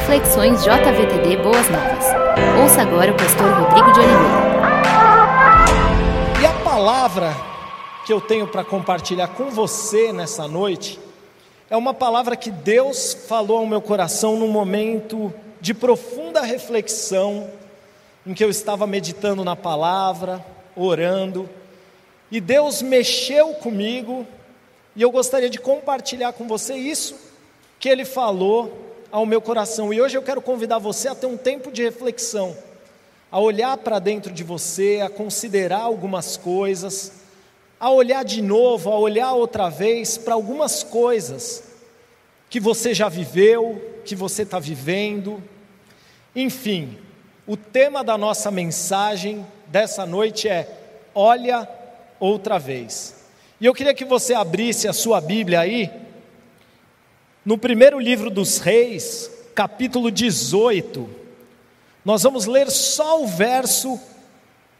Reflexões 0.00 0.64
JVTD 0.64 1.36
Boas 1.42 1.68
Novas. 1.68 2.04
Ouça 2.62 2.80
agora 2.80 3.12
o 3.12 3.16
pastor 3.16 3.46
Rodrigo 3.52 3.92
de 3.92 4.00
Oliveira. 4.00 4.40
E 6.40 6.46
a 6.46 6.64
palavra 6.64 7.36
que 8.06 8.12
eu 8.12 8.18
tenho 8.18 8.46
para 8.48 8.64
compartilhar 8.64 9.28
com 9.28 9.50
você 9.50 10.10
nessa 10.10 10.48
noite 10.48 10.98
é 11.68 11.76
uma 11.76 11.92
palavra 11.92 12.34
que 12.34 12.50
Deus 12.50 13.12
falou 13.28 13.58
ao 13.58 13.66
meu 13.66 13.82
coração 13.82 14.38
num 14.38 14.48
momento 14.48 15.32
de 15.60 15.74
profunda 15.74 16.40
reflexão, 16.40 17.50
em 18.26 18.32
que 18.32 18.42
eu 18.42 18.48
estava 18.48 18.86
meditando 18.86 19.44
na 19.44 19.54
palavra, 19.54 20.44
orando, 20.74 21.48
e 22.30 22.40
Deus 22.40 22.80
mexeu 22.80 23.52
comigo, 23.52 24.26
e 24.96 25.02
eu 25.02 25.10
gostaria 25.10 25.50
de 25.50 25.58
compartilhar 25.58 26.32
com 26.32 26.48
você 26.48 26.74
isso 26.74 27.14
que 27.78 27.88
Ele 27.88 28.06
falou 28.06 28.89
ao 29.10 29.26
meu 29.26 29.40
coração. 29.40 29.92
E 29.92 30.00
hoje 30.00 30.16
eu 30.16 30.22
quero 30.22 30.40
convidar 30.40 30.78
você 30.78 31.08
a 31.08 31.14
ter 31.14 31.26
um 31.26 31.36
tempo 31.36 31.70
de 31.70 31.82
reflexão, 31.82 32.56
a 33.30 33.38
olhar 33.38 33.76
para 33.78 33.98
dentro 33.98 34.32
de 34.32 34.42
você, 34.44 35.00
a 35.04 35.08
considerar 35.08 35.82
algumas 35.82 36.36
coisas, 36.36 37.12
a 37.78 37.90
olhar 37.90 38.24
de 38.24 38.42
novo, 38.42 38.90
a 38.90 38.98
olhar 38.98 39.32
outra 39.32 39.68
vez 39.68 40.18
para 40.18 40.34
algumas 40.34 40.82
coisas 40.82 41.64
que 42.48 42.60
você 42.60 42.92
já 42.92 43.08
viveu, 43.08 44.00
que 44.04 44.14
você 44.14 44.42
está 44.42 44.58
vivendo. 44.58 45.42
Enfim, 46.34 46.98
o 47.46 47.56
tema 47.56 48.04
da 48.04 48.18
nossa 48.18 48.50
mensagem 48.50 49.46
dessa 49.66 50.04
noite 50.04 50.48
é: 50.48 50.68
olha 51.14 51.68
outra 52.18 52.58
vez. 52.58 53.16
E 53.60 53.66
eu 53.66 53.74
queria 53.74 53.94
que 53.94 54.04
você 54.04 54.34
abrisse 54.34 54.88
a 54.88 54.92
sua 54.92 55.20
Bíblia 55.20 55.60
aí 55.60 55.90
no 57.44 57.56
primeiro 57.56 57.98
livro 57.98 58.30
dos 58.30 58.58
Reis, 58.58 59.30
capítulo 59.54 60.10
18, 60.10 61.08
nós 62.04 62.22
vamos 62.22 62.46
ler 62.46 62.70
só 62.70 63.22
o 63.22 63.26
verso 63.26 63.98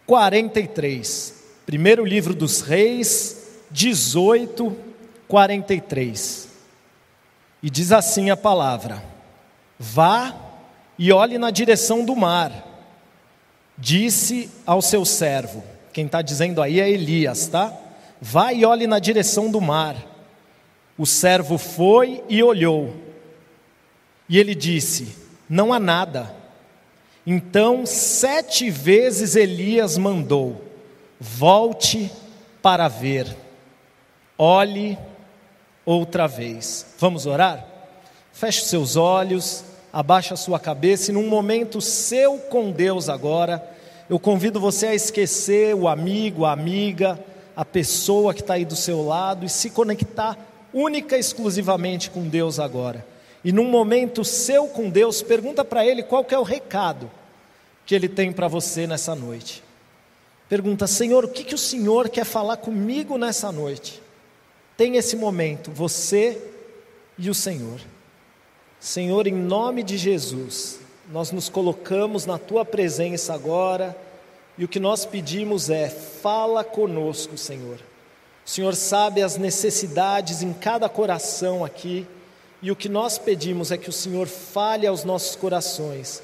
43. 0.06 1.34
Primeiro 1.64 2.05
livro 2.05 2.34
dos 2.34 2.61
Reis, 2.61 3.61
18, 3.70 4.77
43. 5.28 6.48
E 7.62 7.70
diz 7.70 7.92
assim 7.92 8.31
a 8.31 8.36
palavra: 8.36 9.03
Vá 9.78 10.34
e 10.98 11.12
olhe 11.12 11.38
na 11.38 11.50
direção 11.50 12.05
do 12.05 12.14
mar. 12.14 12.66
Disse 13.78 14.50
ao 14.66 14.83
seu 14.83 15.06
servo, 15.06 15.64
quem 15.91 16.05
está 16.05 16.20
dizendo 16.20 16.61
aí 16.61 16.81
é 16.81 16.91
Elias, 16.91 17.47
tá? 17.47 17.72
Vá 18.20 18.53
e 18.53 18.66
olhe 18.66 18.86
na 18.86 18.98
direção 18.98 19.50
do 19.50 19.61
mar. 19.61 19.97
O 20.98 21.06
servo 21.06 21.56
foi 21.56 22.22
e 22.28 22.42
olhou, 22.42 22.94
e 24.28 24.38
ele 24.38 24.55
disse: 24.55 25.16
Não 25.48 25.72
há 25.72 25.80
nada. 25.80 26.34
Então, 27.27 27.84
sete 27.86 28.70
vezes 28.70 29.36
Elias 29.36 29.97
mandou: 29.98 30.64
Volte 31.19 32.10
para 32.62 32.88
ver, 32.88 33.36
olhe 34.36 34.98
outra 35.84 36.27
vez. 36.27 36.86
Vamos 36.98 37.27
orar? 37.27 37.66
Feche 38.32 38.64
seus 38.64 38.97
olhos, 38.97 39.64
abaixe 39.92 40.32
a 40.32 40.36
sua 40.36 40.58
cabeça 40.58 41.10
e, 41.10 41.14
num 41.14 41.28
momento 41.28 41.80
seu 41.80 42.38
com 42.38 42.70
Deus 42.70 43.08
agora, 43.08 43.62
eu 44.08 44.19
convido 44.19 44.60
você 44.60 44.88
a 44.88 44.94
esquecer 44.94 45.75
o 45.75 45.88
amigo, 45.88 46.44
a 46.44 46.52
amiga, 46.52 47.19
a 47.54 47.64
pessoa 47.64 48.32
que 48.32 48.41
está 48.41 48.54
aí 48.54 48.64
do 48.64 48.77
seu 48.77 49.02
lado 49.04 49.44
e 49.44 49.48
se 49.48 49.70
conectar 49.70 50.38
única 50.72 51.16
e 51.16 51.20
exclusivamente 51.20 52.10
com 52.10 52.28
Deus 52.28 52.58
agora. 52.58 53.06
E 53.44 53.52
num 53.52 53.64
momento 53.64 54.24
seu 54.24 54.66
com 54.68 54.90
Deus, 54.90 55.22
pergunta 55.22 55.64
para 55.64 55.84
Ele 55.84 56.02
qual 56.02 56.26
é 56.28 56.38
o 56.38 56.42
recado 56.42 57.10
que 57.86 57.94
Ele 57.94 58.08
tem 58.08 58.32
para 58.32 58.48
você 58.48 58.86
nessa 58.86 59.14
noite. 59.14 59.62
Pergunta, 60.48 60.86
Senhor, 60.86 61.24
o 61.24 61.28
que, 61.28 61.44
que 61.44 61.54
o 61.54 61.58
Senhor 61.58 62.08
quer 62.08 62.25
falar 62.25 62.56
comigo 62.56 63.16
nessa 63.16 63.50
noite? 63.53 64.03
Tem 64.76 64.97
esse 64.97 65.16
momento, 65.16 65.70
você 65.70 66.41
e 67.16 67.30
o 67.30 67.34
Senhor. 67.34 67.80
Senhor, 68.78 69.26
em 69.26 69.34
nome 69.34 69.82
de 69.82 69.97
Jesus, 69.97 70.80
nós 71.10 71.30
nos 71.30 71.48
colocamos 71.48 72.26
na 72.26 72.38
Tua 72.38 72.64
presença 72.64 73.34
agora 73.34 73.97
e 74.56 74.64
o 74.64 74.69
que 74.69 74.80
nós 74.80 75.04
pedimos 75.04 75.70
é: 75.70 75.88
fala 75.88 76.62
conosco, 76.62 77.36
Senhor. 77.36 77.78
O 78.50 78.53
Senhor 78.53 78.75
sabe 78.75 79.22
as 79.22 79.37
necessidades 79.37 80.43
em 80.43 80.53
cada 80.53 80.88
coração 80.88 81.65
aqui, 81.65 82.05
e 82.61 82.72
o 82.72 82.75
que 82.75 82.88
nós 82.88 83.16
pedimos 83.16 83.71
é 83.71 83.78
que 83.78 83.88
o 83.88 83.93
Senhor 83.93 84.27
fale 84.27 84.88
aos 84.88 85.05
nossos 85.05 85.37
corações 85.37 86.21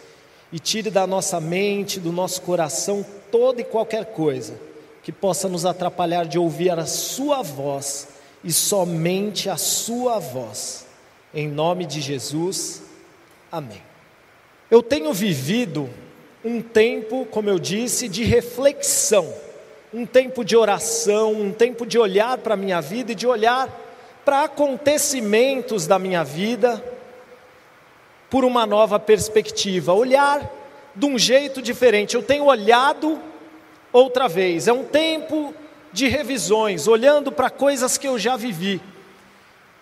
e 0.53 0.59
tire 0.59 0.91
da 0.91 1.07
nossa 1.07 1.41
mente, 1.41 2.01
do 2.01 2.11
nosso 2.11 2.43
coração, 2.43 3.07
toda 3.31 3.61
e 3.61 3.65
qualquer 3.65 4.07
coisa 4.07 4.59
que 5.05 5.13
possa 5.13 5.49
nos 5.49 5.65
atrapalhar 5.65 6.27
de 6.27 6.37
ouvir 6.37 6.77
a 6.77 6.85
Sua 6.85 7.43
voz 7.43 8.09
e 8.43 8.53
somente 8.53 9.49
a 9.49 9.57
Sua 9.57 10.19
voz. 10.19 10.85
Em 11.33 11.47
nome 11.47 11.87
de 11.87 12.01
Jesus, 12.01 12.83
amém. 13.53 13.83
Eu 14.69 14.83
tenho 14.83 15.13
vivido 15.13 15.89
um 16.45 16.61
tempo, 16.61 17.25
como 17.27 17.49
eu 17.49 17.61
disse, 17.61 18.09
de 18.09 18.25
reflexão 18.25 19.46
um 19.97 20.05
tempo 20.05 20.45
de 20.45 20.55
oração, 20.55 21.33
um 21.33 21.51
tempo 21.51 21.87
de 21.87 21.99
olhar 21.99 22.37
para 22.37 22.53
a 22.53 22.57
minha 22.57 22.83
vida 22.83 23.13
e 23.13 23.15
de 23.15 23.27
olhar 23.27 23.67
para 24.27 24.45
acontecimentos 24.45 25.87
da 25.87 25.99
minha 25.99 26.23
vida 26.23 26.85
por 28.29 28.45
uma 28.45 28.67
nova 28.67 29.01
perspectiva, 29.01 29.95
olhar 29.95 30.53
de 30.95 31.07
um 31.07 31.19
jeito 31.19 31.63
diferente. 31.63 32.15
Eu 32.15 32.23
tenho 32.23 32.45
olhado 32.45 33.19
outra 33.91 34.29
vez, 34.29 34.69
é 34.69 34.73
um 34.73 34.85
tempo 34.85 35.55
de 35.95 36.09
revisões, 36.09 36.87
olhando 36.87 37.33
para 37.33 37.49
coisas 37.49 37.97
que 37.97 38.07
eu 38.07 38.19
já 38.19 38.37
vivi. 38.37 38.83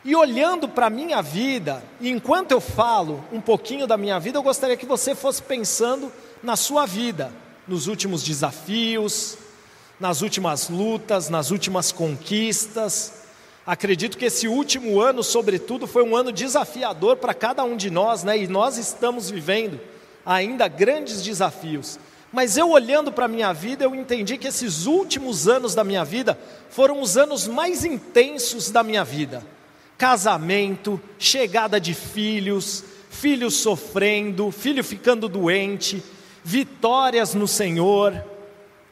E 0.04 0.14
olhando 0.14 0.68
para 0.68 0.86
a 0.86 0.90
minha 0.90 1.20
vida, 1.22 1.82
e 2.00 2.08
enquanto 2.08 2.52
eu 2.52 2.60
falo 2.60 3.24
um 3.32 3.40
pouquinho 3.40 3.84
da 3.84 3.96
minha 3.96 4.20
vida, 4.20 4.38
eu 4.38 4.44
gostaria 4.44 4.76
que 4.76 4.86
você 4.86 5.12
fosse 5.12 5.42
pensando 5.42 6.12
na 6.40 6.54
sua 6.54 6.86
vida, 6.86 7.32
nos 7.66 7.88
últimos 7.88 8.22
desafios, 8.22 9.38
nas 10.04 10.20
últimas 10.20 10.68
lutas, 10.68 11.30
nas 11.30 11.50
últimas 11.50 11.90
conquistas. 11.90 13.22
Acredito 13.64 14.18
que 14.18 14.26
esse 14.26 14.46
último 14.46 15.00
ano, 15.00 15.22
sobretudo, 15.22 15.86
foi 15.86 16.02
um 16.04 16.14
ano 16.14 16.30
desafiador 16.30 17.16
para 17.16 17.32
cada 17.32 17.64
um 17.64 17.74
de 17.74 17.90
nós, 17.90 18.22
né? 18.22 18.36
E 18.36 18.46
nós 18.46 18.76
estamos 18.76 19.30
vivendo 19.30 19.80
ainda 20.26 20.68
grandes 20.68 21.22
desafios. 21.22 21.98
Mas 22.30 22.58
eu 22.58 22.68
olhando 22.68 23.10
para 23.10 23.24
a 23.24 23.28
minha 23.28 23.50
vida, 23.54 23.84
eu 23.84 23.94
entendi 23.94 24.36
que 24.36 24.46
esses 24.46 24.84
últimos 24.84 25.48
anos 25.48 25.74
da 25.74 25.82
minha 25.82 26.04
vida 26.04 26.38
foram 26.68 27.00
os 27.00 27.16
anos 27.16 27.48
mais 27.48 27.82
intensos 27.82 28.70
da 28.70 28.82
minha 28.82 29.04
vida. 29.04 29.42
Casamento, 29.96 31.00
chegada 31.18 31.80
de 31.80 31.94
filhos, 31.94 32.84
filhos 33.08 33.54
sofrendo, 33.54 34.50
filho 34.50 34.84
ficando 34.84 35.30
doente, 35.30 36.02
vitórias 36.44 37.32
no 37.32 37.48
Senhor 37.48 38.33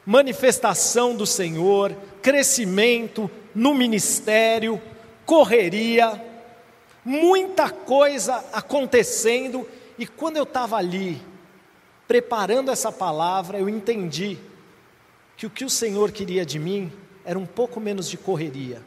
manifestação 0.05 1.15
do 1.15 1.25
Senhor, 1.25 1.95
crescimento 2.21 3.29
no 3.55 3.73
ministério, 3.73 4.81
correria, 5.25 6.21
muita 7.05 7.69
coisa 7.69 8.43
acontecendo, 8.51 9.67
e 9.97 10.05
quando 10.05 10.37
eu 10.37 10.43
estava 10.43 10.77
ali, 10.77 11.21
preparando 12.07 12.71
essa 12.71 12.91
palavra, 12.91 13.57
eu 13.59 13.69
entendi 13.69 14.37
que 15.37 15.45
o 15.45 15.49
que 15.49 15.65
o 15.65 15.69
Senhor 15.69 16.11
queria 16.11 16.45
de 16.45 16.59
mim 16.59 16.91
era 17.25 17.37
um 17.39 17.45
pouco 17.45 17.79
menos 17.79 18.09
de 18.09 18.17
correria, 18.17 18.81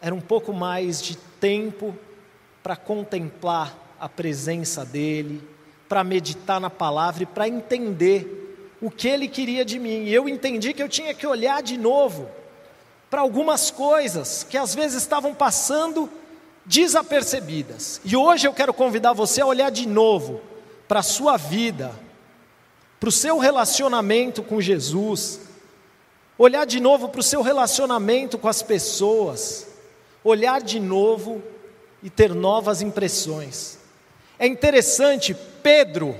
era 0.00 0.14
um 0.14 0.20
pouco 0.20 0.52
mais 0.52 1.02
de 1.02 1.16
tempo 1.16 1.96
para 2.62 2.76
contemplar 2.76 3.76
a 3.98 4.08
presença 4.08 4.84
dEle, 4.84 5.42
para 5.88 6.04
meditar 6.04 6.60
na 6.60 6.70
palavra 6.70 7.24
e 7.24 7.26
para 7.26 7.48
entender 7.48 8.49
o 8.80 8.90
que 8.90 9.08
ele 9.08 9.28
queria 9.28 9.64
de 9.64 9.78
mim. 9.78 10.04
E 10.04 10.14
eu 10.14 10.28
entendi 10.28 10.72
que 10.72 10.82
eu 10.82 10.88
tinha 10.88 11.14
que 11.14 11.26
olhar 11.26 11.62
de 11.62 11.76
novo 11.76 12.28
para 13.10 13.20
algumas 13.20 13.70
coisas 13.70 14.46
que 14.48 14.56
às 14.56 14.74
vezes 14.74 15.02
estavam 15.02 15.34
passando 15.34 16.08
desapercebidas. 16.64 18.00
E 18.04 18.16
hoje 18.16 18.46
eu 18.46 18.52
quero 18.52 18.72
convidar 18.72 19.12
você 19.12 19.40
a 19.40 19.46
olhar 19.46 19.70
de 19.70 19.86
novo 19.86 20.40
para 20.86 21.00
a 21.00 21.04
sua 21.04 21.36
vida, 21.36 21.92
para 22.98 23.08
o 23.08 23.12
seu 23.12 23.38
relacionamento 23.38 24.42
com 24.42 24.60
Jesus, 24.60 25.40
olhar 26.38 26.64
de 26.64 26.80
novo 26.80 27.08
para 27.08 27.20
o 27.20 27.24
seu 27.24 27.42
relacionamento 27.42 28.38
com 28.38 28.48
as 28.48 28.62
pessoas, 28.62 29.66
olhar 30.22 30.60
de 30.62 30.78
novo 30.78 31.42
e 32.02 32.08
ter 32.08 32.34
novas 32.34 32.82
impressões. 32.82 33.78
É 34.38 34.46
interessante, 34.46 35.36
Pedro, 35.62 36.18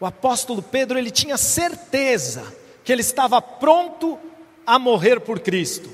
o 0.00 0.06
apóstolo 0.06 0.62
Pedro, 0.62 0.98
ele 0.98 1.10
tinha 1.10 1.36
certeza 1.36 2.54
que 2.84 2.92
ele 2.92 3.00
estava 3.00 3.40
pronto 3.40 4.18
a 4.66 4.78
morrer 4.78 5.20
por 5.20 5.40
Cristo. 5.40 5.90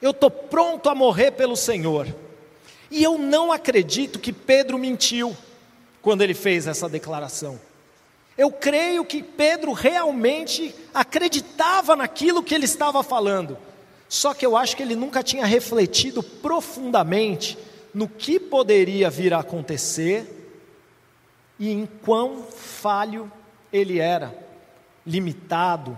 Eu 0.00 0.12
estou 0.12 0.30
pronto 0.30 0.88
a 0.88 0.94
morrer 0.94 1.32
pelo 1.32 1.56
Senhor. 1.56 2.06
E 2.90 3.02
eu 3.02 3.18
não 3.18 3.52
acredito 3.52 4.18
que 4.18 4.32
Pedro 4.32 4.78
mentiu 4.78 5.36
quando 6.00 6.22
ele 6.22 6.34
fez 6.34 6.66
essa 6.66 6.88
declaração. 6.88 7.60
Eu 8.38 8.50
creio 8.50 9.04
que 9.04 9.22
Pedro 9.22 9.72
realmente 9.72 10.74
acreditava 10.94 11.94
naquilo 11.94 12.42
que 12.42 12.54
ele 12.54 12.64
estava 12.64 13.02
falando. 13.02 13.58
Só 14.08 14.32
que 14.32 14.46
eu 14.46 14.56
acho 14.56 14.76
que 14.76 14.82
ele 14.82 14.96
nunca 14.96 15.22
tinha 15.22 15.44
refletido 15.44 16.22
profundamente 16.22 17.58
no 17.92 18.08
que 18.08 18.40
poderia 18.40 19.10
vir 19.10 19.34
a 19.34 19.40
acontecer 19.40 20.39
e 21.60 21.70
em 21.70 21.84
quão 21.84 22.42
falho 22.42 23.30
ele 23.70 23.98
era, 24.00 24.34
limitado, 25.06 25.96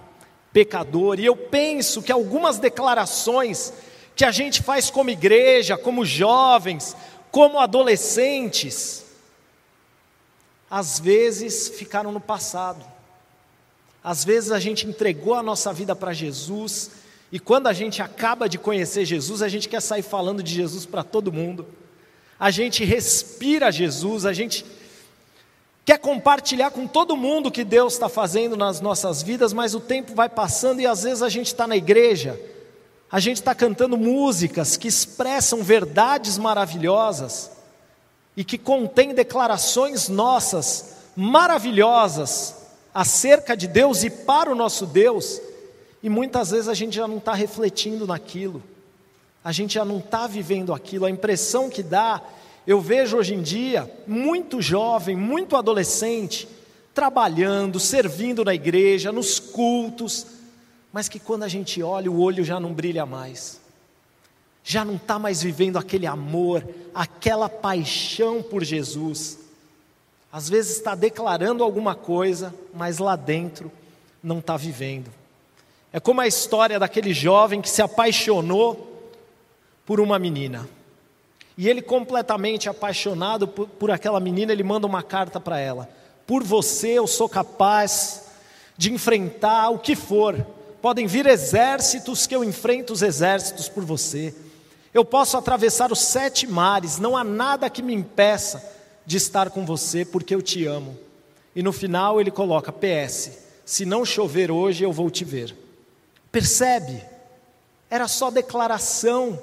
pecador. 0.53 1.21
E 1.21 1.25
eu 1.25 1.37
penso 1.37 2.03
que 2.03 2.11
algumas 2.11 2.59
declarações 2.59 3.73
que 4.17 4.25
a 4.25 4.33
gente 4.33 4.61
faz 4.61 4.91
como 4.91 5.09
igreja, 5.09 5.79
como 5.79 6.05
jovens, 6.05 6.97
como 7.31 7.61
adolescentes, 7.61 9.07
às 10.69 10.99
vezes 10.99 11.69
ficaram 11.69 12.11
no 12.11 12.21
passado. 12.21 12.85
Às 14.03 14.25
vezes 14.25 14.51
a 14.51 14.59
gente 14.59 14.87
entregou 14.87 15.35
a 15.35 15.43
nossa 15.45 15.73
vida 15.73 15.95
para 15.95 16.13
Jesus, 16.13 16.91
e 17.31 17.39
quando 17.39 17.69
a 17.69 17.73
gente 17.73 18.03
acaba 18.03 18.49
de 18.49 18.59
conhecer 18.59 19.05
Jesus, 19.05 19.43
a 19.43 19.49
gente 19.49 19.69
quer 19.69 19.81
sair 19.81 20.03
falando 20.03 20.43
de 20.43 20.53
Jesus 20.53 20.85
para 20.85 21.05
todo 21.05 21.33
mundo. 21.33 21.67
A 22.39 22.51
gente 22.51 22.85
respira 22.85 23.71
Jesus, 23.71 24.27
a 24.27 24.33
gente 24.33 24.67
quer 25.85 25.99
compartilhar 25.99 26.71
com 26.71 26.87
todo 26.87 27.17
mundo 27.17 27.49
o 27.49 27.53
que 27.53 27.65
Deus 27.65 27.95
está 27.95 28.09
fazendo 28.09 28.57
nas 28.57 28.81
nossas 28.81 29.23
vidas, 29.23 29.53
mas 29.53 29.75
o 29.75 29.81
tempo 29.81 30.15
vai 30.15 30.29
passando 30.29 30.81
e 30.81 30.87
às 30.87 31.03
vezes 31.03 31.23
a 31.23 31.29
gente 31.29 31.49
está 31.49 31.67
na 31.67 31.77
igreja, 31.77 32.41
a 33.11 33.19
gente 33.19 33.39
está 33.39 33.55
cantando 33.55 33.97
músicas 33.97 34.77
que 34.77 34.89
expressam 34.89 35.63
verdades 35.63 36.39
maravilhosas 36.39 37.51
e 38.37 38.45
que 38.45 38.57
contêm 38.57 39.13
declarações 39.13 40.09
nossas 40.09 40.97
maravilhosas 41.17 42.55
acerca 42.95 43.57
de 43.57 43.67
Deus 43.67 44.03
e 44.05 44.11
para 44.11 44.51
o 44.51 44.55
nosso 44.55 44.87
Deus, 44.87 45.41
e 46.03 46.09
muitas 46.09 46.51
vezes 46.51 46.69
a 46.69 46.75
gente 46.75 46.97
já 46.97 47.09
não 47.09 47.19
está 47.19 47.35
refletindo 47.35 48.07
naquilo, 48.07 48.63
a 49.45 49.51
gente 49.51 49.75
já 49.75 49.85
não 49.85 49.99
está 49.99 50.27
vivendo 50.27 50.73
aquilo, 50.73 51.05
a 51.05 51.11
impressão 51.11 51.69
que 51.69 51.83
dá 51.83 52.23
eu 52.67 52.81
vejo 52.81 53.17
hoje 53.17 53.35
em 53.35 53.43
dia 53.43 53.91
muito 54.07 54.63
jovem, 54.63 55.17
muito 55.17 55.57
adolescente, 55.57 56.49
trabalhando, 56.95 57.81
servindo 57.81 58.45
na 58.45 58.55
igreja, 58.55 59.11
nos 59.11 59.41
cultos, 59.41 60.27
mas 60.93 61.09
que 61.09 61.19
quando 61.19 61.43
a 61.43 61.49
gente 61.49 61.83
olha, 61.83 62.11
o 62.11 62.21
olho 62.21 62.45
já 62.45 62.61
não 62.61 62.73
brilha 62.73 63.05
mais, 63.05 63.61
já 64.63 64.85
não 64.85 64.97
está 64.97 65.19
mais 65.19 65.43
vivendo 65.43 65.77
aquele 65.77 66.07
amor, 66.07 66.67
aquela 66.95 67.49
paixão 67.49 68.43
por 68.43 68.63
Jesus. 68.63 69.39
Às 70.31 70.49
vezes 70.49 70.77
está 70.77 70.95
declarando 70.95 71.65
alguma 71.65 71.95
coisa, 71.95 72.55
mas 72.73 72.99
lá 72.99 73.17
dentro 73.17 73.73
não 74.23 74.39
está 74.39 74.57
vivendo. 74.57 75.11
É 75.93 75.99
como 75.99 76.21
a 76.21 76.27
história 76.27 76.79
daquele 76.79 77.13
jovem 77.13 77.61
que 77.61 77.69
se 77.69 77.83
apaixonou 77.83 79.11
por 79.85 80.01
uma 80.01 80.19
menina. 80.19 80.69
E 81.57 81.69
ele, 81.69 81.83
completamente 81.83 82.69
apaixonado 82.69 83.47
por, 83.47 83.69
por 83.69 83.91
aquela 83.91 84.19
menina, 84.21 84.53
ele 84.53 84.63
manda 84.63 84.87
uma 84.87 85.03
carta 85.03 85.39
para 85.39 85.59
ela: 85.59 85.89
Por 86.27 86.43
você 86.43 86.91
eu 86.91 87.07
sou 87.07 87.29
capaz 87.29 88.25
de 88.77 88.93
enfrentar 88.93 89.71
o 89.71 89.79
que 89.79 89.95
for. 89.95 90.47
Podem 90.81 91.07
vir 91.07 91.27
exércitos 91.27 92.27
que 92.27 92.35
eu 92.35 92.43
enfrento 92.43 92.93
os 92.93 93.03
exércitos 93.03 93.69
por 93.69 93.85
você. 93.85 94.35
Eu 94.93 95.05
posso 95.05 95.37
atravessar 95.37 95.93
os 95.93 96.01
sete 96.01 96.47
mares, 96.47 96.99
não 96.99 97.17
há 97.17 97.23
nada 97.23 97.71
que 97.71 97.83
me 97.83 97.95
impeça 97.95 98.63
de 99.07 99.17
estar 99.17 99.51
com 99.51 99.65
você, 99.65 100.05
porque 100.05 100.35
eu 100.35 100.43
te 100.43 100.67
amo. 100.67 100.99
E 101.55 101.63
no 101.63 101.73
final 101.73 102.21
ele 102.21 102.31
coloca: 102.31 102.73
PS, 102.73 103.39
se 103.65 103.85
não 103.85 104.05
chover 104.05 104.51
hoje, 104.51 104.85
eu 104.85 104.93
vou 104.93 105.11
te 105.11 105.25
ver. 105.25 105.55
Percebe? 106.31 107.03
Era 107.91 108.09
só 108.09 108.31
declaração 108.31 109.39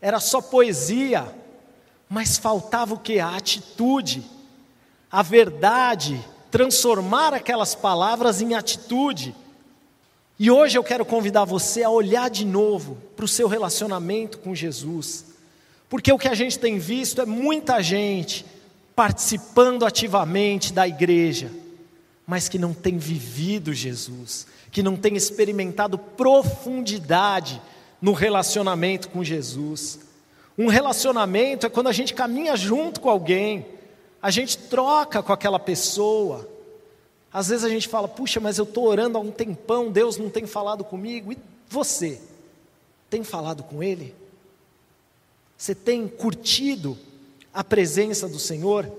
era 0.00 0.20
só 0.20 0.40
poesia, 0.40 1.26
mas 2.08 2.38
faltava 2.38 2.94
o 2.94 2.98
que? 2.98 3.18
A 3.18 3.36
atitude, 3.36 4.22
a 5.10 5.22
verdade, 5.22 6.22
transformar 6.50 7.34
aquelas 7.34 7.74
palavras 7.74 8.40
em 8.40 8.54
atitude. 8.54 9.34
E 10.38 10.50
hoje 10.50 10.76
eu 10.76 10.84
quero 10.84 11.04
convidar 11.04 11.44
você 11.44 11.82
a 11.82 11.90
olhar 11.90 12.28
de 12.28 12.44
novo 12.44 12.98
para 13.16 13.24
o 13.24 13.28
seu 13.28 13.48
relacionamento 13.48 14.38
com 14.38 14.54
Jesus, 14.54 15.24
porque 15.88 16.12
o 16.12 16.18
que 16.18 16.28
a 16.28 16.34
gente 16.34 16.58
tem 16.58 16.78
visto 16.78 17.20
é 17.20 17.26
muita 17.26 17.82
gente 17.82 18.44
participando 18.94 19.84
ativamente 19.84 20.72
da 20.72 20.86
igreja, 20.86 21.50
mas 22.26 22.48
que 22.48 22.58
não 22.58 22.72
tem 22.72 22.98
vivido 22.98 23.72
Jesus, 23.72 24.46
que 24.70 24.82
não 24.82 24.96
tem 24.96 25.16
experimentado 25.16 25.98
profundidade 25.98 27.60
no 28.00 28.12
relacionamento 28.12 29.08
com 29.08 29.24
Jesus. 29.24 30.00
Um 30.56 30.68
relacionamento 30.68 31.66
é 31.66 31.70
quando 31.70 31.88
a 31.88 31.92
gente 31.92 32.14
caminha 32.14 32.56
junto 32.56 33.00
com 33.00 33.10
alguém, 33.10 33.66
a 34.22 34.30
gente 34.30 34.56
troca 34.56 35.22
com 35.22 35.32
aquela 35.32 35.58
pessoa. 35.58 36.48
Às 37.32 37.48
vezes 37.48 37.64
a 37.64 37.68
gente 37.68 37.88
fala, 37.88 38.06
puxa, 38.06 38.38
mas 38.40 38.58
eu 38.58 38.64
estou 38.64 38.84
orando 38.84 39.18
há 39.18 39.20
um 39.20 39.30
tempão, 39.30 39.90
Deus 39.90 40.16
não 40.16 40.30
tem 40.30 40.46
falado 40.46 40.84
comigo. 40.84 41.32
E 41.32 41.38
você? 41.68 42.20
Tem 43.10 43.24
falado 43.24 43.62
com 43.64 43.82
Ele? 43.82 44.14
Você 45.56 45.74
tem 45.74 46.06
curtido 46.06 46.96
a 47.52 47.64
presença 47.64 48.28
do 48.28 48.38
Senhor? 48.38 48.90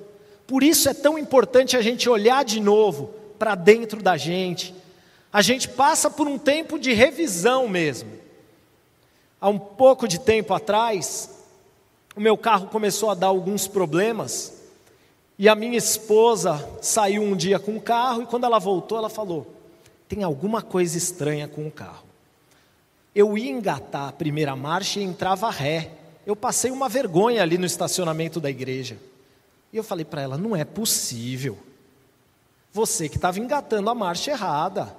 Por 0.46 0.64
isso 0.64 0.90
é 0.90 0.94
tão 0.94 1.18
importante 1.18 1.76
a 1.76 1.82
gente 1.82 2.10
olhar 2.10 2.44
de 2.44 2.60
novo 2.60 3.14
para 3.40 3.56
dentro 3.56 4.02
da 4.02 4.18
gente. 4.18 4.76
A 5.32 5.42
gente 5.42 5.70
passa 5.70 6.10
por 6.10 6.28
um 6.28 6.38
tempo 6.38 6.78
de 6.78 6.94
revisão 6.94 7.68
mesmo. 7.68 8.12
Há 9.46 9.50
um 9.50 9.60
pouco 9.60 10.08
de 10.08 10.20
tempo 10.20 10.56
atrás, 10.56 11.30
o 12.16 12.20
meu 12.20 12.36
carro 12.36 12.66
começou 12.66 13.12
a 13.12 13.14
dar 13.14 13.28
alguns 13.28 13.68
problemas 13.68 14.60
e 15.38 15.48
a 15.48 15.54
minha 15.54 15.78
esposa 15.78 16.68
saiu 16.82 17.22
um 17.22 17.36
dia 17.36 17.60
com 17.60 17.78
o 17.78 17.80
carro 17.80 18.24
e 18.24 18.26
quando 18.26 18.46
ela 18.46 18.58
voltou, 18.58 18.98
ela 18.98 19.08
falou: 19.08 19.46
tem 20.10 20.24
alguma 20.24 20.64
coisa 20.64 20.98
estranha 20.98 21.48
com 21.48 21.68
o 21.68 21.70
carro. 21.70 22.04
Eu 23.14 23.38
ia 23.38 23.52
engatar 23.52 24.10
a 24.10 24.12
primeira 24.12 24.56
marcha 24.56 25.00
e 25.00 25.04
entrava 25.04 25.52
ré. 25.52 25.92
Eu 26.26 26.36
passei 26.36 26.72
uma 26.72 26.90
vergonha 26.90 27.44
ali 27.44 27.60
no 27.60 27.68
estacionamento 27.68 28.42
da 28.42 28.50
igreja. 28.50 28.98
E 29.72 29.78
eu 29.78 29.84
falei 29.84 30.06
para 30.06 30.24
ela: 30.24 30.40
não 30.40 30.56
é 30.56 30.66
possível. 30.66 31.56
Você 32.74 33.08
que 33.08 33.18
estava 33.18 33.40
engatando 33.40 33.92
a 33.92 33.94
marcha 33.94 34.32
errada. 34.32 34.92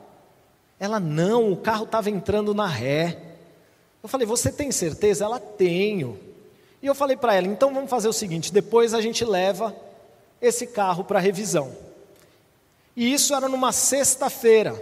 Ela, 0.78 1.00
não, 1.00 1.50
o 1.50 1.56
carro 1.56 1.82
estava 1.82 2.08
entrando 2.08 2.54
na 2.54 2.68
ré. 2.68 3.25
Eu 4.06 4.08
falei, 4.08 4.24
você 4.24 4.52
tem 4.52 4.70
certeza? 4.70 5.24
Ela, 5.24 5.40
tenho. 5.40 6.16
E 6.80 6.86
eu 6.86 6.94
falei 6.94 7.16
para 7.16 7.34
ela, 7.34 7.48
então 7.48 7.74
vamos 7.74 7.90
fazer 7.90 8.06
o 8.06 8.12
seguinte: 8.12 8.52
depois 8.52 8.94
a 8.94 9.00
gente 9.00 9.24
leva 9.24 9.74
esse 10.40 10.68
carro 10.68 11.02
para 11.02 11.18
revisão. 11.18 11.76
E 12.96 13.12
isso 13.12 13.34
era 13.34 13.48
numa 13.48 13.72
sexta-feira. 13.72 14.80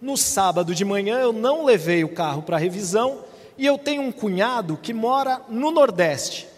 No 0.00 0.16
sábado 0.16 0.74
de 0.74 0.86
manhã 0.86 1.20
eu 1.20 1.34
não 1.34 1.66
levei 1.66 2.02
o 2.02 2.14
carro 2.14 2.40
para 2.40 2.56
revisão 2.56 3.18
e 3.58 3.66
eu 3.66 3.76
tenho 3.76 4.00
um 4.00 4.10
cunhado 4.10 4.78
que 4.78 4.94
mora 4.94 5.42
no 5.50 5.70
Nordeste. 5.70 6.48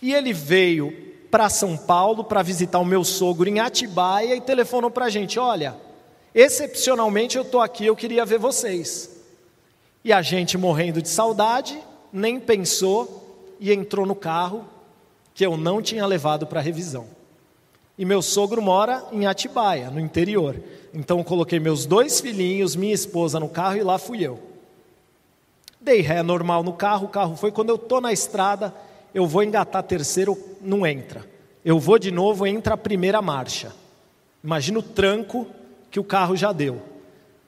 E 0.00 0.14
ele 0.14 0.32
veio 0.32 0.90
para 1.30 1.50
São 1.50 1.76
Paulo 1.76 2.24
para 2.24 2.42
visitar 2.42 2.78
o 2.78 2.86
meu 2.86 3.04
sogro 3.04 3.46
em 3.46 3.60
Atibaia 3.60 4.34
e 4.34 4.40
telefonou 4.40 4.90
para 4.90 5.04
a 5.04 5.10
gente: 5.10 5.38
olha, 5.38 5.76
excepcionalmente 6.34 7.36
eu 7.36 7.42
estou 7.42 7.60
aqui, 7.60 7.84
eu 7.84 7.94
queria 7.94 8.24
ver 8.24 8.38
vocês. 8.38 9.21
E 10.04 10.12
a 10.12 10.20
gente, 10.20 10.58
morrendo 10.58 11.00
de 11.00 11.08
saudade, 11.08 11.78
nem 12.12 12.40
pensou 12.40 13.54
e 13.60 13.72
entrou 13.72 14.04
no 14.04 14.14
carro 14.14 14.64
que 15.34 15.46
eu 15.46 15.56
não 15.56 15.80
tinha 15.80 16.04
levado 16.04 16.46
para 16.46 16.60
revisão. 16.60 17.06
E 17.96 18.04
meu 18.04 18.20
sogro 18.20 18.60
mora 18.60 19.04
em 19.12 19.26
Atibaia, 19.26 19.90
no 19.90 20.00
interior. 20.00 20.56
Então 20.92 21.18
eu 21.18 21.24
coloquei 21.24 21.60
meus 21.60 21.86
dois 21.86 22.20
filhinhos, 22.20 22.74
minha 22.74 22.92
esposa 22.92 23.38
no 23.38 23.48
carro 23.48 23.76
e 23.76 23.82
lá 23.82 23.98
fui 23.98 24.26
eu. 24.26 24.40
Dei 25.80 26.00
ré 26.00 26.22
normal 26.22 26.62
no 26.62 26.72
carro, 26.72 27.06
o 27.06 27.10
carro 27.10 27.36
foi. 27.36 27.52
Quando 27.52 27.70
eu 27.70 27.76
estou 27.76 28.00
na 28.00 28.12
estrada, 28.12 28.74
eu 29.14 29.26
vou 29.26 29.42
engatar 29.42 29.82
terceiro, 29.82 30.36
não 30.60 30.86
entra. 30.86 31.24
Eu 31.64 31.78
vou 31.78 31.98
de 31.98 32.10
novo, 32.10 32.46
entra 32.46 32.74
a 32.74 32.78
primeira 32.78 33.22
marcha. 33.22 33.72
Imagina 34.42 34.78
o 34.78 34.82
tranco 34.82 35.46
que 35.90 36.00
o 36.00 36.04
carro 36.04 36.36
já 36.36 36.52
deu. 36.52 36.82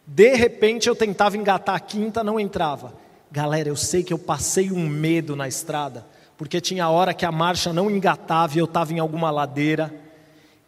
De 0.07 0.35
repente 0.35 0.89
eu 0.89 0.95
tentava 0.95 1.37
engatar 1.37 1.75
a 1.75 1.81
quinta, 1.81 2.23
não 2.23 2.39
entrava. 2.39 2.95
Galera, 3.31 3.69
eu 3.69 3.77
sei 3.77 4.03
que 4.03 4.13
eu 4.13 4.19
passei 4.19 4.71
um 4.71 4.89
medo 4.89 5.35
na 5.35 5.49
estrada, 5.49 6.07
porque 6.37 6.61
tinha 6.61 6.89
hora 6.89 7.15
que 7.15 7.25
a 7.25 7.33
marcha 7.33 7.73
não 7.73 7.91
engatava 7.91 8.55
e 8.55 8.59
eu 8.59 8.67
estava 8.67 8.93
em 8.93 8.99
alguma 8.99 9.31
ladeira. 9.31 9.93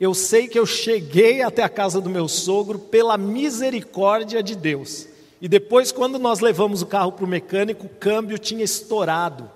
Eu 0.01 0.15
sei 0.15 0.49
que 0.49 0.59
eu 0.59 0.67
cheguei 0.67 1.43
até 1.43 1.63
a 1.63 1.69
casa 1.69 2.01
do 2.01 2.11
meu 2.11 2.29
sogro 2.29 2.79
pela 2.79 3.17
misericórdia 3.17 4.43
de 4.43 4.55
Deus. 4.55 5.07
E 5.41 5.49
depois, 5.49 5.93
quando 5.93 6.19
nós 6.19 6.41
levamos 6.41 6.83
o 6.83 6.87
carro 6.87 7.13
para 7.13 7.25
o 7.25 7.29
mecânico, 7.29 7.87
o 7.87 7.91
câmbio 7.91 8.39
tinha 8.39 8.65
estourado. 8.65 9.51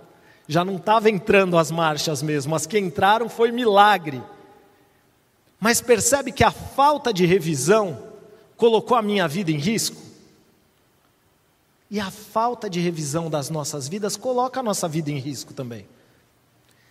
Já 0.46 0.64
não 0.64 0.76
estava 0.76 1.08
entrando 1.08 1.56
as 1.56 1.70
marchas 1.70 2.22
mesmo, 2.22 2.54
as 2.54 2.66
que 2.66 2.78
entraram 2.78 3.28
foi 3.28 3.50
milagre. 3.50 4.22
Mas 5.58 5.80
percebe 5.80 6.32
que 6.32 6.44
a 6.44 6.50
falta 6.50 7.12
de 7.12 7.24
revisão 7.26 8.09
colocou 8.60 8.94
a 8.94 9.02
minha 9.02 9.26
vida 9.26 9.50
em 9.50 9.56
risco? 9.56 9.96
E 11.90 11.98
a 11.98 12.10
falta 12.10 12.68
de 12.68 12.78
revisão 12.78 13.30
das 13.30 13.48
nossas 13.48 13.88
vidas 13.88 14.18
coloca 14.18 14.60
a 14.60 14.62
nossa 14.62 14.86
vida 14.86 15.10
em 15.10 15.18
risco 15.18 15.54
também. 15.54 15.86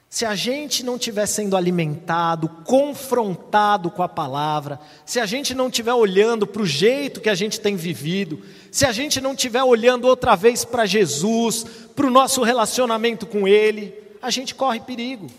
Se 0.10 0.26
a 0.26 0.34
gente 0.34 0.84
não 0.84 0.96
estiver 0.96 1.28
sendo 1.28 1.56
alimentado, 1.56 2.50
confrontado 2.66 3.92
com 3.92 4.02
a 4.02 4.10
palavra, 4.10 4.80
se 5.06 5.20
a 5.20 5.28
gente 5.28 5.54
não 5.54 5.68
estiver 5.68 5.94
olhando 5.94 6.48
para 6.48 6.64
o 6.64 6.66
jeito 6.66 7.22
que 7.22 7.30
a 7.30 7.36
gente 7.36 7.60
tem 7.60 7.76
vivido, 7.76 8.42
se 8.72 8.88
a 8.88 8.92
gente 8.92 9.22
não 9.22 9.34
estiver 9.34 9.64
olhando 9.64 10.06
outra 10.06 10.36
vez 10.36 10.66
para 10.66 10.88
Jesus, 10.88 11.64
para 11.96 12.08
o 12.08 12.10
nosso 12.10 12.42
relacionamento 12.42 13.28
com 13.28 13.48
Ele, 13.48 13.94
a 14.20 14.32
gente 14.32 14.56
corre 14.56 14.80
perigo. 14.80 15.30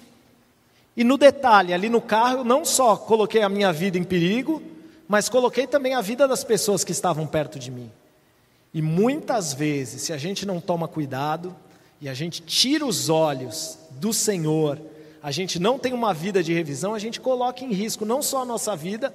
E 0.97 1.03
no 1.03 1.19
detalhe, 1.19 1.75
ali 1.75 1.89
no 1.89 2.01
carro, 2.01 2.39
eu 2.39 2.45
não 2.45 2.65
só 2.65 2.97
coloquei 2.97 3.43
a 3.43 3.49
minha 3.49 3.73
vida 3.73 3.99
em 3.99 4.05
perigo, 4.05 4.63
mas 5.11 5.29
coloquei 5.29 5.67
também 5.67 5.95
a 5.95 6.01
vida 6.01 6.29
das 6.29 6.45
pessoas 6.45 6.85
que 6.85 6.93
estavam 6.93 7.27
perto 7.27 7.59
de 7.59 7.69
mim. 7.69 7.91
E 8.73 8.81
muitas 8.81 9.53
vezes, 9.53 10.03
se 10.03 10.13
a 10.13 10.17
gente 10.17 10.47
não 10.47 10.61
toma 10.61 10.87
cuidado, 10.87 11.53
e 12.01 12.09
a 12.09 12.15
gente 12.15 12.41
tira 12.43 12.87
os 12.87 13.09
olhos 13.09 13.77
do 13.91 14.13
Senhor, 14.13 14.81
a 15.21 15.33
gente 15.33 15.59
não 15.59 15.81
tem 15.81 15.93
uma 15.93 16.15
vida 16.15 16.45
de 16.45 16.55
revisão, 16.55 16.95
a 16.95 16.99
gente 17.01 17.21
coloca 17.21 17.65
em 17.65 17.73
risco 17.73 18.05
não 18.05 18.23
só 18.23 18.43
a 18.43 18.45
nossa 18.45 18.77
vida, 18.77 19.13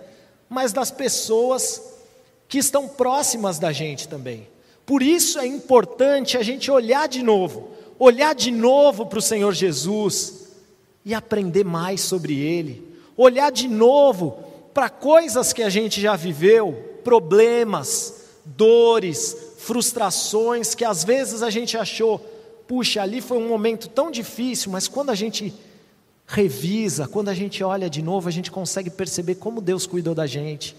mas 0.50 0.74
das 0.74 0.92
pessoas 0.92 1.82
que 2.50 2.58
estão 2.58 2.90
próximas 2.90 3.58
da 3.58 3.72
gente 3.72 4.06
também. 4.06 4.50
Por 4.86 5.02
isso 5.02 5.40
é 5.40 5.48
importante 5.48 6.38
a 6.38 6.44
gente 6.44 6.70
olhar 6.70 7.08
de 7.08 7.24
novo, 7.24 7.70
olhar 7.98 8.36
de 8.36 8.52
novo 8.52 9.06
para 9.06 9.20
o 9.20 9.22
Senhor 9.22 9.54
Jesus 9.54 10.50
e 11.06 11.14
aprender 11.14 11.64
mais 11.64 12.02
sobre 12.02 12.38
Ele, 12.38 12.86
olhar 13.16 13.50
de 13.50 13.70
novo 13.70 14.44
para 14.76 14.90
coisas 14.90 15.52
que 15.52 15.64
a 15.64 15.70
gente 15.70 16.00
já 16.00 16.16
viveu, 16.16 17.00
problemas, 17.04 18.26
dores, 18.46 19.56
frustrações 19.58 20.76
que 20.76 20.86
às 20.86 21.04
vezes 21.04 21.42
a 21.42 21.50
gente 21.50 21.76
achou 21.76 22.24
puxa, 22.68 23.02
ali 23.02 23.22
foi 23.22 23.38
um 23.38 23.48
momento 23.48 23.88
tão 23.88 24.12
difícil, 24.12 24.72
mas 24.72 24.88
quando 24.88 25.10
a 25.10 25.16
gente 25.16 25.54
revisa, 26.28 27.08
quando 27.08 27.30
a 27.30 27.34
gente 27.34 27.64
olha 27.64 27.90
de 27.90 28.02
novo, 28.02 28.28
a 28.28 28.32
gente 28.32 28.52
consegue 28.52 28.90
perceber 28.90 29.36
como 29.36 29.62
Deus 29.62 29.86
cuidou 29.86 30.16
da 30.16 30.26
gente. 30.26 30.76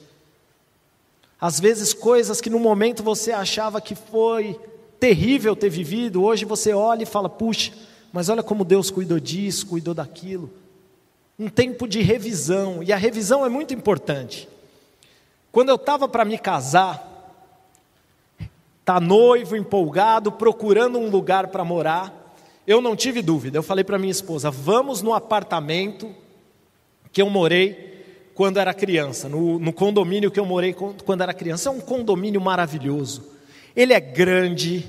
Às 1.40 1.60
vezes, 1.60 1.92
coisas 1.92 2.40
que 2.40 2.50
no 2.50 2.58
momento 2.58 3.02
você 3.02 3.30
achava 3.30 3.80
que 3.80 3.94
foi 3.94 4.58
terrível 4.98 5.54
ter 5.54 5.68
vivido, 5.68 6.22
hoje 6.22 6.44
você 6.44 6.72
olha 6.72 7.02
e 7.02 7.06
fala: 7.06 7.28
puxa, 7.28 7.72
mas 8.12 8.28
olha 8.28 8.42
como 8.42 8.64
Deus 8.64 8.90
cuidou 8.90 9.20
disso, 9.20 9.66
cuidou 9.66 9.94
daquilo. 9.94 10.50
Um 11.38 11.48
tempo 11.48 11.86
de 11.86 12.00
revisão, 12.00 12.82
e 12.82 12.92
a 12.92 12.96
revisão 12.96 13.44
é 13.44 13.48
muito 13.48 13.74
importante. 13.74 14.48
Quando 15.52 15.68
eu 15.68 15.76
estava 15.76 16.08
para 16.08 16.24
me 16.24 16.38
casar, 16.38 17.16
está 18.80 19.00
noivo, 19.00 19.56
empolgado, 19.56 20.30
procurando 20.30 20.98
um 20.98 21.10
lugar 21.10 21.48
para 21.48 21.64
morar. 21.64 22.34
Eu 22.64 22.80
não 22.80 22.94
tive 22.94 23.20
dúvida, 23.20 23.58
eu 23.58 23.62
falei 23.62 23.82
para 23.82 23.98
minha 23.98 24.10
esposa: 24.10 24.50
vamos 24.50 25.02
no 25.02 25.12
apartamento 25.12 26.14
que 27.12 27.20
eu 27.20 27.28
morei 27.28 28.30
quando 28.34 28.58
era 28.58 28.72
criança, 28.72 29.28
no, 29.28 29.58
no 29.58 29.72
condomínio 29.72 30.30
que 30.30 30.38
eu 30.38 30.46
morei 30.46 30.72
quando 30.72 31.22
era 31.22 31.34
criança. 31.34 31.68
É 31.68 31.72
um 31.72 31.80
condomínio 31.80 32.40
maravilhoso, 32.40 33.24
ele 33.74 33.92
é 33.92 34.00
grande, 34.00 34.88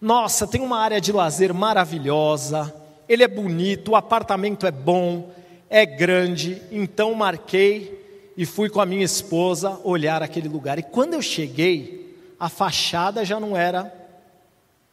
nossa, 0.00 0.46
tem 0.46 0.60
uma 0.60 0.78
área 0.78 1.00
de 1.00 1.12
lazer 1.12 1.54
maravilhosa, 1.54 2.74
ele 3.08 3.22
é 3.22 3.28
bonito, 3.28 3.92
o 3.92 3.96
apartamento 3.96 4.66
é 4.66 4.70
bom, 4.70 5.30
é 5.70 5.86
grande, 5.86 6.60
então 6.72 7.14
marquei 7.14 8.32
e 8.36 8.44
fui 8.44 8.68
com 8.68 8.80
a 8.80 8.86
minha 8.86 9.04
esposa 9.04 9.80
olhar 9.84 10.20
aquele 10.20 10.48
lugar. 10.48 10.80
E 10.80 10.82
quando 10.82 11.14
eu 11.14 11.22
cheguei, 11.22 12.16
a 12.40 12.48
fachada 12.48 13.24
já 13.24 13.38
não 13.38 13.56
era 13.56 13.94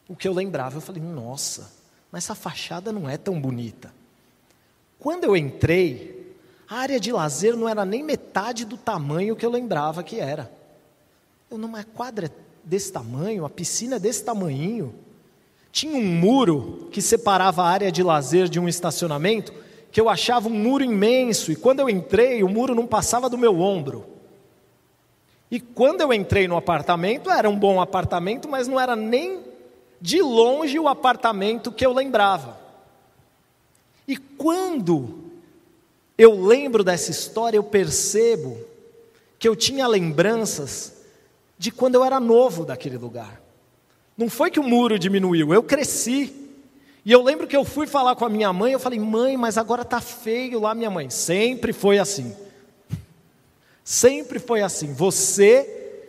o 0.07 0.15
que 0.15 0.27
eu 0.27 0.34
lembrava. 0.34 0.77
Eu 0.77 0.81
falei, 0.81 1.01
nossa, 1.01 1.72
mas 2.12 2.25
essa 2.25 2.36
fachada 2.36 2.91
não 2.91 3.10
é 3.10 3.17
tão 3.17 3.41
bonita. 3.41 3.91
Quando 5.00 5.24
eu 5.24 5.36
entrei, 5.36 6.36
a 6.69 6.75
área 6.75 7.00
de 7.00 7.12
lazer 7.12 7.55
não 7.55 7.67
era 7.67 7.84
nem 7.84 8.03
metade 8.03 8.63
do 8.63 8.77
tamanho 8.77 9.36
que 9.36 9.46
eu 9.46 9.50
lembrava 9.50 10.03
que 10.03 10.19
era. 10.19 10.51
Eu 11.50 11.57
não, 11.57 11.69
uma 11.69 11.84
quadra 11.84 12.31
desse 12.63 12.91
tamanho, 12.91 13.46
a 13.46 13.50
piscina 13.50 14.00
desse 14.00 14.24
tamanho. 14.24 14.93
Tinha 15.72 15.98
um 15.98 16.05
muro 16.05 16.88
que 16.91 17.01
separava 17.01 17.63
a 17.63 17.69
área 17.69 17.91
de 17.91 18.03
lazer 18.03 18.48
de 18.48 18.60
um 18.60 18.67
estacionamento, 18.67 19.53
que 19.91 20.00
eu 20.00 20.10
achava 20.10 20.48
um 20.48 20.53
muro 20.53 20.84
imenso, 20.84 21.51
e 21.51 21.56
quando 21.56 21.79
eu 21.79 21.89
entrei, 21.89 22.44
o 22.44 22.50
muro 22.50 22.75
não 22.75 22.86
passava 22.86 23.29
do 23.29 23.38
meu 23.38 23.60
ombro. 23.60 24.06
E 25.50 25.60
quando 25.60 26.01
eu 26.01 26.13
entrei 26.13 26.48
no 26.48 26.58
apartamento, 26.58 27.29
era 27.29 27.50
um 27.50 27.58
bom 27.58 27.79
apartamento, 27.79 28.50
mas 28.50 28.67
não 28.67 28.79
era 28.79 28.96
nem 28.96 29.39
de 30.00 30.22
longe 30.22 30.77
o 30.77 30.88
apartamento 30.88 31.72
que 31.72 31.86
eu 31.86 31.94
lembrava. 31.94 32.60
E 34.08 34.17
quando 34.17 35.25
eu 36.17 36.46
lembro 36.46 36.84
dessa 36.84 37.12
história, 37.12 37.58
eu 37.58 37.63
percebo 37.63 38.58
que 39.39 39.48
eu 39.48 39.56
tinha 39.56 39.88
lembranças 39.88 40.94
de 41.58 41.72
quando 41.72 41.96
eu 41.96 42.03
era 42.03 42.20
novo 42.20 42.65
daquele 42.65 42.98
lugar. 42.98 43.41
Não 44.17 44.29
foi 44.29 44.50
que 44.50 44.60
o 44.60 44.63
muro 44.63 44.98
diminuiu, 44.98 45.53
eu 45.53 45.63
cresci. 45.63 46.46
E 47.07 47.11
eu 47.13 47.23
lembro 47.23 47.47
que 47.47 47.55
eu 47.55 47.63
fui 47.63 47.87
falar 47.87 48.17
com 48.17 48.25
a 48.25 48.29
minha 48.29 48.51
mãe, 48.51 48.73
eu 48.73 48.79
falei: 48.79 48.99
"Mãe, 48.99 49.37
mas 49.37 49.57
agora 49.57 49.85
tá 49.85 50.01
feio 50.01 50.59
lá 50.59 50.75
minha 50.75 50.89
mãe". 50.89 51.09
Sempre 51.09 51.71
foi 51.71 51.97
assim. 51.97 52.35
Sempre 53.81 54.39
foi 54.39 54.61
assim. 54.61 54.93
Você 54.93 56.03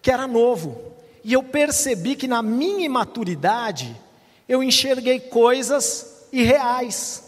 que 0.00 0.12
era 0.12 0.28
novo. 0.28 0.80
E 1.24 1.32
eu 1.32 1.42
percebi 1.42 2.14
que 2.14 2.28
na 2.28 2.40
minha 2.40 2.86
imaturidade 2.86 4.00
eu 4.48 4.62
enxerguei 4.62 5.18
coisas 5.18 6.28
irreais, 6.32 7.24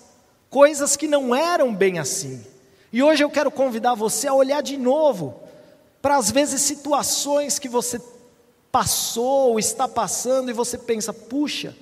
coisas 0.49 0.97
que 0.97 1.09
não 1.09 1.35
eram 1.35 1.75
bem 1.75 1.99
assim. 1.99 2.47
E 2.93 3.03
hoje 3.03 3.25
eu 3.25 3.31
quero 3.31 3.51
convidar 3.51 3.95
você 3.95 4.29
a 4.29 4.35
olhar 4.35 4.63
de 4.63 4.77
novo 4.77 5.41
para 6.01 6.17
as 6.17 6.31
vezes 6.31 6.61
situações 6.61 7.59
que 7.59 7.69
você 7.69 8.01
passou 8.71 9.51
ou 9.51 9.59
está 9.59 9.89
passando 9.89 10.49
e 10.49 10.53
você 10.53 10.79
pensa, 10.79 11.13
puxa, 11.13 11.75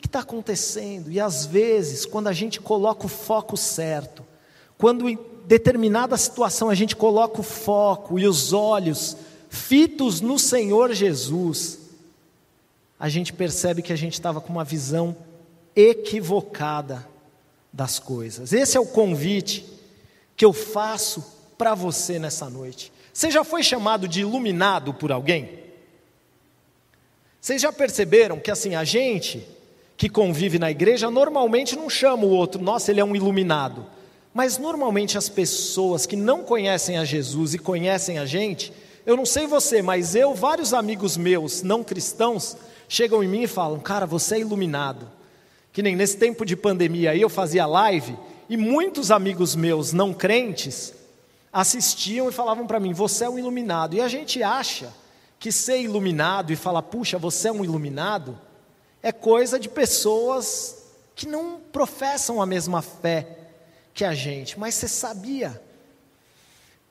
que 0.00 0.06
está 0.06 0.20
acontecendo? 0.20 1.10
E 1.10 1.20
às 1.20 1.44
vezes, 1.44 2.06
quando 2.06 2.28
a 2.28 2.32
gente 2.32 2.60
coloca 2.60 3.04
o 3.04 3.08
foco 3.08 3.56
certo, 3.56 4.24
quando 4.78 5.06
determinada 5.46 6.16
situação 6.16 6.70
a 6.70 6.74
gente 6.74 6.96
coloca 6.96 7.40
o 7.40 7.44
foco 7.44 8.18
e 8.18 8.26
os 8.26 8.52
olhos 8.52 9.16
fitos 9.50 10.20
no 10.20 10.38
Senhor 10.38 10.94
Jesus, 10.94 11.78
a 12.98 13.08
gente 13.08 13.32
percebe 13.32 13.82
que 13.82 13.92
a 13.92 13.96
gente 13.96 14.14
estava 14.14 14.40
com 14.40 14.50
uma 14.50 14.64
visão 14.64 15.14
equivocada 15.76 17.06
das 17.72 17.98
coisas. 17.98 18.52
Esse 18.52 18.76
é 18.76 18.80
o 18.80 18.86
convite 18.86 19.66
que 20.36 20.44
eu 20.44 20.52
faço 20.52 21.24
para 21.58 21.74
você 21.74 22.18
nessa 22.18 22.48
noite. 22.48 22.92
Você 23.12 23.30
já 23.30 23.44
foi 23.44 23.62
chamado 23.62 24.08
de 24.08 24.20
iluminado 24.20 24.94
por 24.94 25.12
alguém? 25.12 25.60
Vocês 27.40 27.60
já 27.60 27.72
perceberam 27.72 28.40
que 28.40 28.50
assim, 28.50 28.74
a 28.74 28.84
gente 28.84 29.46
que 30.02 30.08
convive 30.08 30.58
na 30.58 30.68
igreja 30.68 31.08
normalmente 31.12 31.76
não 31.76 31.88
chama 31.88 32.24
o 32.24 32.30
outro, 32.30 32.60
nossa, 32.60 32.90
ele 32.90 32.98
é 32.98 33.04
um 33.04 33.14
iluminado. 33.14 33.86
Mas 34.34 34.58
normalmente 34.58 35.16
as 35.16 35.28
pessoas 35.28 36.06
que 36.06 36.16
não 36.16 36.42
conhecem 36.42 36.98
a 36.98 37.04
Jesus 37.04 37.54
e 37.54 37.58
conhecem 37.58 38.18
a 38.18 38.26
gente, 38.26 38.72
eu 39.06 39.16
não 39.16 39.24
sei 39.24 39.46
você, 39.46 39.80
mas 39.80 40.16
eu, 40.16 40.34
vários 40.34 40.74
amigos 40.74 41.16
meus 41.16 41.62
não 41.62 41.84
cristãos, 41.84 42.56
chegam 42.88 43.22
em 43.22 43.28
mim 43.28 43.42
e 43.42 43.46
falam: 43.46 43.78
Cara, 43.78 44.04
você 44.04 44.34
é 44.34 44.40
iluminado. 44.40 45.08
Que 45.72 45.84
nem 45.84 45.94
nesse 45.94 46.16
tempo 46.16 46.44
de 46.44 46.56
pandemia 46.56 47.12
aí 47.12 47.20
eu 47.20 47.28
fazia 47.28 47.64
live 47.64 48.16
e 48.48 48.56
muitos 48.56 49.12
amigos 49.12 49.54
meus 49.54 49.92
não 49.92 50.12
crentes 50.12 50.94
assistiam 51.52 52.28
e 52.28 52.32
falavam 52.32 52.66
para 52.66 52.80
mim: 52.80 52.92
Você 52.92 53.22
é 53.22 53.30
um 53.30 53.38
iluminado. 53.38 53.94
E 53.94 54.00
a 54.00 54.08
gente 54.08 54.42
acha 54.42 54.92
que 55.38 55.52
ser 55.52 55.80
iluminado 55.80 56.52
e 56.52 56.56
falar, 56.56 56.82
puxa, 56.82 57.18
você 57.18 57.50
é 57.50 57.52
um 57.52 57.64
iluminado, 57.64 58.36
é 59.02 59.10
coisa 59.10 59.58
de 59.58 59.68
pessoas 59.68 60.84
que 61.14 61.26
não 61.26 61.60
professam 61.72 62.40
a 62.40 62.46
mesma 62.46 62.80
fé 62.80 63.38
que 63.92 64.04
a 64.04 64.14
gente, 64.14 64.58
mas 64.58 64.74
você 64.74 64.88
sabia 64.88 65.60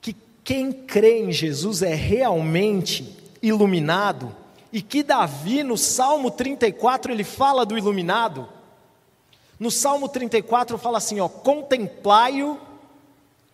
que 0.01 0.15
quem 0.43 0.71
crê 0.71 1.19
em 1.19 1.31
Jesus 1.31 1.81
é 1.81 1.95
realmente 1.95 3.17
iluminado 3.41 4.35
e 4.71 4.81
que 4.81 5.01
Davi 5.01 5.63
no 5.63 5.77
Salmo 5.77 6.29
34 6.29 7.11
ele 7.11 7.23
fala 7.23 7.65
do 7.65 7.77
iluminado? 7.77 8.47
No 9.59 9.71
Salmo 9.71 10.09
34 10.09 10.77
fala 10.77 10.97
assim, 10.97 11.19
ó, 11.19 11.29
contemplai-o 11.29 12.59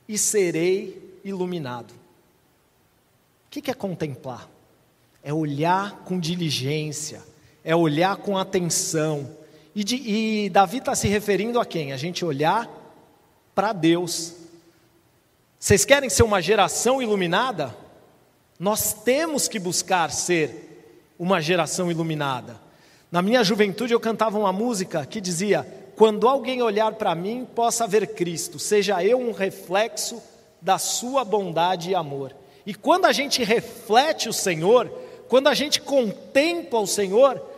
e 0.08 0.18
serei 0.18 1.20
iluminado. 1.24 1.92
O 1.92 3.50
que 3.50 3.72
é 3.72 3.74
contemplar? 3.74 4.50
É 5.24 5.34
olhar 5.34 6.04
com 6.06 6.20
diligência, 6.20 7.22
é 7.68 7.76
olhar 7.76 8.16
com 8.16 8.38
atenção 8.38 9.30
E, 9.76 9.84
de, 9.84 9.96
e 9.98 10.50
Davi 10.50 10.78
está 10.78 10.96
se 10.96 11.10
referindo 11.10 11.60
a 11.60 11.66
quem? 11.66 11.92
A 11.92 11.98
gente 11.98 12.24
olhar 12.24 12.66
para 13.54 13.74
Deus. 13.74 14.34
Vocês 15.60 15.84
querem 15.84 16.10
ser 16.10 16.24
uma 16.24 16.42
geração 16.42 17.02
iluminada? 17.02 17.76
Nós 18.58 18.94
temos 18.94 19.50
que 19.50 19.60
buscar 19.60 20.10
ser 20.12 21.12
uma 21.20 21.42
geração 21.42 21.92
iluminada. 21.92 22.58
Na 23.12 23.22
minha 23.22 23.44
juventude 23.44 23.94
eu 23.94 24.00
cantava 24.00 24.40
uma 24.40 24.54
música 24.54 25.06
que 25.06 25.20
dizia: 25.20 25.68
Quando 25.98 26.26
alguém 26.26 26.62
olhar 26.62 26.94
para 26.94 27.14
mim, 27.14 27.46
possa 27.54 27.86
ver 27.86 28.16
Cristo, 28.16 28.58
seja 28.58 29.04
eu 29.04 29.20
um 29.20 29.34
reflexo 29.34 30.24
da 30.62 30.78
Sua 30.78 31.26
bondade 31.26 31.90
e 31.90 31.96
amor. 31.96 32.34
E 32.66 32.74
quando 32.74 33.06
a 33.06 33.12
gente 33.12 33.44
reflete 33.44 34.30
o 34.30 34.34
Senhor, 34.34 34.90
quando 35.28 35.48
a 35.48 35.54
gente 35.54 35.82
contempla 35.82 36.80
o 36.80 36.88
Senhor, 36.88 37.57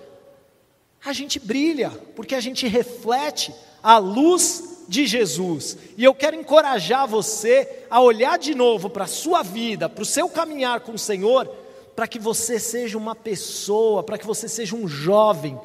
a 1.04 1.14
gente 1.14 1.40
brilha, 1.40 1.90
porque 2.16 2.36
a 2.36 2.42
gente 2.42 2.68
reflete 2.68 3.54
a 3.82 3.98
luz 3.98 4.86
de 4.88 5.06
Jesus. 5.06 5.78
E 5.96 6.04
eu 6.04 6.14
quero 6.14 6.36
encorajar 6.36 7.08
você 7.08 7.86
a 7.90 8.02
olhar 8.02 8.38
de 8.38 8.56
novo 8.56 8.90
para 8.90 9.06
a 9.06 9.08
sua 9.08 9.44
vida, 9.44 9.88
para 9.88 10.02
o 10.02 10.06
seu 10.06 10.28
caminhar 10.28 10.82
com 10.82 10.94
o 10.94 11.00
Senhor, 11.00 11.48
para 11.96 12.08
que 12.08 12.20
você 12.20 12.60
seja 12.60 12.98
uma 12.98 13.16
pessoa, 13.16 14.04
para 14.04 14.18
que 14.18 14.26
você 14.26 14.48
seja 14.50 14.76
um 14.76 14.88
jovem 14.88 15.60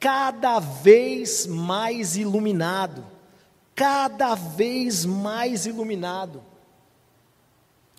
cada 0.00 0.58
vez 0.58 1.46
mais 1.46 2.16
iluminado, 2.16 3.04
cada 3.74 4.34
vez 4.34 5.04
mais 5.04 5.66
iluminado. 5.66 6.42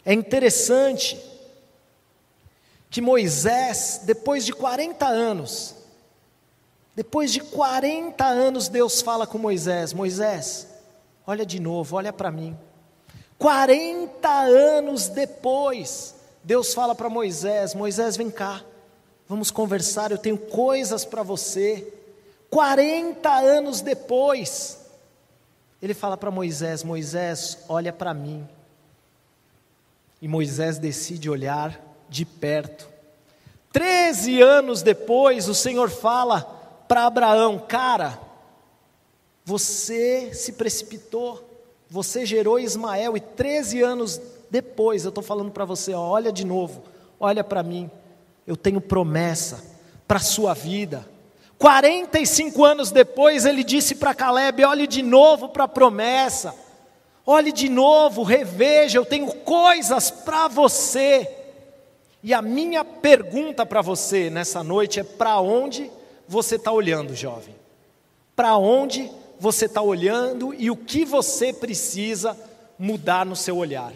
É 0.06 0.14
interessante 0.14 1.20
que 2.90 3.02
Moisés, 3.02 4.02
depois 4.06 4.46
de 4.46 4.54
40 4.54 5.06
anos, 5.06 5.76
depois 6.98 7.32
de 7.32 7.42
40 7.42 8.26
anos, 8.26 8.70
Deus 8.70 9.04
fala 9.04 9.28
com 9.28 9.38
Moisés: 9.38 9.94
Moisés, 9.94 10.68
olha 11.28 11.46
de 11.46 11.60
novo, 11.60 11.96
olha 11.96 12.12
para 12.12 12.32
mim. 12.32 12.58
40 13.38 14.28
anos 14.28 15.08
depois, 15.08 16.16
Deus 16.44 16.74
fala 16.74 16.96
para 16.96 17.08
Moisés: 17.08 17.76
Moisés, 17.76 18.18
vem 18.18 18.32
cá, 18.32 18.64
vamos 19.30 19.52
conversar, 19.52 20.10
eu 20.12 20.18
tenho 20.18 20.40
coisas 20.40 21.06
para 21.06 21.22
você. 21.22 21.94
40 22.50 23.30
anos 23.32 23.82
depois, 23.82 24.80
ele 25.80 25.94
fala 25.94 26.18
para 26.18 26.32
Moisés: 26.32 26.84
Moisés, 26.84 27.60
olha 27.70 27.94
para 27.94 28.12
mim. 28.12 28.50
E 30.20 30.28
Moisés 30.28 30.80
decide 30.80 31.30
olhar 31.30 31.80
de 32.10 32.26
perto. 32.26 32.90
Treze 33.72 34.42
anos 34.42 34.82
depois, 34.82 35.48
o 35.48 35.54
Senhor 35.54 35.92
fala: 35.92 36.57
para 36.88 37.06
Abraão: 37.06 37.60
Cara, 37.60 38.20
você 39.44 40.34
se 40.34 40.54
precipitou, 40.54 41.44
você 41.90 42.26
gerou 42.26 42.60
Ismael, 42.60 43.16
e 43.16 43.20
13 43.20 43.82
anos 43.82 44.22
depois, 44.50 45.04
eu 45.04 45.10
estou 45.10 45.24
falando 45.24 45.52
para 45.52 45.66
você: 45.66 45.94
ó, 45.94 46.02
olha 46.02 46.32
de 46.32 46.46
novo, 46.46 46.84
olha 47.20 47.44
para 47.44 47.64
mim, 47.64 47.90
eu 48.46 48.56
tenho 48.56 48.82
promessa 48.82 49.64
para 50.08 50.18
a 50.18 50.22
sua 50.22 50.54
vida. 50.54 51.08
45 51.58 52.64
anos 52.64 52.92
depois, 52.92 53.46
ele 53.46 53.64
disse 53.64 53.96
para 53.96 54.14
Caleb: 54.14 54.64
olhe 54.64 54.88
de 54.88 55.02
novo 55.02 55.50
para 55.50 55.66
a 55.66 55.68
promessa, 55.68 56.54
olhe 57.26 57.52
de 57.52 57.68
novo, 57.68 58.24
reveja, 58.24 58.98
eu 58.98 59.06
tenho 59.06 59.34
coisas 59.34 60.12
para 60.12 60.48
você. 60.48 61.36
E 62.24 62.34
a 62.34 62.42
minha 62.42 62.84
pergunta 62.84 63.66
para 63.66 63.82
você 63.82 64.30
nessa 64.30 64.64
noite 64.64 65.00
é: 65.00 65.04
para 65.04 65.40
onde 65.40 65.92
você 66.28 66.56
está 66.56 66.72
olhando, 66.72 67.16
jovem? 67.16 67.56
Para 68.36 68.58
onde 68.58 69.10
você 69.40 69.66
está 69.66 69.82
olhando 69.82 70.54
e 70.54 70.70
o 70.70 70.76
que 70.76 71.06
você 71.06 71.54
precisa 71.54 72.38
mudar 72.78 73.26
no 73.26 73.36
seu 73.36 73.58
olhar? 73.58 73.94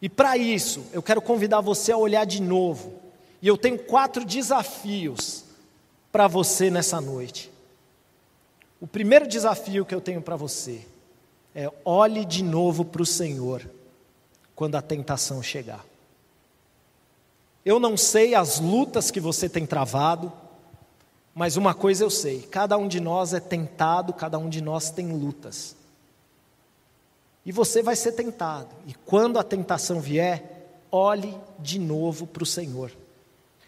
E 0.00 0.08
para 0.08 0.36
isso, 0.36 0.84
eu 0.92 1.02
quero 1.02 1.22
convidar 1.22 1.60
você 1.60 1.92
a 1.92 1.96
olhar 1.96 2.24
de 2.24 2.42
novo. 2.42 2.94
E 3.40 3.46
eu 3.46 3.56
tenho 3.56 3.78
quatro 3.78 4.24
desafios 4.24 5.44
para 6.10 6.26
você 6.26 6.70
nessa 6.70 7.00
noite. 7.00 7.50
O 8.80 8.86
primeiro 8.86 9.28
desafio 9.28 9.84
que 9.84 9.94
eu 9.94 10.00
tenho 10.00 10.20
para 10.20 10.34
você 10.34 10.84
é 11.54 11.70
olhe 11.84 12.24
de 12.24 12.42
novo 12.42 12.84
para 12.84 13.02
o 13.02 13.06
Senhor 13.06 13.62
quando 14.56 14.74
a 14.74 14.82
tentação 14.82 15.42
chegar. 15.42 15.84
Eu 17.64 17.78
não 17.78 17.96
sei 17.96 18.34
as 18.34 18.58
lutas 18.58 19.10
que 19.10 19.20
você 19.20 19.48
tem 19.48 19.64
travado, 19.64 20.32
mas 21.34 21.56
uma 21.56 21.74
coisa 21.74 22.04
eu 22.04 22.10
sei: 22.10 22.42
cada 22.42 22.76
um 22.76 22.88
de 22.88 23.00
nós 23.00 23.32
é 23.32 23.40
tentado, 23.40 24.12
cada 24.12 24.38
um 24.38 24.48
de 24.48 24.60
nós 24.60 24.90
tem 24.90 25.12
lutas. 25.12 25.76
E 27.44 27.50
você 27.50 27.82
vai 27.82 27.96
ser 27.96 28.12
tentado, 28.12 28.68
e 28.86 28.94
quando 28.94 29.38
a 29.38 29.42
tentação 29.42 30.00
vier, 30.00 30.52
olhe 30.90 31.36
de 31.58 31.78
novo 31.78 32.26
para 32.26 32.42
o 32.42 32.46
Senhor. 32.46 32.92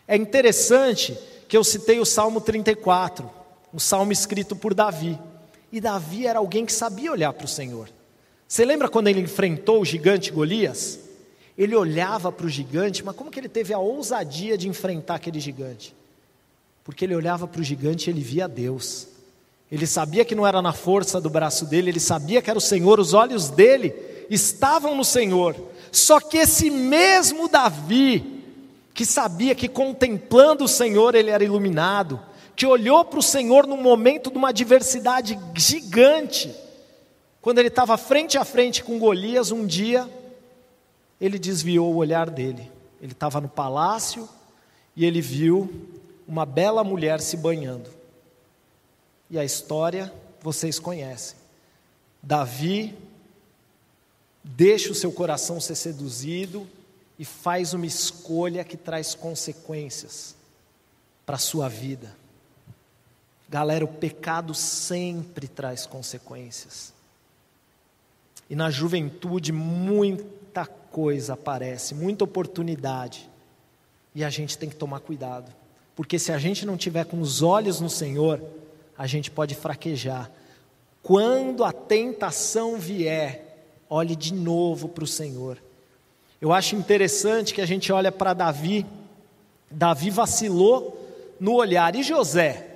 É 0.07 0.17
interessante 0.17 1.19
que 1.49 1.57
eu 1.57 1.65
citei 1.65 1.99
o 1.99 2.05
Salmo 2.05 2.41
34, 2.41 3.29
um 3.73 3.79
salmo 3.79 4.13
escrito 4.13 4.55
por 4.55 4.75
Davi. 4.75 5.19
E 5.73 5.81
Davi 5.81 6.27
era 6.27 6.39
alguém 6.39 6.65
que 6.65 6.73
sabia 6.73 7.11
olhar 7.11 7.33
para 7.33 7.47
o 7.47 7.49
Senhor. 7.49 7.89
Você 8.47 8.65
lembra 8.65 8.89
quando 8.89 9.09
ele 9.09 9.21
enfrentou 9.21 9.81
o 9.81 9.85
gigante 9.85 10.31
Golias? 10.31 11.01
Ele 11.57 11.75
olhava 11.75 12.31
para 12.31 12.47
o 12.47 12.49
gigante, 12.49 13.03
mas 13.05 13.17
como 13.17 13.31
que 13.31 13.41
ele 13.41 13.49
teve 13.49 13.73
a 13.73 13.79
ousadia 13.79 14.57
de 14.57 14.69
enfrentar 14.69 15.17
aquele 15.17 15.41
gigante? 15.41 15.95
Porque 16.85 17.05
ele 17.05 17.17
olhava 17.17 17.49
para 17.49 17.61
o 17.61 17.65
gigante 17.65 18.09
e 18.09 18.13
ele 18.13 18.21
via 18.21 18.47
Deus. 18.47 19.09
Ele 19.73 19.87
sabia 19.87 20.25
que 20.25 20.35
não 20.35 20.47
era 20.47 20.61
na 20.61 20.73
força 20.73 21.21
do 21.21 21.31
braço 21.31 21.65
dele, 21.65 21.91
ele 21.91 21.99
sabia 21.99 22.43
que 22.43 22.51
era 22.51 22.59
o 22.59 22.63
Senhor, 22.63 23.01
os 23.01 23.15
olhos 23.15 23.49
dele 23.49 23.95
estavam 24.31 24.95
no 24.95 25.05
Senhor. 25.05 25.57
Só 25.91 26.21
que 26.21 26.37
esse 26.37 26.71
mesmo 26.71 27.49
Davi, 27.49 28.43
que 28.93 29.05
sabia 29.07 29.55
que 29.55 29.69
contemplando 29.69 30.65
o 30.65 30.69
Senhor 30.69 31.15
ele 31.15 31.31
era 31.31 31.43
iluminado, 31.43 32.21
que 32.55 32.67
olhou 32.67 33.05
para 33.05 33.19
o 33.19 33.23
Senhor 33.23 33.67
num 33.67 33.81
momento 33.81 34.31
de 34.31 34.37
uma 34.37 34.51
adversidade 34.51 35.39
gigante, 35.57 36.55
quando 37.41 37.59
ele 37.59 37.69
estava 37.69 37.97
frente 37.97 38.39
a 38.39 38.45
frente 38.45 38.83
com 38.83 38.99
Golias, 38.99 39.51
um 39.51 39.67
dia, 39.67 40.09
ele 41.21 41.39
desviou 41.39 41.93
o 41.93 41.97
olhar 41.97 42.31
dele. 42.31 42.71
Ele 43.03 43.13
estava 43.13 43.41
no 43.41 43.49
palácio 43.49 44.29
e 44.97 45.05
ele 45.05 45.21
viu 45.21 45.69
uma 46.27 46.47
bela 46.47 46.83
mulher 46.83 47.21
se 47.21 47.37
banhando. 47.37 47.91
E 49.31 49.39
a 49.39 49.45
história 49.45 50.13
vocês 50.41 50.79
conhecem. 50.79 51.37
Davi 52.23 52.97
deixa 54.43 54.93
o 54.93 54.95
seu 54.95 55.13
coração 55.13 55.61
ser 55.61 55.75
seduzido 55.75 56.67
e 57.19 57.25
faz 57.25 57.73
uma 57.75 57.87
escolha 57.87 58.65
que 58.65 58.77
traz 58.77 59.15
consequências 59.15 60.35
para 61.25 61.37
a 61.37 61.39
sua 61.39 61.69
vida. 61.69 62.15
Galera, 63.49 63.85
o 63.85 63.89
pecado 63.89 64.55
sempre 64.55 65.47
traz 65.47 65.87
consequências. 65.87 66.93
E 68.49 68.57
na 68.57 68.71
juventude 68.71 69.53
muita 69.53 70.67
coisa 70.67 71.35
aparece, 71.35 71.95
muita 71.95 72.25
oportunidade. 72.25 73.29
E 74.15 74.23
a 74.25 74.31
gente 74.31 74.59
tem 74.59 74.69
que 74.69 74.77
tomar 74.77 75.01
cuidado. 75.01 75.53
Porque 75.95 76.19
se 76.19 76.33
a 76.33 76.39
gente 76.39 76.67
não 76.67 76.77
tiver 76.77 77.05
com 77.05 77.21
os 77.21 77.43
olhos 77.43 77.81
no 77.81 77.89
Senhor, 77.89 78.43
a 78.97 79.07
gente 79.07 79.31
pode 79.31 79.55
fraquejar. 79.55 80.31
Quando 81.03 81.63
a 81.63 81.73
tentação 81.73 82.79
vier, 82.79 83.69
olhe 83.89 84.17
de 84.17 84.33
novo 84.33 84.89
para 84.89 85.05
o 85.05 85.07
Senhor. 85.07 85.59
Eu 86.41 86.53
acho 86.53 86.75
interessante 86.77 87.55
que 87.55 87.61
a 87.61 87.67
gente 87.67 87.93
olha 87.93 88.11
para 88.11 88.35
Davi. 88.35 88.85
Davi 89.71 90.11
vacilou 90.11 91.01
no 91.39 91.55
olhar. 91.55 91.95
E 91.95 92.03
José? 92.03 92.67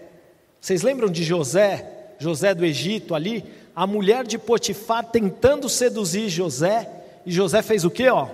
Vocês 0.60 0.82
lembram 0.82 1.08
de 1.08 1.24
José? 1.24 2.14
José 2.18 2.54
do 2.54 2.64
Egito 2.64 3.14
ali? 3.14 3.44
A 3.74 3.86
mulher 3.86 4.26
de 4.26 4.38
Potifar 4.38 5.04
tentando 5.04 5.68
seduzir 5.68 6.28
José. 6.28 6.88
E 7.24 7.32
José 7.32 7.62
fez 7.62 7.84
o 7.84 7.90
que? 7.90 8.08
Ó, 8.08 8.28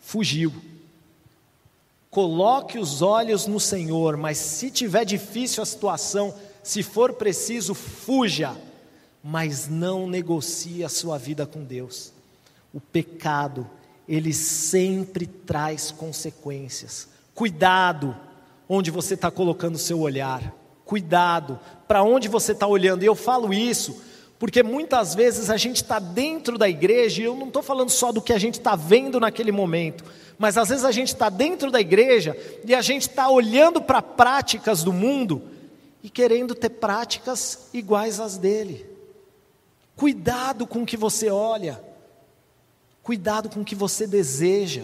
fugiu. 0.00 0.52
Coloque 2.16 2.78
os 2.78 3.02
olhos 3.02 3.46
no 3.46 3.60
Senhor, 3.60 4.16
mas 4.16 4.38
se 4.38 4.70
tiver 4.70 5.04
difícil 5.04 5.62
a 5.62 5.66
situação, 5.66 6.34
se 6.62 6.82
for 6.82 7.12
preciso, 7.12 7.74
fuja, 7.74 8.56
mas 9.22 9.68
não 9.68 10.08
negocie 10.08 10.82
a 10.82 10.88
sua 10.88 11.18
vida 11.18 11.44
com 11.44 11.62
Deus. 11.62 12.14
O 12.72 12.80
pecado, 12.80 13.68
ele 14.08 14.32
sempre 14.32 15.26
traz 15.26 15.90
consequências. 15.90 17.06
Cuidado 17.34 18.16
onde 18.66 18.90
você 18.90 19.12
está 19.12 19.30
colocando 19.30 19.74
o 19.74 19.78
seu 19.78 20.00
olhar. 20.00 20.54
Cuidado 20.86 21.60
para 21.86 22.02
onde 22.02 22.28
você 22.28 22.52
está 22.52 22.66
olhando. 22.66 23.02
E 23.02 23.06
eu 23.06 23.14
falo 23.14 23.52
isso 23.52 23.94
porque 24.38 24.62
muitas 24.62 25.14
vezes 25.14 25.48
a 25.48 25.56
gente 25.56 25.76
está 25.76 25.98
dentro 25.98 26.58
da 26.58 26.68
igreja, 26.68 27.22
e 27.22 27.24
eu 27.24 27.34
não 27.34 27.48
estou 27.48 27.62
falando 27.62 27.90
só 27.90 28.12
do 28.12 28.20
que 28.20 28.32
a 28.32 28.38
gente 28.38 28.54
está 28.54 28.76
vendo 28.76 29.18
naquele 29.18 29.50
momento, 29.50 30.04
mas 30.38 30.58
às 30.58 30.68
vezes 30.68 30.84
a 30.84 30.92
gente 30.92 31.08
está 31.08 31.28
dentro 31.28 31.70
da 31.70 31.80
igreja 31.80 32.36
e 32.64 32.74
a 32.74 32.82
gente 32.82 33.02
está 33.02 33.28
olhando 33.30 33.80
para 33.80 34.02
práticas 34.02 34.82
do 34.82 34.92
mundo 34.92 35.42
e 36.02 36.10
querendo 36.10 36.54
ter 36.54 36.70
práticas 36.70 37.68
iguais 37.72 38.20
às 38.20 38.36
dele. 38.36 38.86
Cuidado 39.96 40.66
com 40.66 40.82
o 40.82 40.86
que 40.86 40.96
você 40.96 41.30
olha, 41.30 41.82
cuidado 43.02 43.48
com 43.48 43.60
o 43.60 43.64
que 43.64 43.74
você 43.74 44.06
deseja. 44.06 44.82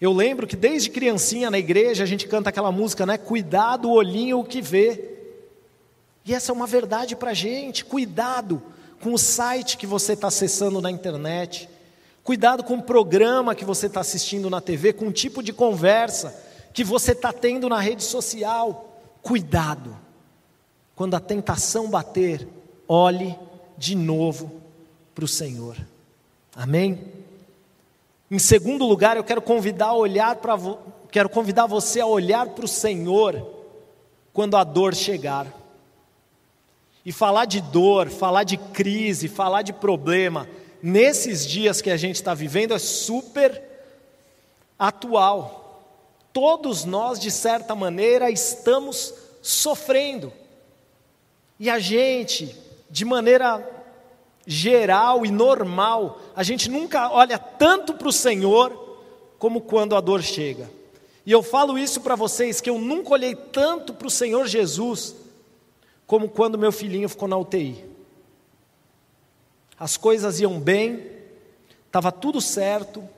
Eu 0.00 0.12
lembro 0.12 0.46
que 0.46 0.56
desde 0.56 0.90
criancinha 0.90 1.50
na 1.50 1.58
igreja 1.58 2.02
a 2.02 2.06
gente 2.06 2.26
canta 2.26 2.50
aquela 2.50 2.72
música, 2.72 3.06
né? 3.06 3.16
Cuidado 3.16 3.90
olhinho 3.90 4.40
o 4.40 4.44
que 4.44 4.60
vê. 4.60 5.19
E 6.30 6.34
essa 6.34 6.52
é 6.52 6.54
uma 6.54 6.66
verdade 6.66 7.16
para 7.16 7.32
a 7.32 7.34
gente. 7.34 7.84
Cuidado 7.84 8.62
com 9.02 9.12
o 9.12 9.18
site 9.18 9.76
que 9.76 9.84
você 9.84 10.12
está 10.12 10.28
acessando 10.28 10.80
na 10.80 10.88
internet. 10.88 11.68
Cuidado 12.22 12.62
com 12.62 12.74
o 12.74 12.82
programa 12.84 13.52
que 13.52 13.64
você 13.64 13.86
está 13.86 13.98
assistindo 13.98 14.48
na 14.48 14.60
TV, 14.60 14.92
com 14.92 15.08
o 15.08 15.12
tipo 15.12 15.42
de 15.42 15.52
conversa 15.52 16.32
que 16.72 16.84
você 16.84 17.10
está 17.10 17.32
tendo 17.32 17.68
na 17.68 17.80
rede 17.80 18.04
social. 18.04 18.96
Cuidado. 19.20 19.96
Quando 20.94 21.16
a 21.16 21.20
tentação 21.20 21.90
bater, 21.90 22.46
olhe 22.86 23.36
de 23.76 23.96
novo 23.96 24.52
para 25.12 25.24
o 25.24 25.28
Senhor. 25.28 25.76
Amém? 26.54 27.06
Em 28.30 28.38
segundo 28.38 28.86
lugar, 28.86 29.16
eu 29.16 29.24
quero 29.24 29.42
convidar 29.42 29.86
a 29.86 29.94
olhar 29.94 30.36
para 30.36 30.56
quero 31.10 31.28
convidar 31.28 31.66
você 31.66 31.98
a 31.98 32.06
olhar 32.06 32.50
para 32.50 32.66
o 32.66 32.68
Senhor 32.68 33.44
quando 34.32 34.56
a 34.56 34.62
dor 34.62 34.94
chegar. 34.94 35.58
E 37.04 37.12
falar 37.12 37.46
de 37.46 37.60
dor, 37.60 38.08
falar 38.08 38.44
de 38.44 38.56
crise, 38.56 39.28
falar 39.28 39.62
de 39.62 39.72
problema, 39.72 40.48
nesses 40.82 41.46
dias 41.46 41.80
que 41.80 41.90
a 41.90 41.96
gente 41.96 42.16
está 42.16 42.34
vivendo 42.34 42.74
é 42.74 42.78
super 42.78 43.62
atual. 44.78 45.82
Todos 46.32 46.84
nós, 46.84 47.18
de 47.18 47.30
certa 47.30 47.74
maneira, 47.74 48.30
estamos 48.30 49.14
sofrendo. 49.42 50.32
E 51.58 51.68
a 51.68 51.78
gente, 51.78 52.54
de 52.90 53.04
maneira 53.04 53.66
geral 54.46 55.24
e 55.24 55.30
normal, 55.30 56.20
a 56.34 56.42
gente 56.42 56.70
nunca 56.70 57.10
olha 57.10 57.38
tanto 57.38 57.94
para 57.94 58.08
o 58.08 58.12
Senhor 58.12 58.98
como 59.38 59.60
quando 59.60 59.96
a 59.96 60.00
dor 60.00 60.22
chega. 60.22 60.70
E 61.24 61.32
eu 61.32 61.42
falo 61.42 61.78
isso 61.78 62.00
para 62.00 62.14
vocês 62.14 62.60
que 62.60 62.70
eu 62.70 62.78
nunca 62.78 63.12
olhei 63.12 63.34
tanto 63.34 63.92
para 63.92 64.06
o 64.06 64.10
Senhor 64.10 64.46
Jesus 64.46 65.14
como 66.10 66.28
quando 66.28 66.58
meu 66.58 66.72
filhinho 66.72 67.08
ficou 67.08 67.28
na 67.28 67.36
UTI. 67.36 67.84
As 69.78 69.96
coisas 69.96 70.40
iam 70.40 70.58
bem, 70.58 71.06
estava 71.86 72.10
tudo 72.10 72.40
certo, 72.40 73.08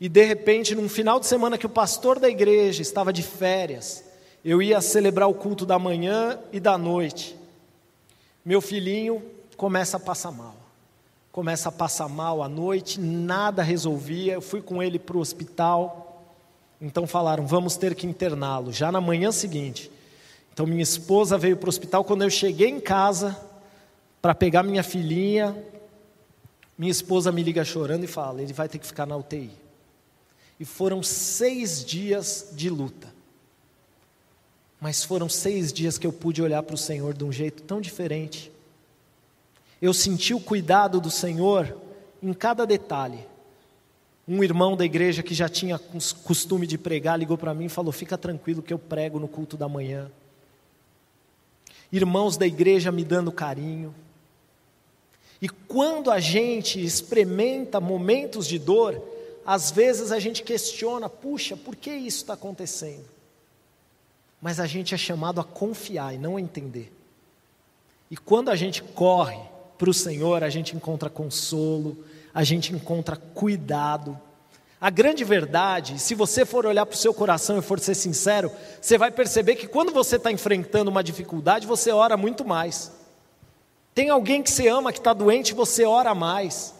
e 0.00 0.08
de 0.08 0.24
repente, 0.24 0.74
num 0.74 0.88
final 0.88 1.20
de 1.20 1.26
semana 1.26 1.58
que 1.58 1.66
o 1.66 1.68
pastor 1.68 2.18
da 2.18 2.26
igreja 2.26 2.80
estava 2.80 3.12
de 3.12 3.22
férias, 3.22 4.02
eu 4.42 4.62
ia 4.62 4.80
celebrar 4.80 5.28
o 5.28 5.34
culto 5.34 5.66
da 5.66 5.78
manhã 5.78 6.40
e 6.50 6.58
da 6.58 6.78
noite. 6.78 7.36
Meu 8.42 8.62
filhinho 8.62 9.22
começa 9.54 9.98
a 9.98 10.00
passar 10.00 10.30
mal. 10.30 10.56
Começa 11.30 11.68
a 11.68 11.72
passar 11.72 12.08
mal 12.08 12.42
à 12.42 12.48
noite, 12.48 12.98
nada 12.98 13.62
resolvia. 13.62 14.32
Eu 14.32 14.40
fui 14.40 14.62
com 14.62 14.82
ele 14.82 14.98
para 14.98 15.18
o 15.18 15.20
hospital. 15.20 16.24
Então 16.80 17.06
falaram: 17.06 17.46
vamos 17.46 17.76
ter 17.76 17.94
que 17.94 18.06
interná-lo. 18.06 18.72
Já 18.72 18.90
na 18.90 18.98
manhã 18.98 19.30
seguinte. 19.30 19.97
Então 20.58 20.66
minha 20.66 20.82
esposa 20.82 21.38
veio 21.38 21.56
para 21.56 21.68
o 21.68 21.68
hospital. 21.68 22.02
Quando 22.02 22.22
eu 22.22 22.30
cheguei 22.30 22.66
em 22.68 22.80
casa 22.80 23.40
para 24.20 24.34
pegar 24.34 24.64
minha 24.64 24.82
filhinha, 24.82 25.56
minha 26.76 26.90
esposa 26.90 27.30
me 27.30 27.44
liga 27.44 27.64
chorando 27.64 28.02
e 28.02 28.08
fala: 28.08 28.42
ele 28.42 28.52
vai 28.52 28.68
ter 28.68 28.80
que 28.80 28.86
ficar 28.86 29.06
na 29.06 29.16
UTI. 29.16 29.52
E 30.58 30.64
foram 30.64 31.00
seis 31.00 31.84
dias 31.84 32.48
de 32.54 32.68
luta. 32.68 33.06
Mas 34.80 35.04
foram 35.04 35.28
seis 35.28 35.72
dias 35.72 35.96
que 35.96 36.04
eu 36.04 36.12
pude 36.12 36.42
olhar 36.42 36.64
para 36.64 36.74
o 36.74 36.78
Senhor 36.78 37.14
de 37.14 37.24
um 37.24 37.30
jeito 37.30 37.62
tão 37.62 37.80
diferente. 37.80 38.50
Eu 39.80 39.94
senti 39.94 40.34
o 40.34 40.40
cuidado 40.40 41.00
do 41.00 41.08
Senhor 41.08 41.72
em 42.20 42.32
cada 42.32 42.66
detalhe. 42.66 43.24
Um 44.26 44.42
irmão 44.42 44.76
da 44.76 44.84
igreja 44.84 45.22
que 45.22 45.34
já 45.34 45.48
tinha 45.48 45.78
costume 46.24 46.66
de 46.66 46.76
pregar 46.76 47.16
ligou 47.16 47.38
para 47.38 47.54
mim 47.54 47.66
e 47.66 47.68
falou: 47.68 47.92
Fica 47.92 48.18
tranquilo 48.18 48.60
que 48.60 48.72
eu 48.72 48.78
prego 48.80 49.20
no 49.20 49.28
culto 49.28 49.56
da 49.56 49.68
manhã. 49.68 50.10
Irmãos 51.90 52.36
da 52.36 52.46
igreja 52.46 52.92
me 52.92 53.04
dando 53.04 53.32
carinho. 53.32 53.94
E 55.40 55.48
quando 55.48 56.10
a 56.10 56.20
gente 56.20 56.82
experimenta 56.82 57.80
momentos 57.80 58.46
de 58.46 58.58
dor, 58.58 59.00
às 59.46 59.70
vezes 59.70 60.12
a 60.12 60.18
gente 60.18 60.42
questiona: 60.42 61.08
puxa, 61.08 61.56
por 61.56 61.76
que 61.76 61.90
isso 61.90 62.18
está 62.18 62.34
acontecendo? 62.34 63.06
Mas 64.40 64.60
a 64.60 64.66
gente 64.66 64.94
é 64.94 64.98
chamado 64.98 65.40
a 65.40 65.44
confiar 65.44 66.14
e 66.14 66.18
não 66.18 66.36
a 66.36 66.40
entender. 66.40 66.92
E 68.10 68.16
quando 68.16 68.50
a 68.50 68.56
gente 68.56 68.82
corre 68.82 69.40
para 69.76 69.90
o 69.90 69.94
Senhor, 69.94 70.42
a 70.42 70.50
gente 70.50 70.74
encontra 70.74 71.08
consolo, 71.08 71.96
a 72.34 72.44
gente 72.44 72.72
encontra 72.72 73.16
cuidado. 73.16 74.18
A 74.80 74.90
grande 74.90 75.24
verdade, 75.24 75.98
se 75.98 76.14
você 76.14 76.44
for 76.44 76.64
olhar 76.64 76.86
para 76.86 76.94
o 76.94 76.98
seu 76.98 77.12
coração 77.12 77.58
e 77.58 77.62
for 77.62 77.80
ser 77.80 77.94
sincero, 77.94 78.50
você 78.80 78.96
vai 78.96 79.10
perceber 79.10 79.56
que 79.56 79.66
quando 79.66 79.92
você 79.92 80.16
está 80.16 80.30
enfrentando 80.30 80.90
uma 80.90 81.02
dificuldade, 81.02 81.66
você 81.66 81.90
ora 81.90 82.16
muito 82.16 82.44
mais. 82.44 82.92
Tem 83.92 84.08
alguém 84.08 84.40
que 84.40 84.50
você 84.50 84.68
ama 84.68 84.92
que 84.92 84.98
está 84.98 85.12
doente, 85.12 85.52
você 85.52 85.84
ora 85.84 86.14
mais. 86.14 86.74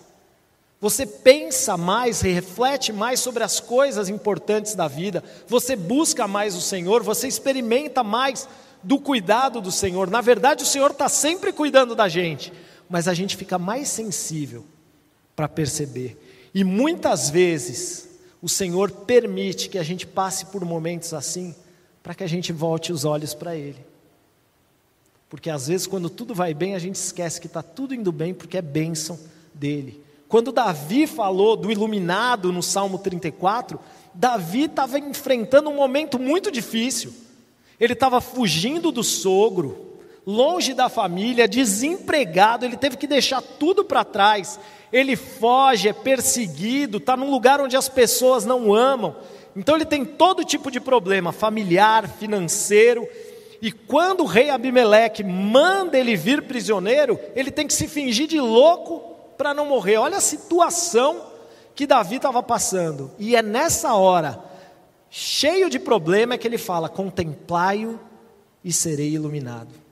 Você 0.80 1.04
pensa 1.04 1.76
mais, 1.76 2.20
reflete 2.20 2.92
mais 2.92 3.18
sobre 3.18 3.42
as 3.42 3.58
coisas 3.58 4.08
importantes 4.08 4.76
da 4.76 4.86
vida, 4.86 5.24
você 5.48 5.74
busca 5.74 6.28
mais 6.28 6.54
o 6.54 6.60
Senhor, 6.60 7.02
você 7.02 7.26
experimenta 7.26 8.04
mais 8.04 8.48
do 8.80 9.00
cuidado 9.00 9.60
do 9.60 9.72
Senhor. 9.72 10.08
Na 10.08 10.20
verdade, 10.20 10.62
o 10.62 10.66
Senhor 10.66 10.92
está 10.92 11.08
sempre 11.08 11.52
cuidando 11.52 11.96
da 11.96 12.08
gente, 12.08 12.52
mas 12.88 13.08
a 13.08 13.14
gente 13.14 13.36
fica 13.36 13.58
mais 13.58 13.88
sensível 13.88 14.64
para 15.34 15.48
perceber. 15.48 16.27
E 16.58 16.64
muitas 16.64 17.30
vezes 17.30 18.08
o 18.42 18.48
Senhor 18.48 18.90
permite 18.90 19.68
que 19.68 19.78
a 19.78 19.82
gente 19.84 20.04
passe 20.04 20.46
por 20.46 20.64
momentos 20.64 21.14
assim, 21.14 21.54
para 22.02 22.16
que 22.16 22.24
a 22.24 22.26
gente 22.26 22.52
volte 22.52 22.92
os 22.92 23.04
olhos 23.04 23.32
para 23.32 23.54
Ele. 23.54 23.78
Porque 25.30 25.50
às 25.50 25.68
vezes, 25.68 25.86
quando 25.86 26.10
tudo 26.10 26.34
vai 26.34 26.52
bem, 26.54 26.74
a 26.74 26.78
gente 26.80 26.96
esquece 26.96 27.40
que 27.40 27.46
está 27.46 27.62
tudo 27.62 27.94
indo 27.94 28.10
bem, 28.10 28.34
porque 28.34 28.58
é 28.58 28.60
bênção 28.60 29.16
dele. 29.54 30.02
Quando 30.26 30.50
Davi 30.50 31.06
falou 31.06 31.56
do 31.56 31.70
iluminado 31.70 32.50
no 32.50 32.60
Salmo 32.60 32.98
34, 32.98 33.78
Davi 34.12 34.64
estava 34.64 34.98
enfrentando 34.98 35.70
um 35.70 35.76
momento 35.76 36.18
muito 36.18 36.50
difícil. 36.50 37.14
Ele 37.78 37.92
estava 37.92 38.20
fugindo 38.20 38.90
do 38.90 39.04
sogro, 39.04 39.87
longe 40.28 40.74
da 40.74 40.90
família, 40.90 41.48
desempregado, 41.48 42.66
ele 42.66 42.76
teve 42.76 42.98
que 42.98 43.06
deixar 43.06 43.40
tudo 43.40 43.82
para 43.82 44.04
trás. 44.04 44.60
Ele 44.92 45.16
foge, 45.16 45.88
é 45.88 45.92
perseguido, 45.94 46.98
está 46.98 47.16
num 47.16 47.30
lugar 47.30 47.62
onde 47.62 47.78
as 47.78 47.88
pessoas 47.88 48.44
não 48.44 48.74
amam. 48.74 49.16
Então 49.56 49.74
ele 49.74 49.86
tem 49.86 50.04
todo 50.04 50.44
tipo 50.44 50.70
de 50.70 50.80
problema, 50.80 51.32
familiar, 51.32 52.06
financeiro. 52.06 53.08
E 53.62 53.72
quando 53.72 54.20
o 54.20 54.26
rei 54.26 54.50
Abimeleque 54.50 55.24
manda 55.24 55.98
ele 55.98 56.14
vir 56.14 56.42
prisioneiro, 56.42 57.18
ele 57.34 57.50
tem 57.50 57.66
que 57.66 57.72
se 57.72 57.88
fingir 57.88 58.28
de 58.28 58.38
louco 58.38 59.16
para 59.38 59.54
não 59.54 59.64
morrer. 59.64 59.96
Olha 59.96 60.18
a 60.18 60.20
situação 60.20 61.22
que 61.74 61.86
Davi 61.86 62.16
estava 62.16 62.42
passando. 62.42 63.10
E 63.18 63.34
é 63.34 63.40
nessa 63.40 63.94
hora, 63.94 64.38
cheio 65.08 65.70
de 65.70 65.78
problema, 65.78 66.34
é 66.34 66.38
que 66.38 66.46
ele 66.46 66.58
fala: 66.58 66.86
Contemplai-o 66.86 67.98
e 68.62 68.70
serei 68.70 69.08
iluminado. 69.14 69.87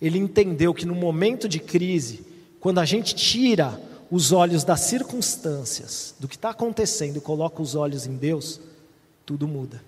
Ele 0.00 0.18
entendeu 0.18 0.72
que 0.72 0.86
no 0.86 0.94
momento 0.94 1.48
de 1.48 1.58
crise, 1.58 2.24
quando 2.60 2.78
a 2.78 2.84
gente 2.84 3.14
tira 3.14 3.80
os 4.10 4.32
olhos 4.32 4.64
das 4.64 4.80
circunstâncias, 4.80 6.14
do 6.18 6.28
que 6.28 6.36
está 6.36 6.50
acontecendo 6.50 7.16
e 7.16 7.20
coloca 7.20 7.60
os 7.60 7.74
olhos 7.74 8.06
em 8.06 8.16
Deus, 8.16 8.60
tudo 9.26 9.46
muda. 9.46 9.82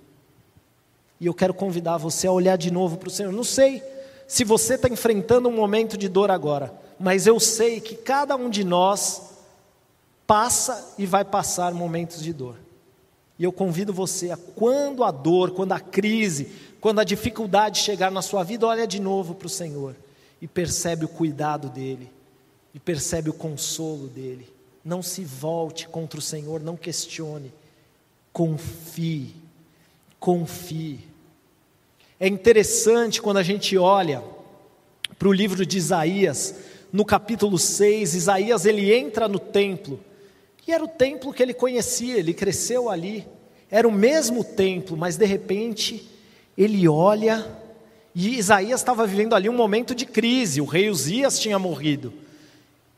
E 1.21 1.27
eu 1.27 1.35
quero 1.35 1.55
convidar 1.55 1.97
você 1.97 2.27
a 2.27 2.33
olhar 2.33 2.57
de 2.57 2.71
novo 2.71 2.97
para 2.97 3.09
o 3.09 3.13
Senhor. 3.13 3.33
Não 3.33 3.45
sei 3.45 3.83
se 4.27 4.45
você 4.45 4.75
está 4.75 4.89
enfrentando 4.89 5.49
um 5.49 5.55
momento 5.55 5.97
de 5.97 6.09
dor 6.09 6.31
agora, 6.31 6.73
mas 6.99 7.27
eu 7.27 7.39
sei 7.41 7.81
que 7.81 7.95
cada 7.95 8.37
um 8.37 8.49
de 8.49 8.65
nós 8.65 9.23
passa 10.27 10.95
e 10.99 11.07
vai 11.07 11.25
passar 11.25 11.75
momentos 11.75 12.23
de 12.23 12.33
dor. 12.33 12.57
E 13.39 13.45
eu 13.45 13.51
convido 13.51 13.93
você 13.93 14.31
a, 14.31 14.37
quando 14.37 15.03
a 15.03 15.11
dor, 15.11 15.53
quando 15.53 15.73
a 15.73 15.81
crise, 15.81 16.53
quando 16.81 17.01
a 17.01 17.05
dificuldade 17.05 17.79
chegar 17.79 18.11
na 18.11 18.23
sua 18.23 18.43
vida, 18.43 18.67
olha 18.67 18.87
de 18.87 19.01
novo 19.01 19.35
para 19.35 19.47
o 19.47 19.51
Senhor 19.51 19.95
e 20.41 20.49
percebe 20.49 21.05
o 21.05 21.09
cuidado 21.09 21.69
dele, 21.69 22.11
e 22.73 22.81
percebe 22.81 23.29
o 23.29 23.35
consolo 23.35 24.09
dele. 24.09 24.49
Não 24.83 25.03
se 25.03 25.23
volte 25.23 25.87
contra 25.87 26.19
o 26.19 26.23
Senhor, 26.23 26.61
não 26.61 26.77
questione. 26.77 27.53
Confie, 28.33 29.35
confie. 30.19 31.01
É 32.19 32.27
interessante 32.27 33.21
quando 33.21 33.37
a 33.37 33.43
gente 33.43 33.77
olha 33.77 34.25
para 35.19 35.29
o 35.29 35.33
livro 35.33 35.67
de 35.67 35.77
Isaías, 35.77 36.55
no 36.91 37.05
capítulo 37.05 37.59
6, 37.59 38.15
Isaías 38.15 38.65
ele 38.65 38.95
entra 38.95 39.29
no 39.29 39.39
templo, 39.39 40.01
e 40.67 40.73
era 40.73 40.83
o 40.83 40.89
templo 40.89 41.33
que 41.33 41.43
ele 41.43 41.53
conhecia, 41.53 42.17
ele 42.17 42.33
cresceu 42.33 42.89
ali, 42.89 43.27
era 43.71 43.87
o 43.87 43.93
mesmo 43.93 44.43
templo, 44.43 44.97
mas 44.97 45.17
de 45.17 45.27
repente 45.27 46.09
ele 46.61 46.87
olha 46.87 47.59
E 48.15 48.37
Isaías 48.37 48.81
estava 48.81 49.07
vivendo 49.07 49.35
ali 49.35 49.49
um 49.49 49.57
momento 49.57 49.95
de 49.95 50.05
crise, 50.05 50.61
o 50.61 50.67
rei 50.67 50.91
Uzias 50.91 51.39
tinha 51.39 51.59
morrido. 51.59 52.13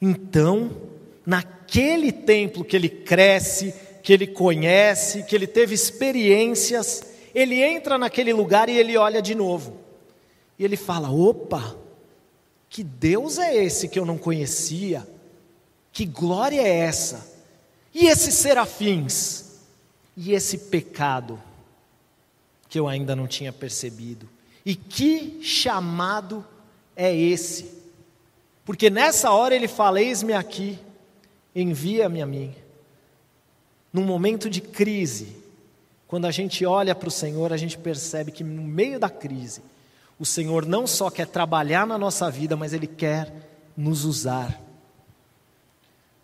Então, 0.00 0.70
naquele 1.24 2.10
templo 2.10 2.64
que 2.64 2.74
ele 2.74 2.88
cresce, 2.88 3.72
que 4.02 4.12
ele 4.12 4.26
conhece, 4.26 5.22
que 5.22 5.36
ele 5.36 5.46
teve 5.46 5.74
experiências, 5.74 7.04
ele 7.32 7.62
entra 7.62 7.96
naquele 7.96 8.32
lugar 8.32 8.68
e 8.68 8.76
ele 8.76 8.96
olha 8.96 9.22
de 9.22 9.34
novo. 9.34 9.76
E 10.58 10.64
ele 10.64 10.76
fala: 10.76 11.10
opa, 11.10 11.76
que 12.68 12.82
Deus 12.82 13.38
é 13.38 13.54
esse 13.54 13.88
que 13.88 13.98
eu 13.98 14.04
não 14.04 14.18
conhecia? 14.18 15.06
Que 15.92 16.04
glória 16.04 16.62
é 16.62 16.78
essa? 16.78 17.30
E 17.94 18.06
esses 18.06 18.34
serafins? 18.34 19.60
E 20.16 20.32
esse 20.32 20.58
pecado 20.58 21.38
que 22.72 22.80
eu 22.80 22.88
ainda 22.88 23.14
não 23.14 23.26
tinha 23.26 23.52
percebido? 23.52 24.26
E 24.64 24.74
que 24.74 25.42
chamado 25.42 26.42
é 26.96 27.14
esse? 27.14 27.70
Porque 28.64 28.88
nessa 28.88 29.30
hora 29.30 29.54
ele 29.54 29.68
fala: 29.68 30.00
Eis-me 30.00 30.32
aqui, 30.32 30.78
envia-me 31.54 32.22
a 32.22 32.26
mim. 32.26 32.54
Num 33.92 34.04
momento 34.04 34.48
de 34.48 34.62
crise, 34.62 35.36
quando 36.08 36.24
a 36.24 36.30
gente 36.30 36.64
olha 36.64 36.94
para 36.94 37.08
o 37.08 37.10
Senhor, 37.10 37.52
a 37.52 37.58
gente 37.58 37.76
percebe 37.76 38.32
que 38.32 38.42
no 38.42 38.62
meio 38.62 38.98
da 38.98 39.10
crise, 39.10 39.60
o 40.18 40.24
Senhor 40.24 40.64
não 40.64 40.86
só 40.86 41.10
quer 41.10 41.26
trabalhar 41.26 41.86
na 41.86 41.98
nossa 41.98 42.30
vida, 42.30 42.56
mas 42.56 42.72
Ele 42.72 42.86
quer 42.86 43.30
nos 43.76 44.06
usar. 44.06 44.58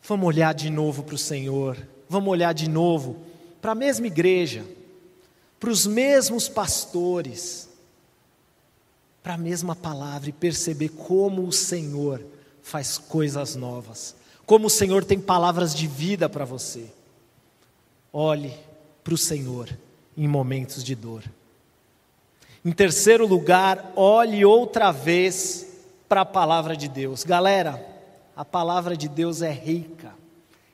Vamos 0.03 0.27
olhar 0.27 0.55
de 0.55 0.71
novo 0.71 1.03
para 1.03 1.15
o 1.15 1.19
Senhor, 1.19 1.77
vamos 2.09 2.31
olhar 2.31 2.55
de 2.55 2.71
novo 2.71 3.19
para 3.61 3.73
a 3.73 3.75
mesma 3.75 4.07
igreja, 4.07 4.65
para 5.59 5.71
os 5.71 5.87
mesmos 5.87 6.49
pastores, 6.49 7.68
para 9.23 9.35
a 9.35 9.38
mesma 9.38 9.75
palavra 9.75 10.31
e 10.31 10.33
perceber 10.33 10.90
como 10.90 11.47
o 11.47 11.53
Senhor 11.53 12.25
faz 12.62 12.99
coisas 12.99 13.57
novas, 13.57 14.14
como 14.47 14.66
o 14.66 14.71
Senhor 14.71 15.05
tem 15.05 15.21
palavras 15.21 15.75
de 15.75 15.87
vida 15.87 16.29
para 16.29 16.44
você. 16.44 16.87
Olhe 18.12 18.55
para 19.03 19.14
o 19.14 19.18
Senhor 19.18 19.68
em 20.16 20.27
momentos 20.27 20.83
de 20.83 20.94
dor. 20.94 21.25
Em 22.64 22.73
terceiro 22.73 23.27
lugar, 23.27 23.92
olhe 23.94 24.44
outra 24.44 24.90
vez 24.90 25.66
para 26.09 26.23
a 26.23 26.27
palavra 26.27 26.77
de 26.77 26.88
Deus. 26.88 27.23
Galera, 27.23 27.85
a 28.35 28.44
palavra 28.44 28.97
de 28.97 29.09
Deus 29.09 29.42
é 29.42 29.53
rica, 29.53 30.12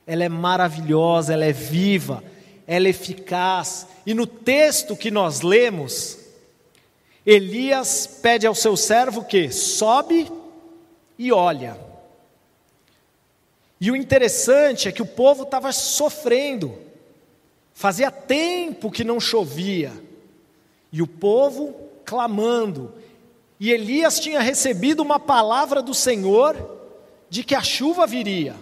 ela 0.05 0.23
é 0.23 0.29
maravilhosa, 0.29 1.33
ela 1.33 1.45
é 1.45 1.51
viva, 1.51 2.23
ela 2.67 2.87
é 2.87 2.89
eficaz. 2.89 3.87
E 4.05 4.13
no 4.13 4.25
texto 4.25 4.95
que 4.95 5.11
nós 5.11 5.41
lemos, 5.41 6.17
Elias 7.25 8.19
pede 8.21 8.45
ao 8.45 8.55
seu 8.55 8.77
servo 8.77 9.23
que 9.23 9.51
sobe 9.51 10.31
e 11.17 11.31
olha. 11.31 11.79
E 13.79 13.91
o 13.91 13.95
interessante 13.95 14.87
é 14.87 14.91
que 14.91 15.01
o 15.01 15.05
povo 15.05 15.43
estava 15.43 15.71
sofrendo, 15.71 16.77
fazia 17.73 18.09
tempo 18.09 18.91
que 18.91 19.03
não 19.03 19.19
chovia, 19.19 19.91
e 20.91 21.01
o 21.01 21.07
povo 21.07 21.75
clamando, 22.05 22.93
e 23.59 23.71
Elias 23.71 24.19
tinha 24.19 24.39
recebido 24.39 25.01
uma 25.01 25.19
palavra 25.19 25.81
do 25.81 25.93
Senhor 25.93 26.55
de 27.29 27.43
que 27.43 27.55
a 27.55 27.61
chuva 27.61 28.05
viria. 28.07 28.55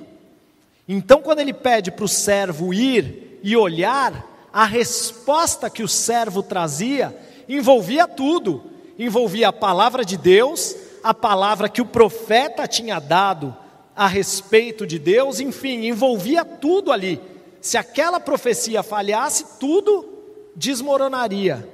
Então, 0.88 1.22
quando 1.22 1.40
ele 1.40 1.54
pede 1.54 1.92
para 1.92 2.06
o 2.06 2.10
servo 2.10 2.74
ir 2.74 3.23
e 3.44 3.58
olhar, 3.58 4.26
a 4.54 4.66
resposta 4.66 5.70
que 5.70 5.84
o 5.84 5.88
servo 5.88 6.42
trazia 6.42 7.16
envolvia 7.48 8.08
tudo: 8.08 8.64
envolvia 8.98 9.50
a 9.50 9.54
palavra 9.54 10.06
de 10.06 10.16
Deus, 10.16 10.76
a 11.04 11.14
palavra 11.14 11.68
que 11.68 11.82
o 11.82 11.86
profeta 11.86 12.66
tinha 12.66 13.00
dado 13.00 13.56
a 13.96 14.08
respeito 14.08 14.88
de 14.88 14.98
Deus, 14.98 15.40
enfim, 15.40 15.86
envolvia 15.86 16.44
tudo 16.46 16.92
ali. 16.92 17.22
Se 17.62 17.78
aquela 17.78 18.20
profecia 18.20 18.82
falhasse, 18.82 19.60
tudo 19.60 20.08
desmoronaria. 20.56 21.70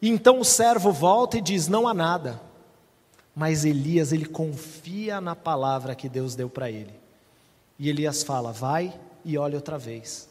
Então 0.00 0.40
o 0.40 0.44
servo 0.44 0.92
volta 0.92 1.38
e 1.38 1.40
diz: 1.40 1.68
Não 1.68 1.88
há 1.88 1.94
nada. 1.94 2.40
Mas 3.34 3.64
Elias, 3.64 4.12
ele 4.12 4.24
confia 4.24 5.20
na 5.20 5.36
palavra 5.36 5.94
que 5.94 6.08
Deus 6.08 6.34
deu 6.34 6.48
para 6.48 6.70
ele. 6.70 6.94
E 7.78 7.88
Elias 7.88 8.22
fala: 8.22 8.52
Vai 8.52 8.94
e 9.24 9.36
olha 9.36 9.56
outra 9.56 9.76
vez. 9.76 10.28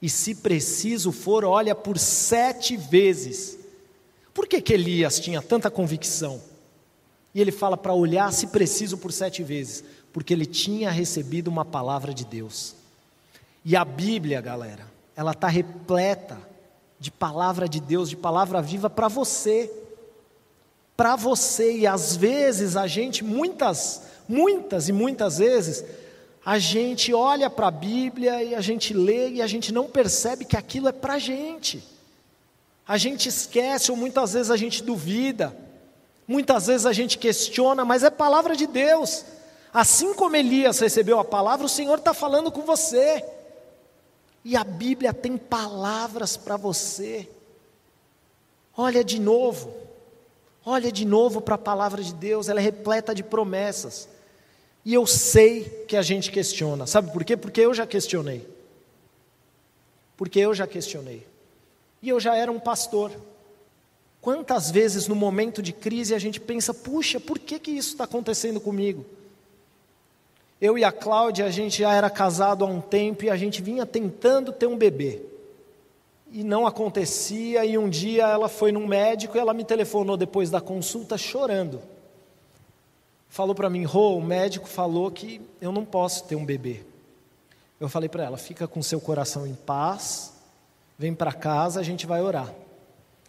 E 0.00 0.08
se 0.08 0.34
preciso 0.34 1.12
for, 1.12 1.44
olha 1.44 1.74
por 1.74 1.98
sete 1.98 2.76
vezes. 2.76 3.58
Por 4.32 4.46
que, 4.46 4.60
que 4.60 4.72
Elias 4.72 5.20
tinha 5.20 5.42
tanta 5.42 5.70
convicção? 5.70 6.40
E 7.34 7.40
ele 7.40 7.52
fala 7.52 7.76
para 7.76 7.92
olhar, 7.92 8.32
se 8.32 8.46
preciso, 8.48 8.98
por 8.98 9.12
sete 9.12 9.42
vezes 9.42 9.84
porque 10.12 10.32
ele 10.32 10.46
tinha 10.46 10.90
recebido 10.90 11.48
uma 11.48 11.64
palavra 11.64 12.12
de 12.12 12.24
Deus. 12.24 12.74
E 13.64 13.76
a 13.76 13.84
Bíblia, 13.84 14.40
galera, 14.40 14.86
ela 15.14 15.32
está 15.32 15.48
repleta 15.48 16.38
de 16.98 17.10
palavra 17.10 17.68
de 17.68 17.80
Deus, 17.80 18.10
de 18.10 18.16
palavra 18.16 18.60
viva 18.60 18.90
para 18.90 19.08
você. 19.08 19.70
Para 20.96 21.16
você, 21.16 21.78
e 21.78 21.86
às 21.86 22.16
vezes 22.16 22.76
a 22.76 22.86
gente, 22.86 23.24
muitas, 23.24 24.02
muitas 24.28 24.88
e 24.88 24.92
muitas 24.92 25.38
vezes, 25.38 25.84
a 26.44 26.58
gente 26.58 27.12
olha 27.12 27.50
para 27.50 27.68
a 27.68 27.70
Bíblia 27.70 28.42
e 28.42 28.54
a 28.54 28.60
gente 28.60 28.94
lê 28.94 29.28
e 29.30 29.42
a 29.42 29.46
gente 29.46 29.72
não 29.72 29.86
percebe 29.86 30.44
que 30.44 30.56
aquilo 30.56 30.88
é 30.88 30.92
para 30.92 31.14
a 31.14 31.18
gente. 31.18 31.86
A 32.88 32.96
gente 32.96 33.28
esquece 33.28 33.90
ou 33.90 33.96
muitas 33.96 34.32
vezes 34.32 34.50
a 34.50 34.56
gente 34.56 34.82
duvida, 34.82 35.56
muitas 36.26 36.66
vezes 36.66 36.86
a 36.86 36.92
gente 36.92 37.18
questiona, 37.18 37.84
mas 37.84 38.02
é 38.02 38.10
palavra 38.10 38.56
de 38.56 38.66
Deus. 38.66 39.24
Assim 39.72 40.14
como 40.14 40.34
Elias 40.34 40.80
recebeu 40.80 41.18
a 41.20 41.24
palavra, 41.24 41.66
o 41.66 41.68
Senhor 41.68 41.98
está 41.98 42.14
falando 42.14 42.50
com 42.50 42.62
você. 42.62 43.24
E 44.42 44.56
a 44.56 44.64
Bíblia 44.64 45.12
tem 45.12 45.36
palavras 45.36 46.36
para 46.36 46.56
você. 46.56 47.28
Olha 48.76 49.04
de 49.04 49.20
novo, 49.20 49.74
olha 50.64 50.90
de 50.90 51.04
novo 51.04 51.42
para 51.42 51.56
a 51.56 51.58
palavra 51.58 52.02
de 52.02 52.14
Deus, 52.14 52.48
ela 52.48 52.60
é 52.60 52.62
repleta 52.62 53.14
de 53.14 53.22
promessas. 53.22 54.08
E 54.84 54.94
eu 54.94 55.06
sei 55.06 55.84
que 55.86 55.96
a 55.96 56.02
gente 56.02 56.30
questiona, 56.30 56.86
sabe 56.86 57.12
por 57.12 57.24
quê? 57.24 57.36
Porque 57.36 57.60
eu 57.60 57.74
já 57.74 57.86
questionei. 57.86 58.46
Porque 60.16 60.38
eu 60.38 60.54
já 60.54 60.66
questionei. 60.66 61.26
E 62.02 62.08
eu 62.08 62.18
já 62.18 62.34
era 62.36 62.50
um 62.50 62.58
pastor. 62.58 63.12
Quantas 64.20 64.70
vezes 64.70 65.06
no 65.06 65.14
momento 65.14 65.62
de 65.62 65.72
crise 65.72 66.14
a 66.14 66.18
gente 66.18 66.40
pensa, 66.40 66.72
puxa, 66.74 67.18
por 67.18 67.38
que, 67.38 67.58
que 67.58 67.70
isso 67.70 67.90
está 67.90 68.04
acontecendo 68.04 68.60
comigo? 68.60 69.04
Eu 70.60 70.76
e 70.76 70.84
a 70.84 70.92
Cláudia, 70.92 71.46
a 71.46 71.50
gente 71.50 71.78
já 71.78 71.94
era 71.94 72.10
casado 72.10 72.64
há 72.64 72.68
um 72.68 72.82
tempo 72.82 73.24
e 73.24 73.30
a 73.30 73.36
gente 73.36 73.62
vinha 73.62 73.86
tentando 73.86 74.52
ter 74.52 74.66
um 74.66 74.76
bebê. 74.76 75.22
E 76.30 76.44
não 76.44 76.66
acontecia, 76.66 77.64
e 77.64 77.78
um 77.78 77.88
dia 77.88 78.26
ela 78.28 78.48
foi 78.48 78.70
num 78.70 78.86
médico 78.86 79.36
e 79.36 79.40
ela 79.40 79.54
me 79.54 79.64
telefonou 79.64 80.16
depois 80.16 80.50
da 80.50 80.60
consulta 80.60 81.16
chorando. 81.16 81.80
Falou 83.30 83.54
para 83.54 83.70
mim, 83.70 83.84
Rô, 83.84 84.18
o 84.18 84.22
médico 84.22 84.68
falou 84.68 85.10
que 85.10 85.40
eu 85.58 85.72
não 85.72 85.86
posso 85.86 86.24
ter 86.24 86.36
um 86.36 86.44
bebê. 86.44 86.84
Eu 87.80 87.88
falei 87.88 88.10
para 88.10 88.24
ela, 88.24 88.36
fica 88.36 88.68
com 88.68 88.82
seu 88.82 89.00
coração 89.00 89.46
em 89.46 89.54
paz, 89.54 90.34
vem 90.98 91.14
para 91.14 91.32
casa, 91.32 91.80
a 91.80 91.82
gente 91.82 92.06
vai 92.06 92.20
orar. 92.20 92.52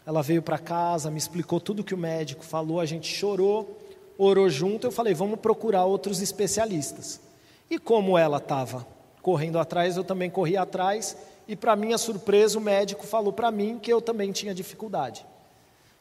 Ela 0.06 0.22
veio 0.22 0.42
para 0.42 0.58
casa, 0.58 1.10
me 1.10 1.18
explicou 1.18 1.62
tudo 1.62 1.86
que 1.86 1.96
o 1.96 1.98
médico 1.98 2.44
falou, 2.44 2.82
a 2.82 2.86
gente 2.86 3.08
chorou 3.08 3.78
orou 4.24 4.50
junto, 4.50 4.86
eu 4.86 4.92
falei, 4.92 5.14
vamos 5.14 5.40
procurar 5.40 5.86
outros 5.86 6.22
especialistas. 6.22 7.20
E 7.70 7.80
como 7.80 8.18
ela 8.18 8.38
estava 8.38 8.86
correndo 9.22 9.58
atrás, 9.58 9.98
eu 9.98 10.04
também 10.04 10.30
corri 10.30 10.58
atrás, 10.58 11.18
e 11.48 11.56
para 11.56 11.76
minha 11.76 11.98
surpresa, 11.98 12.58
o 12.58 12.62
médico 12.62 13.06
falou 13.06 13.34
para 13.34 13.52
mim 13.52 13.80
que 13.80 13.92
eu 13.92 14.02
também 14.02 14.32
tinha 14.32 14.54
dificuldade. 14.54 15.26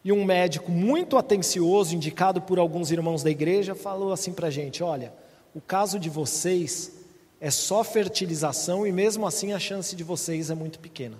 E 0.05 0.13
um 0.13 0.25
médico 0.25 0.71
muito 0.71 1.17
atencioso, 1.19 1.95
indicado 1.95 2.41
por 2.41 2.59
alguns 2.59 2.91
irmãos 2.91 3.23
da 3.23 3.31
igreja, 3.31 3.75
falou 3.75 4.13
assim 4.13 4.33
para 4.33 4.49
a 4.49 4.51
gente: 4.51 4.83
olha, 4.83 5.13
o 5.55 5.61
caso 5.61 5.99
de 5.99 6.09
vocês 6.09 6.93
é 7.41 7.51
só 7.51 7.85
fertilização 7.85 8.87
e 8.87 8.93
mesmo 8.93 9.27
assim 9.27 9.53
a 9.53 9.59
chance 9.59 9.95
de 9.95 10.05
vocês 10.05 10.51
é 10.51 10.55
muito 10.55 10.79
pequena. 10.79 11.19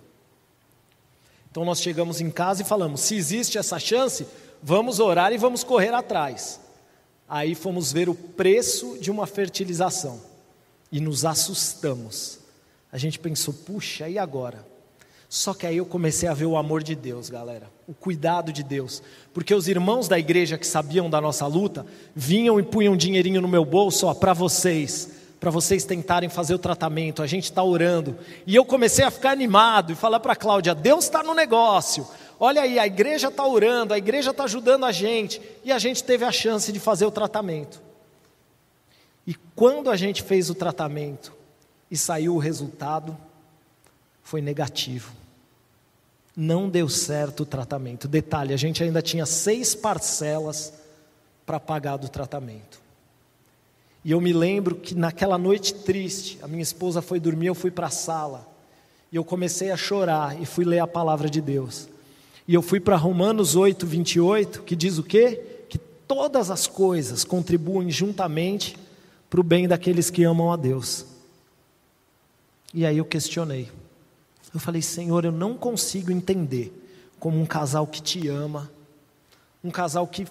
Então 1.51 1.65
nós 1.65 1.81
chegamos 1.81 2.21
em 2.21 2.31
casa 2.31 2.63
e 2.63 2.65
falamos: 2.65 3.01
se 3.01 3.15
existe 3.15 3.59
essa 3.59 3.79
chance, 3.79 4.27
vamos 4.63 5.01
orar 5.01 5.33
e 5.33 5.39
vamos 5.39 5.65
correr 5.65 5.93
atrás. 5.93 6.61
Aí 7.29 7.55
fomos 7.55 7.93
ver 7.93 8.09
o 8.09 8.15
preço 8.15 8.99
de 8.99 9.11
uma 9.11 9.27
fertilização 9.27 10.21
e 10.91 11.01
nos 11.01 11.25
assustamos. 11.25 12.41
A 12.91 12.99
gente 12.99 13.19
pensou, 13.19 13.55
puxa, 13.55 14.09
e 14.09 14.19
agora? 14.19 14.67
Só 15.33 15.55
que 15.55 15.65
aí 15.65 15.77
eu 15.77 15.87
comecei 15.87 16.29
a 16.29 16.35
ver 16.35 16.47
o 16.47 16.57
amor 16.57 16.83
de 16.83 16.97
Deus, 16.97 17.31
galera, 17.31 17.71
o 17.87 17.95
cuidado 17.95 18.53
de 18.53 18.65
Deus, 18.65 19.01
porque 19.33 19.55
os 19.55 19.69
irmãos 19.69 20.09
da 20.09 20.19
igreja 20.19 20.59
que 20.59 20.67
sabiam 20.67 21.09
da 21.09 21.21
nossa 21.21 21.47
luta 21.47 21.87
vinham 22.13 22.59
e 22.59 22.65
punham 22.65 22.97
dinheirinho 22.97 23.41
no 23.41 23.47
meu 23.47 23.65
bolso, 23.65 24.13
para 24.17 24.33
vocês, 24.33 25.09
para 25.39 25.53
vocês 25.53 25.85
tentarem 25.85 26.29
fazer 26.29 26.53
o 26.53 26.59
tratamento. 26.59 27.23
A 27.23 27.29
gente 27.29 27.45
está 27.45 27.63
orando 27.63 28.19
e 28.45 28.57
eu 28.57 28.65
comecei 28.65 29.05
a 29.05 29.11
ficar 29.11 29.31
animado 29.31 29.93
e 29.93 29.95
falar 29.95 30.19
para 30.19 30.35
Cláudia: 30.35 30.75
Deus 30.75 31.05
está 31.05 31.23
no 31.23 31.33
negócio. 31.33 32.05
olha 32.41 32.63
aí, 32.63 32.77
a 32.77 32.87
igreja 32.89 33.29
está 33.29 33.47
orando, 33.47 33.95
a 33.95 33.99
igreja 33.99 34.33
está 34.33 34.43
ajudando 34.43 34.85
a 34.85 34.91
gente, 34.91 35.41
e 35.63 35.71
a 35.71 35.79
gente 35.79 36.03
teve 36.03 36.25
a 36.25 36.33
chance 36.33 36.73
de 36.73 36.81
fazer 36.81 37.07
o 37.07 37.11
tratamento. 37.11 37.81
E 39.25 39.37
quando 39.55 39.93
a 39.93 39.97
gente 39.97 40.25
fez 40.25 40.51
o 40.51 40.57
tratamento 40.57 41.33
e 41.89 41.97
saiu 41.97 42.35
o 42.35 42.39
resultado, 42.39 43.17
foi 44.25 44.43
negativo. 44.43 45.20
Não 46.43 46.71
deu 46.71 46.89
certo 46.89 47.41
o 47.43 47.47
tratamento. 47.47 48.09
Detalhe: 48.09 48.55
a 48.55 48.57
gente 48.57 48.83
ainda 48.83 49.03
tinha 49.03 49.27
seis 49.27 49.75
parcelas 49.75 50.73
para 51.45 51.61
pagar 51.61 51.99
do 51.99 52.09
tratamento. 52.09 52.81
E 54.03 54.13
eu 54.13 54.21
me 54.23 54.33
lembro 54.33 54.77
que 54.77 54.95
naquela 54.95 55.37
noite 55.37 55.75
triste, 55.75 56.39
a 56.41 56.49
minha 56.49 56.63
esposa 56.63 57.03
foi 57.03 57.21
dormir, 57.21 57.49
eu 57.49 57.55
fui 57.55 57.71
para 57.71 57.89
a 57.89 57.91
sala. 57.91 58.49
E 59.13 59.17
eu 59.17 59.23
comecei 59.23 59.71
a 59.71 59.77
chorar 59.77 60.41
e 60.41 60.47
fui 60.47 60.65
ler 60.65 60.79
a 60.79 60.87
palavra 60.87 61.29
de 61.29 61.43
Deus. 61.43 61.91
E 62.49 62.55
eu 62.55 62.63
fui 62.63 62.81
para 62.81 62.97
Romanos 62.97 63.55
8, 63.55 63.87
28, 63.87 64.63
que 64.63 64.75
diz 64.75 64.97
o 64.97 65.03
quê? 65.03 65.67
Que 65.69 65.77
todas 65.77 66.51
as 66.51 66.67
coisas 66.67 67.23
contribuem 67.23 67.91
juntamente 67.91 68.79
para 69.29 69.41
o 69.41 69.45
bem 69.45 69.69
daqueles 69.69 70.09
que 70.09 70.25
amam 70.25 70.51
a 70.51 70.57
Deus. 70.57 71.05
E 72.73 72.87
aí 72.87 72.97
eu 72.97 73.05
questionei. 73.05 73.69
Eu 74.53 74.61
falei, 74.61 74.83
Senhor, 74.83 75.25
eu 75.25 75.33
não 75.33 75.57
consigo 75.57 76.11
entender 76.11 76.73
como 77.19 77.41
um 77.41 77.47
casal 77.47 77.87
que 77.87 78.03
te 78.03 78.29
ama, 78.29 78.71
um 79.63 79.71
casal 79.71 80.07
que 80.07 80.27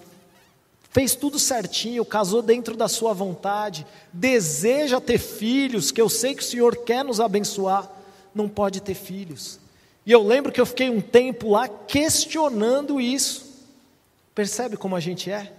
fez 0.90 1.14
tudo 1.14 1.38
certinho, 1.38 2.04
casou 2.04 2.42
dentro 2.42 2.76
da 2.76 2.88
sua 2.88 3.12
vontade, 3.12 3.86
deseja 4.12 5.00
ter 5.00 5.18
filhos, 5.18 5.90
que 5.90 6.00
eu 6.00 6.08
sei 6.08 6.34
que 6.34 6.42
o 6.42 6.46
Senhor 6.46 6.76
quer 6.78 7.04
nos 7.04 7.20
abençoar, 7.20 7.90
não 8.34 8.48
pode 8.48 8.80
ter 8.80 8.94
filhos. 8.94 9.58
E 10.04 10.12
eu 10.12 10.22
lembro 10.26 10.50
que 10.50 10.60
eu 10.60 10.66
fiquei 10.66 10.90
um 10.90 11.00
tempo 11.00 11.50
lá 11.50 11.68
questionando 11.68 13.00
isso. 13.00 13.48
Percebe 14.34 14.76
como 14.76 14.96
a 14.96 15.00
gente 15.00 15.30
é? 15.30 15.52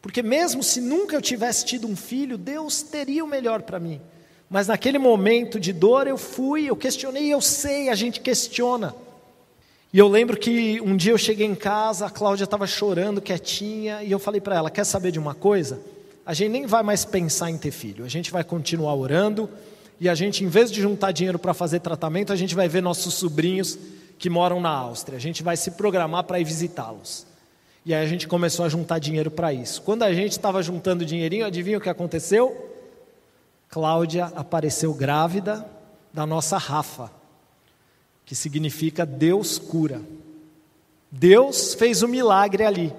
Porque 0.00 0.22
mesmo 0.22 0.62
se 0.62 0.80
nunca 0.80 1.16
eu 1.16 1.22
tivesse 1.22 1.64
tido 1.64 1.86
um 1.86 1.96
filho, 1.96 2.38
Deus 2.38 2.82
teria 2.82 3.24
o 3.24 3.28
melhor 3.28 3.62
para 3.62 3.80
mim. 3.80 4.00
Mas 4.48 4.68
naquele 4.68 4.98
momento 4.98 5.58
de 5.58 5.72
dor 5.72 6.06
eu 6.06 6.18
fui, 6.18 6.68
eu 6.68 6.76
questionei, 6.76 7.32
eu 7.32 7.40
sei, 7.40 7.88
a 7.88 7.94
gente 7.94 8.20
questiona. 8.20 8.94
E 9.92 9.98
eu 9.98 10.08
lembro 10.08 10.36
que 10.36 10.80
um 10.80 10.96
dia 10.96 11.12
eu 11.12 11.18
cheguei 11.18 11.46
em 11.46 11.54
casa, 11.54 12.06
a 12.06 12.10
Cláudia 12.10 12.44
estava 12.44 12.66
chorando, 12.66 13.20
quietinha, 13.20 14.02
e 14.02 14.10
eu 14.10 14.18
falei 14.18 14.40
para 14.40 14.56
ela: 14.56 14.70
quer 14.70 14.84
saber 14.84 15.12
de 15.12 15.18
uma 15.20 15.34
coisa? 15.34 15.80
A 16.26 16.34
gente 16.34 16.50
nem 16.50 16.66
vai 16.66 16.82
mais 16.82 17.04
pensar 17.04 17.50
em 17.50 17.56
ter 17.56 17.70
filho, 17.70 18.04
a 18.04 18.08
gente 18.08 18.32
vai 18.32 18.42
continuar 18.42 18.94
orando, 18.94 19.48
e 20.00 20.08
a 20.08 20.14
gente, 20.14 20.42
em 20.42 20.48
vez 20.48 20.72
de 20.72 20.80
juntar 20.80 21.12
dinheiro 21.12 21.38
para 21.38 21.54
fazer 21.54 21.80
tratamento, 21.80 22.32
a 22.32 22.36
gente 22.36 22.54
vai 22.54 22.68
ver 22.68 22.82
nossos 22.82 23.14
sobrinhos 23.14 23.78
que 24.18 24.28
moram 24.28 24.60
na 24.60 24.70
Áustria, 24.70 25.16
a 25.16 25.20
gente 25.20 25.42
vai 25.42 25.56
se 25.56 25.70
programar 25.72 26.24
para 26.24 26.40
ir 26.40 26.44
visitá-los. 26.44 27.26
E 27.86 27.94
aí 27.94 28.02
a 28.02 28.08
gente 28.08 28.26
começou 28.26 28.64
a 28.64 28.68
juntar 28.68 28.98
dinheiro 28.98 29.30
para 29.30 29.52
isso. 29.52 29.82
Quando 29.82 30.02
a 30.02 30.12
gente 30.12 30.32
estava 30.32 30.62
juntando 30.62 31.04
dinheirinho, 31.04 31.44
adivinha 31.46 31.78
o 31.78 31.80
que 31.80 31.88
aconteceu? 31.88 32.73
Cláudia 33.74 34.26
apareceu 34.36 34.94
grávida 34.94 35.68
da 36.12 36.24
nossa 36.24 36.56
Rafa, 36.56 37.10
que 38.24 38.32
significa 38.32 39.04
Deus 39.04 39.58
cura. 39.58 40.00
Deus 41.10 41.74
fez 41.74 42.00
o 42.00 42.06
um 42.06 42.08
milagre 42.08 42.62
ali. 42.62 42.94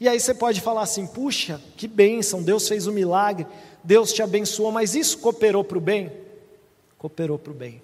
E 0.00 0.08
aí 0.08 0.18
você 0.18 0.32
pode 0.32 0.62
falar 0.62 0.84
assim: 0.84 1.06
puxa, 1.06 1.60
que 1.76 1.86
bênção, 1.86 2.42
Deus 2.42 2.66
fez 2.66 2.86
o 2.86 2.90
um 2.90 2.94
milagre, 2.94 3.46
Deus 3.84 4.10
te 4.10 4.22
abençoou, 4.22 4.72
mas 4.72 4.94
isso 4.94 5.18
cooperou 5.18 5.62
para 5.62 5.76
o 5.76 5.82
bem? 5.82 6.10
Cooperou 6.96 7.38
para 7.38 7.52
o 7.52 7.54
bem. 7.54 7.82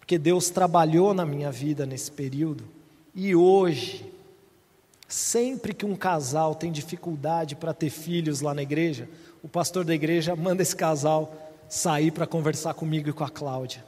Porque 0.00 0.18
Deus 0.18 0.50
trabalhou 0.50 1.14
na 1.14 1.24
minha 1.24 1.52
vida 1.52 1.86
nesse 1.86 2.10
período, 2.10 2.64
e 3.14 3.32
hoje, 3.32 4.12
Sempre 5.06 5.74
que 5.74 5.84
um 5.84 5.94
casal 5.94 6.54
tem 6.54 6.72
dificuldade 6.72 7.54
para 7.54 7.74
ter 7.74 7.90
filhos 7.90 8.40
lá 8.40 8.54
na 8.54 8.62
igreja, 8.62 9.08
o 9.44 9.48
pastor 9.48 9.84
da 9.84 9.94
igreja 9.94 10.34
manda 10.34 10.62
esse 10.62 10.74
casal 10.74 11.36
sair 11.68 12.10
para 12.10 12.26
conversar 12.26 12.72
comigo 12.72 13.10
e 13.10 13.12
com 13.12 13.24
a 13.24 13.28
Cláudia. 13.28 13.84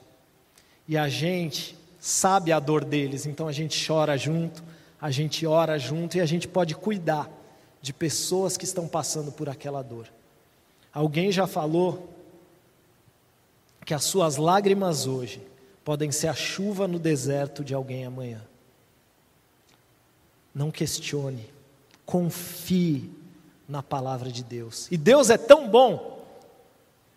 E 0.86 0.98
a 0.98 1.08
gente 1.08 1.74
sabe 1.98 2.52
a 2.52 2.60
dor 2.60 2.84
deles, 2.84 3.24
então 3.24 3.48
a 3.48 3.52
gente 3.52 3.86
chora 3.86 4.18
junto, 4.18 4.62
a 5.00 5.10
gente 5.10 5.46
ora 5.46 5.78
junto 5.78 6.18
e 6.18 6.20
a 6.20 6.26
gente 6.26 6.46
pode 6.46 6.74
cuidar 6.74 7.30
de 7.80 7.90
pessoas 7.94 8.58
que 8.58 8.66
estão 8.66 8.86
passando 8.86 9.32
por 9.32 9.48
aquela 9.48 9.80
dor. 9.80 10.06
Alguém 10.92 11.32
já 11.32 11.46
falou 11.46 12.06
que 13.82 13.94
as 13.94 14.04
suas 14.04 14.36
lágrimas 14.36 15.06
hoje 15.06 15.40
podem 15.82 16.12
ser 16.12 16.28
a 16.28 16.34
chuva 16.34 16.86
no 16.86 16.98
deserto 16.98 17.64
de 17.64 17.72
alguém 17.72 18.04
amanhã. 18.04 18.42
Não 20.54 20.70
questione, 20.70 21.48
confie 22.04 23.10
na 23.68 23.82
palavra 23.82 24.30
de 24.30 24.44
Deus. 24.44 24.86
E 24.90 24.96
Deus 24.96 25.30
é 25.30 25.36
tão 25.36 25.68
bom 25.68 26.24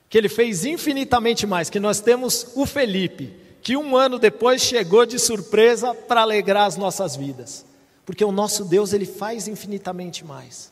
que 0.10 0.18
Ele 0.18 0.30
fez 0.30 0.66
infinitamente 0.66 1.46
mais. 1.46 1.70
Que 1.70 1.80
nós 1.80 2.02
temos 2.02 2.48
o 2.56 2.66
Felipe, 2.66 3.34
que 3.62 3.78
um 3.78 3.96
ano 3.96 4.18
depois 4.18 4.62
chegou 4.62 5.06
de 5.06 5.20
surpresa 5.20 5.94
para 5.94 6.22
alegrar 6.22 6.66
as 6.66 6.76
nossas 6.76 7.16
vidas. 7.16 7.66
Porque 8.06 8.26
o 8.26 8.32
nosso 8.32 8.66
Deus, 8.66 8.92
Ele 8.92 9.06
faz 9.06 9.48
infinitamente 9.48 10.26
mais. 10.26 10.72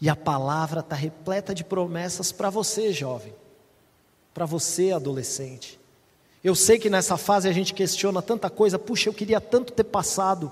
E 0.00 0.08
a 0.08 0.16
palavra 0.16 0.80
está 0.80 0.96
repleta 0.96 1.54
de 1.54 1.64
promessas 1.64 2.32
para 2.32 2.50
você, 2.50 2.92
jovem, 2.92 3.32
para 4.34 4.44
você, 4.44 4.90
adolescente. 4.90 5.80
Eu 6.42 6.56
sei 6.56 6.78
que 6.78 6.90
nessa 6.90 7.16
fase 7.16 7.48
a 7.48 7.52
gente 7.52 7.72
questiona 7.72 8.20
tanta 8.20 8.50
coisa, 8.50 8.78
puxa, 8.78 9.08
eu 9.08 9.14
queria 9.14 9.40
tanto 9.40 9.72
ter 9.72 9.84
passado 9.84 10.50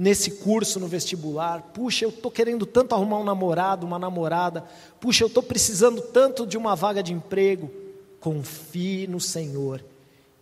nesse 0.00 0.30
curso 0.30 0.80
no 0.80 0.88
vestibular. 0.88 1.60
Puxa, 1.74 2.06
eu 2.06 2.08
estou 2.08 2.30
querendo 2.30 2.64
tanto 2.64 2.94
arrumar 2.94 3.18
um 3.18 3.24
namorado, 3.24 3.86
uma 3.86 3.98
namorada. 3.98 4.64
Puxa, 4.98 5.24
eu 5.24 5.28
estou 5.28 5.42
precisando 5.42 6.00
tanto 6.00 6.46
de 6.46 6.56
uma 6.56 6.74
vaga 6.74 7.02
de 7.02 7.12
emprego. 7.12 7.70
Confie 8.18 9.06
no 9.06 9.20
Senhor 9.20 9.84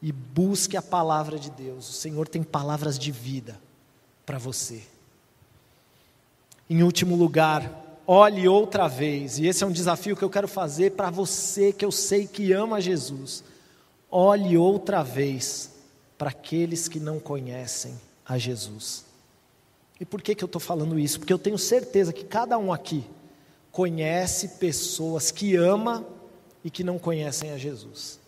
e 0.01 0.12
busque 0.12 0.77
a 0.77 0.83
palavra 0.83 1.40
de 1.40 1.51
Deus. 1.51 1.88
O 1.88 1.92
Senhor 1.92 2.29
tem 2.29 2.40
palavras 2.40 2.97
de 2.97 3.11
vida 3.11 3.59
para 4.25 4.38
você. 4.38 4.81
Em 6.71 6.85
último 6.85 7.16
lugar, 7.16 7.99
olhe 8.07 8.47
outra 8.47 8.87
vez, 8.87 9.40
e 9.40 9.49
esse 9.49 9.64
é 9.64 9.66
um 9.66 9.73
desafio 9.73 10.16
que 10.16 10.23
eu 10.23 10.31
quero 10.31 10.47
fazer 10.47 10.92
para 10.92 11.11
você 11.11 11.73
que 11.73 11.85
eu 11.85 11.90
sei 11.90 12.29
que 12.29 12.53
ama 12.53 12.81
Jesus. 12.81 13.42
Olhe 14.09 14.57
outra 14.57 15.03
vez 15.03 15.73
para 16.16 16.31
aqueles 16.31 16.87
que 16.87 17.01
não 17.01 17.18
conhecem 17.18 17.99
a 18.25 18.38
Jesus. 18.38 19.08
E 20.00 20.04
por 20.04 20.22
que, 20.22 20.34
que 20.34 20.44
eu 20.44 20.46
estou 20.46 20.61
falando 20.61 20.98
isso? 20.98 21.18
Porque 21.18 21.32
eu 21.32 21.38
tenho 21.38 21.58
certeza 21.58 22.12
que 22.12 22.24
cada 22.24 22.56
um 22.56 22.72
aqui 22.72 23.04
conhece 23.72 24.48
pessoas 24.58 25.30
que 25.30 25.56
ama 25.56 26.06
e 26.64 26.70
que 26.70 26.84
não 26.84 26.98
conhecem 26.98 27.50
a 27.50 27.58
Jesus. 27.58 28.18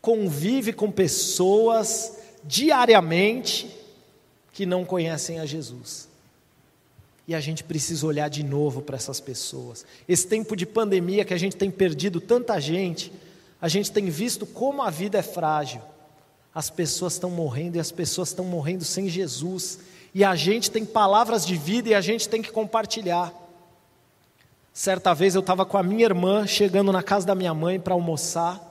Convive 0.00 0.72
com 0.72 0.90
pessoas 0.90 2.18
diariamente 2.44 3.76
que 4.52 4.64
não 4.64 4.84
conhecem 4.84 5.38
a 5.40 5.46
Jesus. 5.46 6.08
E 7.26 7.34
a 7.34 7.40
gente 7.40 7.62
precisa 7.62 8.06
olhar 8.06 8.28
de 8.28 8.42
novo 8.42 8.80
para 8.80 8.96
essas 8.96 9.20
pessoas. 9.20 9.84
Esse 10.08 10.26
tempo 10.26 10.56
de 10.56 10.64
pandemia 10.64 11.24
que 11.24 11.34
a 11.34 11.38
gente 11.38 11.56
tem 11.56 11.70
perdido 11.70 12.20
tanta 12.20 12.58
gente, 12.58 13.12
a 13.60 13.68
gente 13.68 13.92
tem 13.92 14.08
visto 14.08 14.46
como 14.46 14.82
a 14.82 14.90
vida 14.90 15.18
é 15.18 15.22
frágil. 15.22 15.82
As 16.54 16.70
pessoas 16.70 17.14
estão 17.14 17.30
morrendo 17.30 17.76
e 17.76 17.80
as 17.80 17.92
pessoas 17.92 18.30
estão 18.30 18.44
morrendo 18.44 18.84
sem 18.84 19.08
Jesus 19.08 19.80
e 20.14 20.24
a 20.24 20.34
gente 20.34 20.70
tem 20.70 20.84
palavras 20.84 21.46
de 21.46 21.56
vida 21.56 21.90
e 21.90 21.94
a 21.94 22.00
gente 22.00 22.28
tem 22.28 22.42
que 22.42 22.50
compartilhar. 22.50 23.32
Certa 24.72 25.12
vez 25.14 25.34
eu 25.34 25.40
estava 25.40 25.66
com 25.66 25.76
a 25.76 25.82
minha 25.82 26.04
irmã 26.04 26.46
chegando 26.46 26.92
na 26.92 27.02
casa 27.02 27.26
da 27.26 27.34
minha 27.34 27.52
mãe 27.52 27.80
para 27.80 27.94
almoçar 27.94 28.64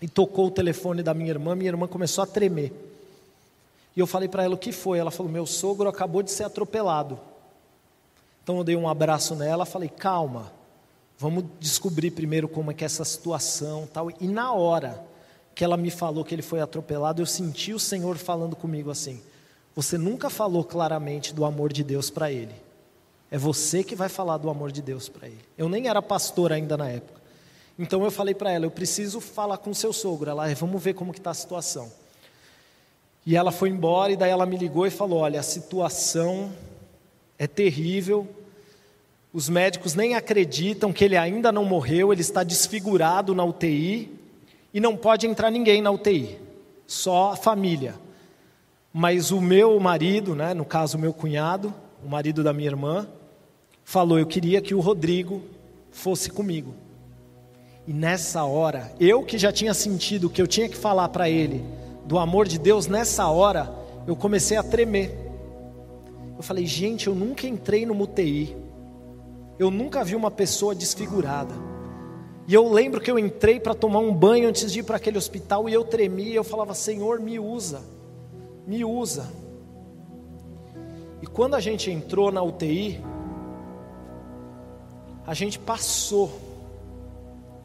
e 0.00 0.08
tocou 0.08 0.46
o 0.46 0.50
telefone 0.50 1.02
da 1.02 1.12
minha 1.14 1.30
irmã, 1.30 1.54
minha 1.54 1.70
irmã 1.70 1.86
começou 1.86 2.24
a 2.24 2.26
tremer. 2.26 2.72
E 3.96 4.00
eu 4.00 4.06
falei 4.06 4.28
para 4.28 4.44
ela 4.44 4.54
o 4.54 4.58
que 4.58 4.72
foi. 4.72 4.98
Ela 4.98 5.10
falou: 5.10 5.30
Meu 5.30 5.46
sogro 5.46 5.88
acabou 5.88 6.22
de 6.22 6.30
ser 6.30 6.44
atropelado. 6.44 7.18
Então 8.42 8.58
eu 8.58 8.64
dei 8.64 8.76
um 8.76 8.88
abraço 8.88 9.34
nela, 9.34 9.64
falei: 9.64 9.88
Calma, 9.88 10.52
vamos 11.18 11.44
descobrir 11.60 12.10
primeiro 12.10 12.48
como 12.48 12.70
é 12.70 12.74
que 12.74 12.84
é 12.84 12.86
essa 12.86 13.04
situação, 13.04 13.88
tal. 13.92 14.10
E 14.20 14.26
na 14.26 14.52
hora 14.52 15.04
que 15.54 15.62
ela 15.62 15.76
me 15.76 15.90
falou 15.90 16.24
que 16.24 16.34
ele 16.34 16.42
foi 16.42 16.60
atropelado, 16.60 17.20
eu 17.20 17.26
senti 17.26 17.72
o 17.72 17.78
Senhor 17.78 18.16
falando 18.16 18.56
comigo 18.56 18.90
assim: 18.90 19.22
você 19.74 19.96
nunca 19.96 20.28
falou 20.28 20.64
claramente 20.64 21.34
do 21.34 21.44
amor 21.44 21.72
de 21.72 21.82
Deus 21.82 22.10
para 22.10 22.30
ele. 22.30 22.54
É 23.30 23.38
você 23.38 23.82
que 23.82 23.96
vai 23.96 24.08
falar 24.08 24.36
do 24.36 24.50
amor 24.50 24.70
de 24.70 24.82
Deus 24.82 25.08
para 25.08 25.26
ele. 25.26 25.40
Eu 25.56 25.68
nem 25.68 25.88
era 25.88 26.02
pastor 26.02 26.52
ainda 26.52 26.76
na 26.76 26.88
época. 26.88 27.20
Então 27.78 28.04
eu 28.04 28.10
falei 28.10 28.34
para 28.34 28.52
ela, 28.52 28.66
eu 28.66 28.70
preciso 28.70 29.20
falar 29.20 29.56
com 29.56 29.72
seu 29.72 29.92
sogro. 29.92 30.30
Ela, 30.30 30.50
é, 30.50 30.54
vamos 30.54 30.82
ver 30.82 30.92
como 30.92 31.12
que 31.12 31.18
está 31.18 31.30
a 31.30 31.34
situação. 31.34 31.90
E 33.24 33.34
ela 33.34 33.50
foi 33.50 33.70
embora 33.70 34.12
e 34.12 34.16
daí 34.16 34.30
ela 34.30 34.44
me 34.44 34.58
ligou 34.58 34.86
e 34.86 34.90
falou, 34.90 35.20
olha, 35.20 35.40
a 35.40 35.42
situação 35.42 36.52
é 37.38 37.46
terrível. 37.46 38.28
Os 39.32 39.48
médicos 39.48 39.94
nem 39.94 40.14
acreditam 40.14 40.92
que 40.92 41.04
ele 41.04 41.16
ainda 41.16 41.50
não 41.50 41.64
morreu, 41.64 42.12
ele 42.12 42.20
está 42.20 42.42
desfigurado 42.42 43.34
na 43.34 43.44
UTI 43.44 44.12
e 44.74 44.80
não 44.80 44.94
pode 44.94 45.26
entrar 45.26 45.50
ninguém 45.50 45.80
na 45.80 45.90
UTI, 45.90 46.38
só 46.86 47.32
a 47.32 47.36
família. 47.36 47.94
Mas 48.92 49.30
o 49.30 49.40
meu 49.40 49.80
marido, 49.80 50.34
né, 50.34 50.52
no 50.52 50.66
caso 50.66 50.98
o 50.98 51.00
meu 51.00 51.14
cunhado, 51.14 51.72
o 52.04 52.08
marido 52.08 52.44
da 52.44 52.52
minha 52.52 52.68
irmã, 52.68 53.08
falou: 53.82 54.18
Eu 54.18 54.26
queria 54.26 54.60
que 54.60 54.74
o 54.74 54.80
Rodrigo 54.80 55.40
fosse 55.90 56.30
comigo. 56.30 56.74
E 57.86 57.92
nessa 57.92 58.44
hora, 58.44 58.92
eu 59.00 59.22
que 59.22 59.38
já 59.38 59.50
tinha 59.50 59.72
sentido 59.72 60.28
que 60.28 60.42
eu 60.42 60.46
tinha 60.46 60.68
que 60.68 60.76
falar 60.76 61.08
para 61.08 61.28
ele 61.28 61.64
do 62.04 62.18
amor 62.18 62.46
de 62.46 62.58
Deus, 62.58 62.86
nessa 62.86 63.26
hora 63.28 63.72
eu 64.06 64.14
comecei 64.14 64.58
a 64.58 64.62
tremer. 64.62 65.16
Eu 66.36 66.42
falei: 66.42 66.66
Gente, 66.66 67.06
eu 67.06 67.14
nunca 67.14 67.46
entrei 67.46 67.86
no 67.86 67.98
UTI. 67.98 68.54
Eu 69.58 69.70
nunca 69.70 70.04
vi 70.04 70.14
uma 70.14 70.30
pessoa 70.30 70.74
desfigurada. 70.74 71.54
E 72.46 72.52
eu 72.52 72.70
lembro 72.70 73.00
que 73.00 73.10
eu 73.10 73.18
entrei 73.18 73.58
para 73.58 73.74
tomar 73.74 74.00
um 74.00 74.12
banho 74.12 74.48
antes 74.48 74.70
de 74.70 74.80
ir 74.80 74.82
para 74.82 74.96
aquele 74.96 75.16
hospital 75.16 75.66
e 75.66 75.72
eu 75.72 75.82
tremia, 75.82 76.34
eu 76.34 76.44
falava: 76.44 76.74
Senhor, 76.74 77.20
me 77.20 77.38
usa 77.38 77.80
me 78.66 78.84
usa. 78.84 79.28
E 81.20 81.26
quando 81.26 81.54
a 81.54 81.60
gente 81.60 81.90
entrou 81.90 82.32
na 82.32 82.42
UTI, 82.42 83.00
a 85.26 85.34
gente 85.34 85.58
passou 85.58 86.32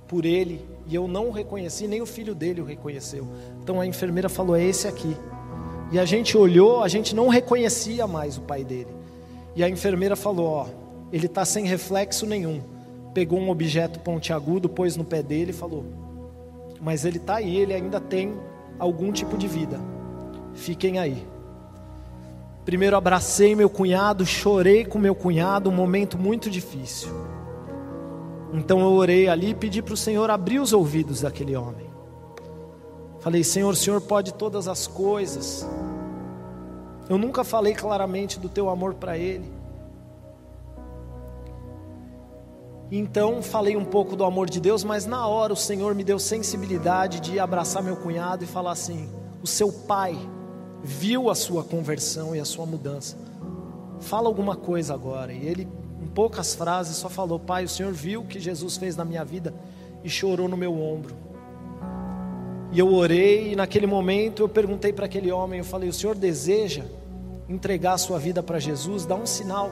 por 0.08 0.26
ele 0.26 0.62
e 0.88 0.96
eu 0.96 1.08
não 1.08 1.28
o 1.28 1.32
reconheci, 1.32 1.88
nem 1.88 2.02
o 2.02 2.06
filho 2.06 2.34
dele 2.34 2.62
o 2.62 2.66
reconheceu. 2.66 3.28
Então 3.62 3.82
a 3.82 3.86
enfermeira 3.86 4.30
falou: 4.30 4.56
É 4.56 4.64
esse 4.64 4.88
aqui. 4.88 5.16
E 5.92 6.00
a 6.00 6.06
gente 6.06 6.38
olhou, 6.38 6.84
a 6.84 6.88
gente 6.88 7.16
não 7.16 7.28
reconhecia 7.28 8.06
mais 8.08 8.38
o 8.38 8.42
pai 8.42 8.64
dele. 8.64 8.96
E 9.56 9.64
a 9.64 9.70
enfermeira 9.70 10.16
falou: 10.16 10.48
Ó, 10.48 10.68
ele 11.12 11.26
está 11.26 11.44
sem 11.44 11.66
reflexo 11.66 12.26
nenhum. 12.26 12.62
Pegou 13.14 13.40
um 13.40 13.50
objeto 13.50 14.00
pontiagudo, 14.00 14.70
pôs 14.70 14.96
no 14.96 15.04
pé 15.04 15.24
dele 15.24 15.52
e 15.52 15.54
falou: 15.54 15.84
Mas 16.80 17.06
ele 17.06 17.18
está 17.18 17.38
aí, 17.38 17.58
ele 17.58 17.74
ainda 17.74 18.00
tem 18.00 18.36
algum 18.78 19.12
tipo 19.12 19.38
de 19.38 19.48
vida. 19.48 19.80
Fiquem 20.58 20.98
aí. 20.98 21.26
Primeiro 22.66 22.98
abracei 22.98 23.56
meu 23.56 23.70
cunhado, 23.70 24.26
chorei 24.26 24.84
com 24.84 25.00
meu 25.00 25.16
cunhado, 25.16 25.70
um 25.70 25.74
momento 25.74 26.18
muito 26.18 26.50
difícil. 26.50 27.10
Então 28.52 28.80
eu 28.82 28.92
orei 28.92 29.30
ali 29.30 29.52
e 29.52 29.56
pedi 29.56 29.82
para 29.82 29.94
o 29.94 29.98
Senhor 29.98 30.30
abrir 30.30 30.60
os 30.60 30.74
ouvidos 30.74 31.22
daquele 31.22 31.56
homem. 31.56 31.88
Falei, 33.20 33.44
Senhor, 33.44 33.70
o 33.70 33.76
Senhor 33.76 34.02
pode 34.02 34.34
todas 34.34 34.68
as 34.68 34.88
coisas. 34.88 35.66
Eu 37.08 37.18
nunca 37.18 37.44
falei 37.44 37.74
claramente 37.74 38.40
do 38.40 38.50
teu 38.50 38.68
amor 38.68 38.96
para 38.96 39.18
ele. 39.18 39.50
Então 42.92 43.42
falei 43.42 43.78
um 43.78 43.86
pouco 43.86 44.16
do 44.16 44.26
amor 44.26 44.50
de 44.50 44.60
Deus, 44.60 44.84
mas 44.84 45.06
na 45.06 45.28
hora 45.28 45.54
o 45.54 45.58
Senhor 45.58 45.94
me 45.94 46.04
deu 46.04 46.18
sensibilidade 46.18 47.20
de 47.20 47.40
abraçar 47.40 47.84
meu 47.84 47.96
cunhado 47.96 48.44
e 48.44 48.48
falar 48.48 48.72
assim: 48.72 49.10
o 49.42 49.48
seu 49.48 49.72
pai 49.72 50.18
viu 50.88 51.30
a 51.30 51.36
sua 51.36 51.66
conversão 51.66 52.34
e 52.34 52.40
a 52.40 52.46
sua 52.46 52.66
mudança. 52.66 53.18
Fala 54.00 54.28
alguma 54.28 54.56
coisa 54.56 54.94
agora. 54.94 55.34
E 55.34 55.46
ele, 55.46 55.68
em 56.02 56.08
poucas 56.08 56.56
frases, 56.56 56.96
só 56.96 57.10
falou: 57.10 57.38
Pai, 57.38 57.66
o 57.66 57.70
Senhor 57.70 57.92
viu 57.92 58.22
o 58.22 58.26
que 58.26 58.40
Jesus 58.40 58.78
fez 58.78 58.96
na 58.96 59.04
minha 59.04 59.26
vida 59.26 59.54
e 60.04 60.10
chorou 60.10 60.48
no 60.48 60.56
meu 60.56 60.80
ombro. 60.80 61.14
E 62.72 62.80
eu 62.80 62.94
orei, 62.94 63.52
e 63.52 63.56
naquele 63.56 63.86
momento 63.86 64.44
eu 64.44 64.50
perguntei 64.50 64.94
para 64.94 65.06
aquele 65.06 65.30
homem: 65.30 65.60
Eu 65.60 65.66
falei, 65.66 65.90
o 65.90 65.94
Senhor 65.94 66.16
deseja 66.16 66.86
entregar 67.50 67.94
a 67.94 67.98
sua 67.98 68.18
vida 68.18 68.42
para 68.42 68.58
Jesus? 68.58 69.06
Dá 69.06 69.16
um 69.16 69.26
sinal 69.26 69.70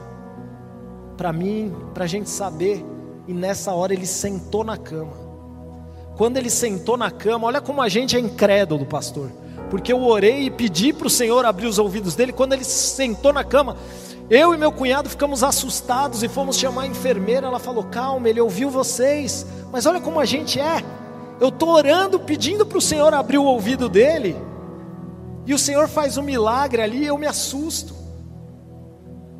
para 1.16 1.32
mim, 1.32 1.74
para 1.94 2.04
a 2.04 2.08
gente 2.08 2.28
saber. 2.28 2.84
E 3.26 3.32
nessa 3.32 3.72
hora 3.72 3.94
ele 3.94 4.06
sentou 4.06 4.62
na 4.62 4.76
cama. 4.76 5.24
Quando 6.16 6.36
ele 6.36 6.50
sentou 6.50 6.96
na 6.96 7.10
cama, 7.10 7.46
olha 7.46 7.60
como 7.60 7.80
a 7.80 7.88
gente 7.88 8.16
é 8.16 8.20
incrédulo, 8.20 8.84
pastor 8.84 9.30
porque 9.70 9.92
eu 9.92 10.02
orei 10.02 10.44
e 10.44 10.50
pedi 10.50 10.92
para 10.92 11.06
o 11.06 11.10
Senhor 11.10 11.44
abrir 11.44 11.66
os 11.66 11.78
ouvidos 11.78 12.14
dele. 12.14 12.32
Quando 12.32 12.52
ele 12.52 12.64
sentou 12.64 13.32
na 13.32 13.42
cama, 13.42 13.76
eu 14.30 14.54
e 14.54 14.58
meu 14.58 14.72
cunhado 14.72 15.08
ficamos 15.08 15.42
assustados 15.42 16.22
e 16.22 16.28
fomos 16.28 16.56
chamar 16.56 16.82
a 16.82 16.86
enfermeira. 16.86 17.46
Ela 17.46 17.58
falou: 17.58 17.84
Calma, 17.84 18.28
ele 18.28 18.40
ouviu 18.40 18.70
vocês, 18.70 19.46
mas 19.72 19.86
olha 19.86 20.00
como 20.00 20.20
a 20.20 20.24
gente 20.24 20.60
é. 20.60 20.82
Eu 21.40 21.48
estou 21.48 21.70
orando, 21.70 22.18
pedindo 22.18 22.64
para 22.64 22.78
o 22.78 22.80
Senhor 22.80 23.12
abrir 23.12 23.38
o 23.38 23.44
ouvido 23.44 23.88
dele, 23.88 24.36
e 25.44 25.52
o 25.52 25.58
Senhor 25.58 25.86
faz 25.86 26.16
um 26.16 26.22
milagre 26.22 26.80
ali, 26.80 27.04
eu 27.04 27.18
me 27.18 27.26
assusto. 27.26 27.94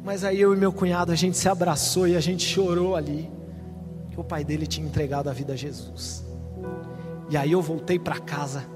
Mas 0.05 0.23
aí 0.23 0.41
eu 0.41 0.55
e 0.55 0.57
meu 0.57 0.73
cunhado, 0.73 1.11
a 1.11 1.17
gente 1.17 1.37
se 1.39 1.49
abraçou 1.49 2.07
e 2.07 2.15
a 2.15 2.21
gente 2.21 2.47
chorou 2.47 2.95
ali, 2.95 3.31
que 4.11 4.21
o 4.21 4.23
pai 4.23 4.45
dele 4.45 4.67
tinha 4.67 4.87
entregado 4.87 5.29
a 5.29 5.33
vida 5.33 5.55
a 5.55 5.57
Jesus. 5.57 6.25
E 7.31 7.37
aí 7.37 7.51
eu 7.51 7.63
voltei 7.63 7.99
para 7.99 8.19
casa 8.19 8.76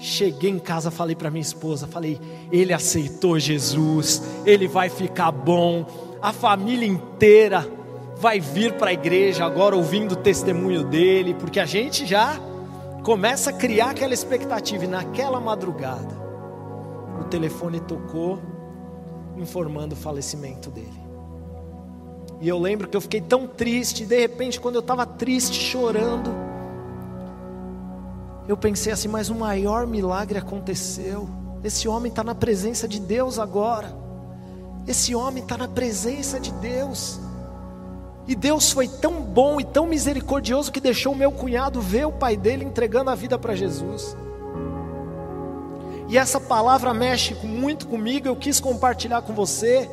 Cheguei 0.00 0.50
em 0.50 0.58
casa, 0.58 0.90
falei 0.90 1.16
para 1.16 1.30
minha 1.30 1.42
esposa, 1.42 1.86
falei: 1.86 2.20
ele 2.52 2.72
aceitou 2.72 3.38
Jesus, 3.38 4.22
ele 4.44 4.68
vai 4.68 4.88
ficar 4.88 5.32
bom, 5.32 5.86
a 6.20 6.32
família 6.32 6.86
inteira 6.86 7.66
vai 8.16 8.40
vir 8.40 8.72
para 8.74 8.90
a 8.90 8.92
igreja 8.92 9.44
agora 9.44 9.76
ouvindo 9.76 10.12
o 10.12 10.16
testemunho 10.16 10.84
dele, 10.84 11.34
porque 11.34 11.60
a 11.60 11.66
gente 11.66 12.06
já 12.06 12.40
começa 13.02 13.50
a 13.50 13.52
criar 13.52 13.90
aquela 13.90 14.14
expectativa. 14.14 14.84
E 14.84 14.88
naquela 14.88 15.38
madrugada, 15.38 16.16
o 17.20 17.24
telefone 17.24 17.80
tocou, 17.80 18.40
informando 19.36 19.94
o 19.94 19.98
falecimento 19.98 20.70
dele. 20.70 21.06
E 22.40 22.48
eu 22.48 22.58
lembro 22.58 22.88
que 22.88 22.96
eu 22.96 23.00
fiquei 23.00 23.20
tão 23.20 23.46
triste, 23.46 24.04
de 24.04 24.18
repente, 24.18 24.60
quando 24.60 24.74
eu 24.74 24.80
estava 24.80 25.06
triste, 25.06 25.54
chorando, 25.54 26.30
eu 28.48 28.56
pensei 28.56 28.92
assim, 28.92 29.08
mas 29.08 29.28
o 29.28 29.34
maior 29.34 29.86
milagre 29.86 30.38
aconteceu. 30.38 31.28
Esse 31.64 31.88
homem 31.88 32.10
está 32.10 32.22
na 32.22 32.34
presença 32.34 32.86
de 32.86 33.00
Deus 33.00 33.38
agora. 33.38 33.92
Esse 34.86 35.14
homem 35.14 35.42
está 35.42 35.56
na 35.56 35.66
presença 35.66 36.38
de 36.38 36.52
Deus. 36.52 37.18
E 38.28 38.34
Deus 38.34 38.70
foi 38.70 38.88
tão 38.88 39.20
bom 39.20 39.60
e 39.60 39.64
tão 39.64 39.86
misericordioso 39.86 40.70
que 40.70 40.80
deixou 40.80 41.12
o 41.12 41.16
meu 41.16 41.32
cunhado 41.32 41.80
ver 41.80 42.06
o 42.06 42.12
pai 42.12 42.36
dele 42.36 42.64
entregando 42.64 43.10
a 43.10 43.14
vida 43.14 43.38
para 43.38 43.54
Jesus. 43.54 44.16
E 46.08 46.16
essa 46.16 46.40
palavra 46.40 46.94
mexe 46.94 47.34
muito 47.34 47.88
comigo, 47.88 48.28
eu 48.28 48.36
quis 48.36 48.60
compartilhar 48.60 49.22
com 49.22 49.34
você, 49.34 49.90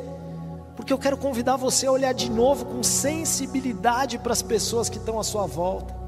porque 0.76 0.94
eu 0.94 0.98
quero 0.98 1.18
convidar 1.18 1.58
você 1.58 1.88
a 1.88 1.92
olhar 1.92 2.14
de 2.14 2.30
novo 2.30 2.66
com 2.66 2.84
sensibilidade 2.84 4.20
para 4.20 4.34
as 4.34 4.42
pessoas 4.42 4.90
que 4.90 4.98
estão 4.98 5.20
à 5.20 5.24
sua 5.24 5.48
volta. 5.48 6.03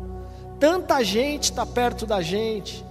Tanta 0.67 1.03
gente 1.03 1.43
está 1.43 1.63
perto 1.63 2.07
da 2.07 2.23
gente, 2.23 2.83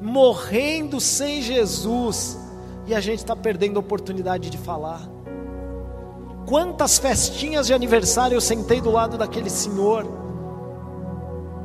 morrendo 0.00 1.00
sem 1.00 1.42
Jesus, 1.42 2.38
e 2.86 2.94
a 2.94 3.00
gente 3.00 3.18
está 3.18 3.34
perdendo 3.34 3.76
a 3.76 3.80
oportunidade 3.80 4.48
de 4.48 4.56
falar. 4.56 5.00
Quantas 6.46 6.96
festinhas 6.96 7.66
de 7.66 7.74
aniversário 7.74 8.36
eu 8.36 8.40
sentei 8.40 8.80
do 8.80 8.92
lado 8.92 9.18
daquele 9.18 9.50
senhor. 9.50 10.06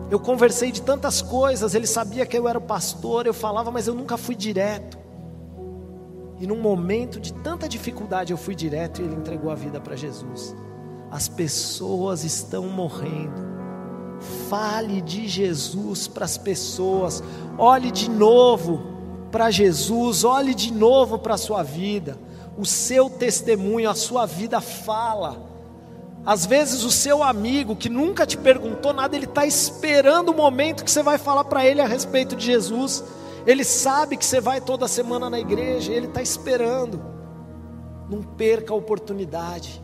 Eu 0.09 0.19
conversei 0.19 0.71
de 0.71 0.81
tantas 0.81 1.21
coisas, 1.21 1.75
ele 1.75 1.85
sabia 1.85 2.25
que 2.25 2.35
eu 2.35 2.47
era 2.47 2.59
pastor, 2.59 3.27
eu 3.27 3.33
falava, 3.33 3.69
mas 3.69 3.85
eu 3.85 3.93
nunca 3.93 4.17
fui 4.17 4.33
direto. 4.33 4.97
E 6.39 6.47
num 6.47 6.59
momento 6.59 7.19
de 7.19 7.31
tanta 7.31 7.69
dificuldade 7.69 8.33
eu 8.33 8.37
fui 8.39 8.55
direto 8.55 9.03
e 9.03 9.05
ele 9.05 9.13
entregou 9.13 9.51
a 9.51 9.55
vida 9.55 9.79
para 9.79 9.95
Jesus. 9.95 10.55
As 11.11 11.27
pessoas 11.27 12.23
estão 12.23 12.67
morrendo 12.69 13.52
Fale 14.49 15.01
de 15.01 15.27
Jesus 15.27 16.07
para 16.07 16.25
as 16.25 16.37
pessoas. 16.37 17.23
Olhe 17.57 17.91
de 17.91 18.09
novo 18.09 18.81
para 19.31 19.49
Jesus, 19.49 20.23
olhe 20.23 20.53
de 20.53 20.71
novo 20.71 21.17
para 21.17 21.33
a 21.33 21.37
sua 21.37 21.63
vida. 21.63 22.17
O 22.57 22.65
seu 22.65 23.09
testemunho, 23.09 23.89
a 23.89 23.95
sua 23.95 24.25
vida 24.25 24.61
fala. 24.61 25.51
Às 26.25 26.45
vezes 26.45 26.83
o 26.83 26.91
seu 26.91 27.21
amigo 27.21 27.75
que 27.75 27.89
nunca 27.89 28.25
te 28.25 28.37
perguntou 28.37 28.93
nada, 28.93 29.15
ele 29.15 29.25
está 29.25 29.45
esperando 29.45 30.29
o 30.29 30.35
momento 30.35 30.83
que 30.83 30.91
você 30.91 31.03
vai 31.03 31.17
falar 31.17 31.43
para 31.45 31.65
ele 31.65 31.81
a 31.81 31.87
respeito 31.87 32.35
de 32.35 32.45
Jesus. 32.45 33.03
Ele 33.45 33.63
sabe 33.63 34.15
que 34.15 34.25
você 34.25 34.39
vai 34.39 34.61
toda 34.61 34.87
semana 34.87 35.29
na 35.29 35.39
igreja, 35.39 35.91
ele 35.91 36.07
está 36.07 36.21
esperando. 36.21 37.03
Não 38.09 38.21
perca 38.21 38.71
a 38.73 38.77
oportunidade. 38.77 39.81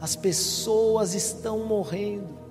As 0.00 0.16
pessoas 0.16 1.14
estão 1.14 1.60
morrendo. 1.60 2.41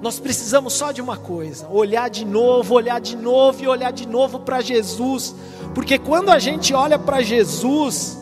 Nós 0.00 0.18
precisamos 0.18 0.72
só 0.72 0.92
de 0.92 1.00
uma 1.00 1.16
coisa: 1.16 1.68
olhar 1.68 2.08
de 2.08 2.24
novo, 2.24 2.74
olhar 2.74 3.00
de 3.00 3.16
novo 3.16 3.62
e 3.62 3.68
olhar 3.68 3.92
de 3.92 4.06
novo 4.06 4.40
para 4.40 4.60
Jesus, 4.60 5.34
porque 5.74 5.98
quando 5.98 6.30
a 6.30 6.38
gente 6.38 6.72
olha 6.74 6.98
para 6.98 7.22
Jesus, 7.22 8.18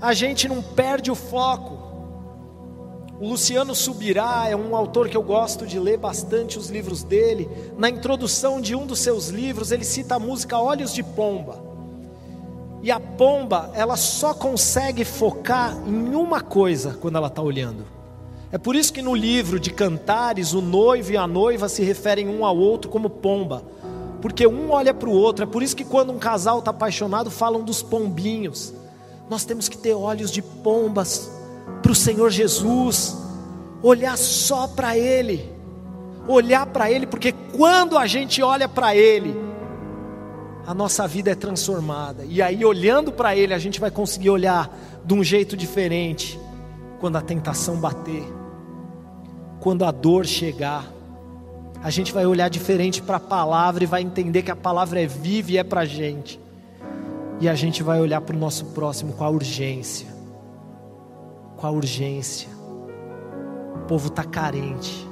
a 0.00 0.12
gente 0.12 0.48
não 0.48 0.62
perde 0.62 1.10
o 1.10 1.14
foco. 1.14 1.76
O 3.18 3.30
Luciano 3.30 3.74
Subirá 3.74 4.46
é 4.46 4.54
um 4.54 4.76
autor 4.76 5.08
que 5.08 5.16
eu 5.16 5.22
gosto 5.22 5.66
de 5.66 5.78
ler 5.78 5.96
bastante 5.96 6.58
os 6.58 6.68
livros 6.68 7.02
dele. 7.02 7.48
Na 7.78 7.88
introdução 7.88 8.60
de 8.60 8.74
um 8.76 8.86
dos 8.86 8.98
seus 8.98 9.28
livros, 9.28 9.72
ele 9.72 9.84
cita 9.84 10.16
a 10.16 10.18
música 10.18 10.58
Olhos 10.58 10.92
de 10.92 11.02
Pomba. 11.02 11.64
E 12.82 12.90
a 12.90 13.00
pomba, 13.00 13.70
ela 13.74 13.96
só 13.96 14.34
consegue 14.34 15.02
focar 15.02 15.76
em 15.88 16.14
uma 16.14 16.42
coisa 16.42 16.96
quando 17.00 17.16
ela 17.16 17.28
está 17.28 17.40
olhando. 17.40 17.95
É 18.52 18.58
por 18.58 18.76
isso 18.76 18.92
que 18.92 19.02
no 19.02 19.14
livro 19.14 19.58
de 19.58 19.70
Cantares, 19.70 20.52
o 20.52 20.60
noivo 20.60 21.12
e 21.12 21.16
a 21.16 21.26
noiva 21.26 21.68
se 21.68 21.82
referem 21.82 22.28
um 22.28 22.44
ao 22.44 22.56
outro 22.56 22.90
como 22.90 23.10
pomba, 23.10 23.64
porque 24.22 24.46
um 24.46 24.70
olha 24.70 24.94
para 24.94 25.08
o 25.08 25.12
outro. 25.12 25.42
É 25.44 25.46
por 25.46 25.62
isso 25.62 25.76
que 25.76 25.84
quando 25.84 26.12
um 26.12 26.18
casal 26.18 26.60
está 26.60 26.70
apaixonado, 26.70 27.30
falam 27.30 27.64
dos 27.64 27.82
pombinhos. 27.82 28.72
Nós 29.28 29.44
temos 29.44 29.68
que 29.68 29.76
ter 29.76 29.94
olhos 29.94 30.30
de 30.30 30.40
pombas 30.40 31.30
para 31.82 31.90
o 31.90 31.94
Senhor 31.94 32.30
Jesus, 32.30 33.16
olhar 33.82 34.16
só 34.16 34.68
para 34.68 34.96
Ele, 34.96 35.52
olhar 36.28 36.66
para 36.66 36.90
Ele, 36.90 37.06
porque 37.06 37.32
quando 37.32 37.98
a 37.98 38.06
gente 38.06 38.42
olha 38.42 38.68
para 38.68 38.94
Ele, 38.94 39.34
a 40.64 40.72
nossa 40.72 41.06
vida 41.06 41.30
é 41.30 41.34
transformada, 41.34 42.24
e 42.24 42.40
aí 42.40 42.64
olhando 42.64 43.12
para 43.12 43.36
Ele, 43.36 43.52
a 43.52 43.58
gente 43.58 43.80
vai 43.80 43.90
conseguir 43.90 44.30
olhar 44.30 44.76
de 45.04 45.14
um 45.14 45.22
jeito 45.22 45.56
diferente, 45.56 46.38
quando 46.98 47.16
a 47.16 47.20
tentação 47.20 47.76
bater, 47.76 48.24
quando 49.66 49.84
a 49.84 49.90
dor 49.90 50.24
chegar, 50.24 50.88
a 51.82 51.90
gente 51.90 52.12
vai 52.12 52.24
olhar 52.24 52.48
diferente 52.48 53.02
para 53.02 53.16
a 53.16 53.20
palavra 53.20 53.82
e 53.82 53.86
vai 53.88 54.00
entender 54.00 54.42
que 54.42 54.50
a 54.52 54.54
palavra 54.54 55.02
é 55.02 55.08
viva 55.08 55.50
e 55.50 55.58
é 55.58 55.64
para 55.64 55.80
a 55.80 55.84
gente. 55.84 56.38
E 57.40 57.48
a 57.48 57.54
gente 57.56 57.82
vai 57.82 58.00
olhar 58.00 58.20
para 58.20 58.36
o 58.36 58.38
nosso 58.38 58.66
próximo 58.66 59.14
com 59.14 59.24
a 59.24 59.28
urgência. 59.28 60.06
Com 61.56 61.66
a 61.66 61.70
urgência. 61.72 62.48
O 63.74 63.86
povo 63.88 64.06
está 64.06 64.22
carente. 64.22 65.04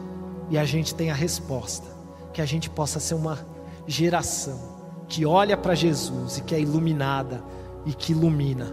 E 0.48 0.57
a 0.57 0.64
gente 0.64 0.94
tem 0.94 1.11
a 1.11 1.14
resposta. 1.14 1.88
Que 2.32 2.40
a 2.40 2.46
gente 2.46 2.70
possa 2.70 3.00
ser 3.00 3.16
uma 3.16 3.44
geração 3.88 4.61
que 5.09 5.26
olha 5.26 5.57
para 5.57 5.74
Jesus 5.74 6.38
e 6.38 6.42
que 6.42 6.55
é 6.55 6.61
iluminada 6.61 7.42
e 7.84 7.92
que 7.92 8.12
ilumina 8.12 8.72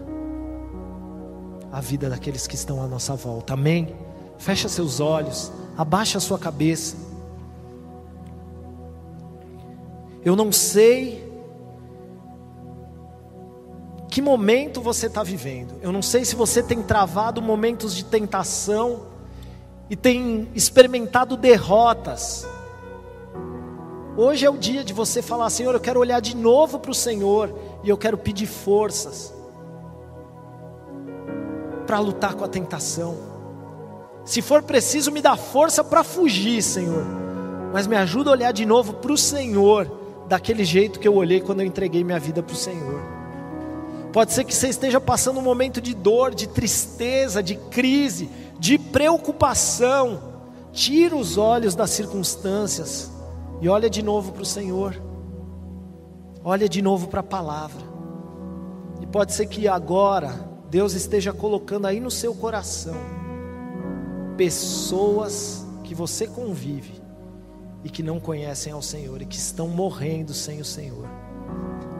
a 1.72 1.80
vida 1.80 2.08
daqueles 2.08 2.46
que 2.46 2.54
estão 2.54 2.80
à 2.80 2.86
nossa 2.86 3.16
volta. 3.16 3.54
Amém? 3.54 3.96
Fecha 4.38 4.68
seus 4.68 5.00
olhos, 5.00 5.52
abaixa 5.76 6.18
a 6.18 6.20
sua 6.20 6.38
cabeça. 6.38 6.96
Eu 10.24 10.36
não 10.36 10.52
sei 10.52 11.32
que 14.08 14.20
momento 14.20 14.80
você 14.82 15.06
está 15.06 15.22
vivendo. 15.22 15.74
Eu 15.80 15.90
não 15.90 16.02
sei 16.02 16.24
se 16.24 16.36
você 16.36 16.62
tem 16.62 16.82
travado 16.82 17.40
momentos 17.40 17.94
de 17.96 18.04
tentação 18.04 19.06
e 19.88 19.96
tem 19.96 20.48
experimentado 20.54 21.36
derrotas. 21.36 22.46
Hoje 24.16 24.44
é 24.44 24.50
o 24.50 24.58
dia 24.58 24.84
de 24.84 24.92
você 24.92 25.22
falar: 25.22 25.48
Senhor, 25.48 25.74
eu 25.74 25.80
quero 25.80 25.98
olhar 25.98 26.20
de 26.20 26.36
novo 26.36 26.78
para 26.78 26.90
o 26.90 26.94
Senhor 26.94 27.58
e 27.82 27.88
eu 27.88 27.96
quero 27.96 28.18
pedir 28.18 28.46
forças 28.46 29.32
para 31.86 31.98
lutar 31.98 32.34
com 32.34 32.44
a 32.44 32.48
tentação. 32.48 33.31
Se 34.24 34.40
for 34.40 34.62
preciso, 34.62 35.10
me 35.10 35.20
dá 35.20 35.36
força 35.36 35.82
para 35.82 36.04
fugir, 36.04 36.62
Senhor, 36.62 37.04
mas 37.72 37.86
me 37.86 37.96
ajuda 37.96 38.30
a 38.30 38.32
olhar 38.32 38.52
de 38.52 38.64
novo 38.64 38.94
para 38.94 39.12
o 39.12 39.18
Senhor, 39.18 39.90
daquele 40.28 40.64
jeito 40.64 41.00
que 41.00 41.08
eu 41.08 41.14
olhei 41.14 41.40
quando 41.40 41.60
eu 41.60 41.66
entreguei 41.66 42.04
minha 42.04 42.20
vida 42.20 42.42
para 42.42 42.54
o 42.54 42.56
Senhor. 42.56 43.02
Pode 44.12 44.32
ser 44.32 44.44
que 44.44 44.54
você 44.54 44.68
esteja 44.68 45.00
passando 45.00 45.40
um 45.40 45.42
momento 45.42 45.80
de 45.80 45.94
dor, 45.94 46.34
de 46.34 46.46
tristeza, 46.46 47.42
de 47.42 47.56
crise, 47.56 48.30
de 48.58 48.78
preocupação. 48.78 50.32
Tira 50.70 51.16
os 51.16 51.38
olhos 51.38 51.74
das 51.74 51.90
circunstâncias 51.90 53.10
e 53.60 53.68
olha 53.68 53.88
de 53.88 54.02
novo 54.02 54.32
para 54.32 54.42
o 54.42 54.46
Senhor. 54.46 55.00
Olha 56.44 56.68
de 56.68 56.82
novo 56.82 57.08
para 57.08 57.20
a 57.20 57.24
palavra. 57.24 57.82
E 59.00 59.06
pode 59.06 59.32
ser 59.32 59.46
que 59.46 59.66
agora 59.66 60.48
Deus 60.70 60.92
esteja 60.92 61.32
colocando 61.32 61.86
aí 61.86 61.98
no 61.98 62.10
seu 62.10 62.34
coração 62.34 63.21
pessoas 64.36 65.66
que 65.84 65.94
você 65.94 66.26
convive 66.26 67.00
e 67.84 67.90
que 67.90 68.02
não 68.02 68.20
conhecem 68.20 68.72
ao 68.72 68.82
Senhor 68.82 69.20
e 69.20 69.26
que 69.26 69.36
estão 69.36 69.68
morrendo 69.68 70.32
sem 70.32 70.60
o 70.60 70.64
Senhor. 70.64 71.06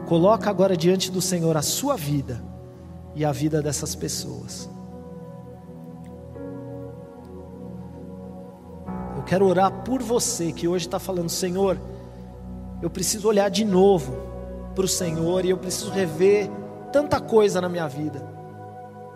Coloca 0.07 0.49
agora 0.49 0.75
diante 0.75 1.11
do 1.11 1.21
Senhor 1.21 1.55
a 1.55 1.61
sua 1.61 1.95
vida 1.95 2.43
e 3.15 3.23
a 3.23 3.31
vida 3.31 3.61
dessas 3.61 3.95
pessoas. 3.95 4.69
Eu 9.15 9.23
quero 9.23 9.45
orar 9.45 9.83
por 9.83 10.01
você 10.01 10.51
que 10.51 10.67
hoje 10.67 10.85
está 10.85 10.99
falando, 10.99 11.29
Senhor, 11.29 11.79
eu 12.81 12.89
preciso 12.89 13.27
olhar 13.27 13.49
de 13.49 13.63
novo 13.63 14.13
para 14.75 14.85
o 14.85 14.87
Senhor 14.87 15.45
e 15.45 15.49
eu 15.49 15.57
preciso 15.57 15.91
rever 15.91 16.49
tanta 16.91 17.19
coisa 17.19 17.61
na 17.61 17.69
minha 17.69 17.87
vida. 17.87 18.32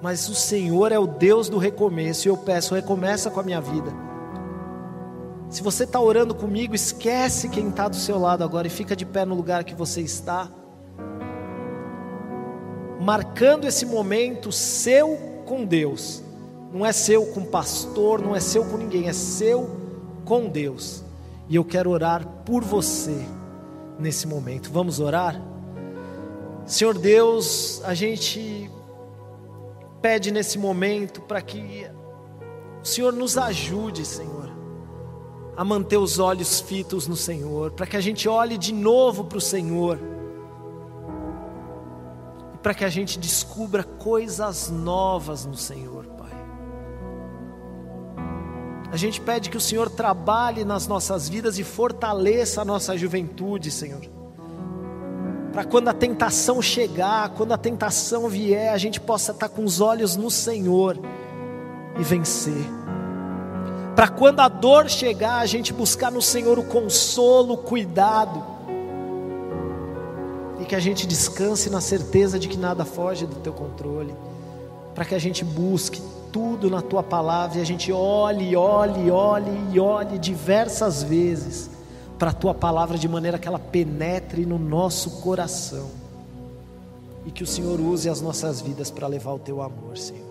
Mas 0.02 0.30
o 0.30 0.36
Senhor 0.36 0.91
é 0.91 1.00
o 1.00 1.08
Deus 1.08 1.50
do 1.50 1.58
recomeço 1.58 2.28
e 2.28 2.30
eu 2.30 2.38
peço, 2.38 2.76
recomeça 2.76 3.32
com 3.32 3.39
a 3.39 3.43
minha 3.43 3.62
vida. 3.62 3.91
Se 5.50 5.64
você 5.64 5.86
está 5.86 6.00
orando 6.00 6.36
comigo, 6.36 6.76
esquece 6.76 7.50
quem 7.50 7.70
está 7.70 7.88
do 7.88 7.95
seu 7.95 8.20
lado 8.20 8.43
agora 8.43 8.68
e 8.68 8.70
fica 8.70 8.95
de 8.95 9.06
pé 9.06 9.26
no 9.26 9.34
lugar 9.34 9.64
que 9.64 9.74
você 9.74 10.02
está 10.02 10.50
marcando 13.00 13.66
esse 13.66 13.86
momento 13.86 14.52
seu 14.52 15.18
com 15.45 15.64
Deus. 15.64 16.22
Não 16.74 16.86
é 16.86 16.91
seu 16.91 17.26
com 17.28 17.45
pastor, 17.45 18.22
não 18.22 18.36
é 18.36 18.39
seu 18.39 18.66
com 18.66 18.76
ninguém, 18.76 19.08
é 19.08 19.14
seu 19.14 19.70
com 20.26 20.48
Deus. 20.50 21.04
E 21.48 21.56
eu 21.56 21.64
quero 21.64 21.89
orar 21.89 22.28
por 22.45 22.64
você 22.64 23.18
nesse 23.98 24.28
momento. 24.28 24.70
Vamos 24.72 25.00
orar? 25.00 25.41
Senhor 26.66 26.98
Deus, 26.98 27.82
a 27.86 27.93
gente 27.93 28.70
pede 30.02 30.32
nesse 30.32 30.58
momento 30.58 31.22
para 31.22 31.41
que 31.41 31.86
o 32.82 32.86
Senhor 32.86 33.14
nos 33.14 33.38
ajude, 33.38 34.06
Senhor, 34.06 34.50
a 35.56 35.64
manter 35.64 35.98
os 35.98 36.20
olhos 36.20 36.60
fitos 36.60 37.08
no 37.08 37.16
Senhor, 37.16 37.72
para 37.72 37.88
que 37.88 37.98
a 37.98 38.02
gente 38.02 38.30
olhe 38.30 38.58
de 38.58 38.74
novo 38.74 39.26
para 39.26 39.38
o 39.38 39.41
Senhor 39.41 40.00
para 42.68 42.74
que 42.74 42.84
a 42.84 42.89
gente 42.89 43.18
descubra 43.18 43.82
coisas 43.82 44.70
novas 44.70 45.45
no 45.45 45.56
Senhor, 45.56 46.06
Pai. 46.06 46.34
A 48.91 48.98
gente 48.98 49.22
pede 49.22 49.50
que 49.50 49.56
o 49.56 49.62
Senhor 49.62 49.89
trabalhe 49.89 50.66
nas 50.66 50.86
nossas 50.86 51.30
vidas 51.30 51.58
e 51.58 51.64
fortaleça 51.64 52.62
a 52.62 52.66
nossa 52.66 52.98
juventude, 52.98 53.72
Senhor. 53.72 54.16
Para 55.58 55.66
quando 55.66 55.88
a 55.88 55.93
tentação 55.93 56.62
chegar, 56.62 57.30
quando 57.30 57.51
a 57.51 57.58
tentação 57.58 58.30
vier, 58.30 58.72
a 58.72 58.78
gente 58.78 59.01
possa 59.01 59.32
estar 59.32 59.49
com 59.49 59.64
os 59.64 59.82
olhos 59.82 60.16
no 60.16 60.30
Senhor 60.30 60.95
e 61.99 62.03
vencer. 62.03 62.64
Para 63.95 64.08
quando 64.08 64.39
a 64.39 64.47
dor 64.47 64.88
chegar, 64.88 65.39
a 65.39 65.47
gente 65.47 65.74
buscar 65.74 66.12
no 66.12 66.22
Senhor 66.22 66.60
o 66.60 66.64
consolo, 66.64 67.55
o 67.55 67.58
cuidado. 67.58 68.45
Que 70.68 70.76
a 70.76 70.80
gente 70.80 71.08
descanse 71.08 71.72
na 71.72 71.82
certeza 71.82 72.38
de 72.38 72.47
que 72.47 72.55
nada 72.55 72.86
foge 72.86 73.26
do 73.26 73.38
teu 73.38 73.53
controle, 73.53 74.14
para 74.93 75.05
que 75.05 75.16
a 75.16 75.20
gente 75.20 75.43
busque 75.43 75.99
tudo 76.32 76.70
na 76.70 76.84
tua 76.84 77.01
palavra 77.01 77.58
e 77.58 77.62
a 77.64 77.66
gente 77.66 77.91
olhe, 77.91 78.55
olhe, 78.55 79.10
olhe 79.10 79.60
e 79.74 79.80
olhe 79.80 80.20
diversas 80.20 81.01
vezes 81.01 81.77
para 82.18 82.32
a 82.32 82.34
tua 82.34 82.53
palavra 82.53 82.97
de 82.97 83.07
maneira 83.07 83.38
que 83.38 83.47
ela 83.47 83.59
penetre 83.59 84.45
no 84.45 84.57
nosso 84.57 85.22
coração 85.22 85.89
e 87.26 87.32
que 87.32 87.43
o 87.43 87.47
Senhor 87.47 87.80
use 87.80 88.09
as 88.09 88.22
nossas 88.22 88.61
vidas 88.61 88.89
para 88.89 89.05
levar 89.05 89.34
o 89.34 89.39
teu 89.39 89.61
amor, 89.61 89.97
Senhor. 89.97 90.26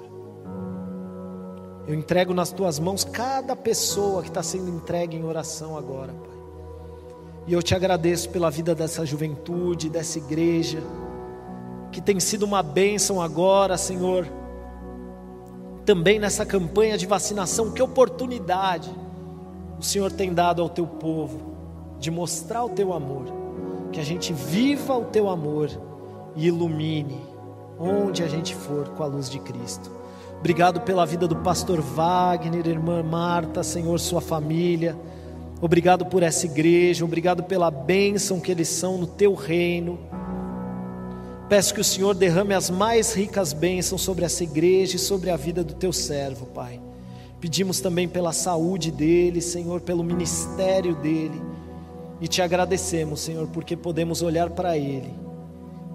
Eu 1.86 1.94
entrego 1.94 2.34
nas 2.34 2.50
tuas 2.50 2.80
mãos 2.80 3.04
cada 3.04 3.54
pessoa 3.54 4.22
que 4.22 4.28
está 4.28 4.42
sendo 4.42 4.68
entregue 4.70 5.16
em 5.16 5.24
oração 5.24 5.76
agora, 5.76 6.12
Pai. 6.12 6.36
E 7.46 7.52
eu 7.52 7.62
te 7.62 7.76
agradeço 7.76 8.28
pela 8.30 8.50
vida 8.50 8.74
dessa 8.74 9.06
juventude, 9.06 9.88
dessa 9.88 10.18
igreja, 10.18 10.82
que 11.92 12.00
tem 12.00 12.18
sido 12.18 12.44
uma 12.44 12.60
bênção 12.60 13.22
agora, 13.22 13.78
Senhor. 13.78 14.26
Também 15.84 16.18
nessa 16.18 16.44
campanha 16.44 16.98
de 16.98 17.06
vacinação, 17.06 17.70
que 17.70 17.80
oportunidade 17.80 18.92
o 19.78 19.82
Senhor 19.82 20.10
tem 20.10 20.34
dado 20.34 20.60
ao 20.60 20.68
teu 20.68 20.86
povo 20.86 21.55
de 21.98 22.10
mostrar 22.10 22.64
o 22.64 22.68
teu 22.68 22.92
amor, 22.92 23.24
que 23.92 24.00
a 24.00 24.04
gente 24.04 24.32
viva 24.32 24.96
o 24.96 25.04
teu 25.04 25.28
amor 25.28 25.70
e 26.34 26.46
ilumine 26.46 27.36
onde 27.78 28.22
a 28.22 28.28
gente 28.28 28.54
for 28.54 28.88
com 28.90 29.02
a 29.02 29.06
luz 29.06 29.28
de 29.28 29.38
Cristo. 29.38 29.90
Obrigado 30.38 30.80
pela 30.80 31.06
vida 31.06 31.26
do 31.26 31.36
pastor 31.36 31.80
Wagner, 31.80 32.66
irmã 32.66 33.02
Marta, 33.02 33.62
Senhor, 33.62 33.98
sua 33.98 34.20
família. 34.20 34.96
Obrigado 35.60 36.06
por 36.06 36.22
essa 36.22 36.46
igreja, 36.46 37.04
obrigado 37.04 37.42
pela 37.42 37.70
bênção 37.70 38.38
que 38.38 38.50
eles 38.50 38.68
são 38.68 38.98
no 38.98 39.06
teu 39.06 39.34
reino. 39.34 39.98
Peço 41.48 41.72
que 41.72 41.80
o 41.80 41.84
Senhor 41.84 42.14
derrame 42.14 42.54
as 42.54 42.68
mais 42.68 43.14
ricas 43.14 43.52
bênçãos 43.52 44.02
sobre 44.02 44.24
essa 44.24 44.42
igreja 44.42 44.96
e 44.96 44.98
sobre 44.98 45.30
a 45.30 45.36
vida 45.36 45.62
do 45.62 45.74
teu 45.74 45.92
servo, 45.92 46.46
Pai. 46.46 46.80
Pedimos 47.40 47.80
também 47.80 48.08
pela 48.08 48.32
saúde 48.32 48.90
dele, 48.90 49.40
Senhor, 49.40 49.80
pelo 49.80 50.02
ministério 50.02 50.94
dele. 50.96 51.40
E 52.20 52.28
te 52.28 52.40
agradecemos, 52.40 53.20
Senhor, 53.20 53.46
porque 53.48 53.76
podemos 53.76 54.22
olhar 54.22 54.50
para 54.50 54.76
ele 54.76 55.12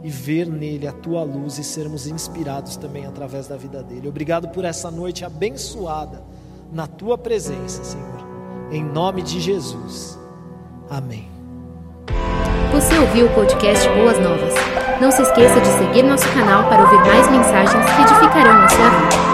e 0.03 0.09
ver 0.09 0.47
nele 0.47 0.88
a 0.88 0.91
tua 0.91 1.24
luz 1.24 1.57
e 1.57 1.63
sermos 1.63 2.07
inspirados 2.07 2.76
também 2.76 3.05
através 3.05 3.47
da 3.47 3.57
vida 3.57 3.82
dele. 3.82 4.07
Obrigado 4.07 4.49
por 4.49 4.65
essa 4.65 4.89
noite 4.89 5.26
abençoada 5.26 6.24
na 6.72 6.88
tua 6.88 7.17
presença, 7.17 7.84
Senhor 7.84 8.32
em 8.72 8.84
nome 8.84 9.22
de 9.22 9.39
Jesus. 9.39 10.17
Amém. 10.89 11.30
Você 12.72 12.97
ouviu 12.97 13.28
o 13.28 13.34
podcast 13.34 13.88
Boas 13.89 14.17
Novas. 14.19 14.53
Não 15.01 15.11
se 15.11 15.22
esqueça 15.22 15.59
de 15.59 15.67
seguir 15.67 16.03
nosso 16.03 16.28
canal 16.34 16.67
para 16.69 16.84
ouvir 16.84 16.99
mais 16.99 17.30
mensagens 17.30 17.86
que 17.86 18.01
edificarão 18.01 18.63
a 18.63 18.69
sua 18.69 18.89
vida. 18.89 19.30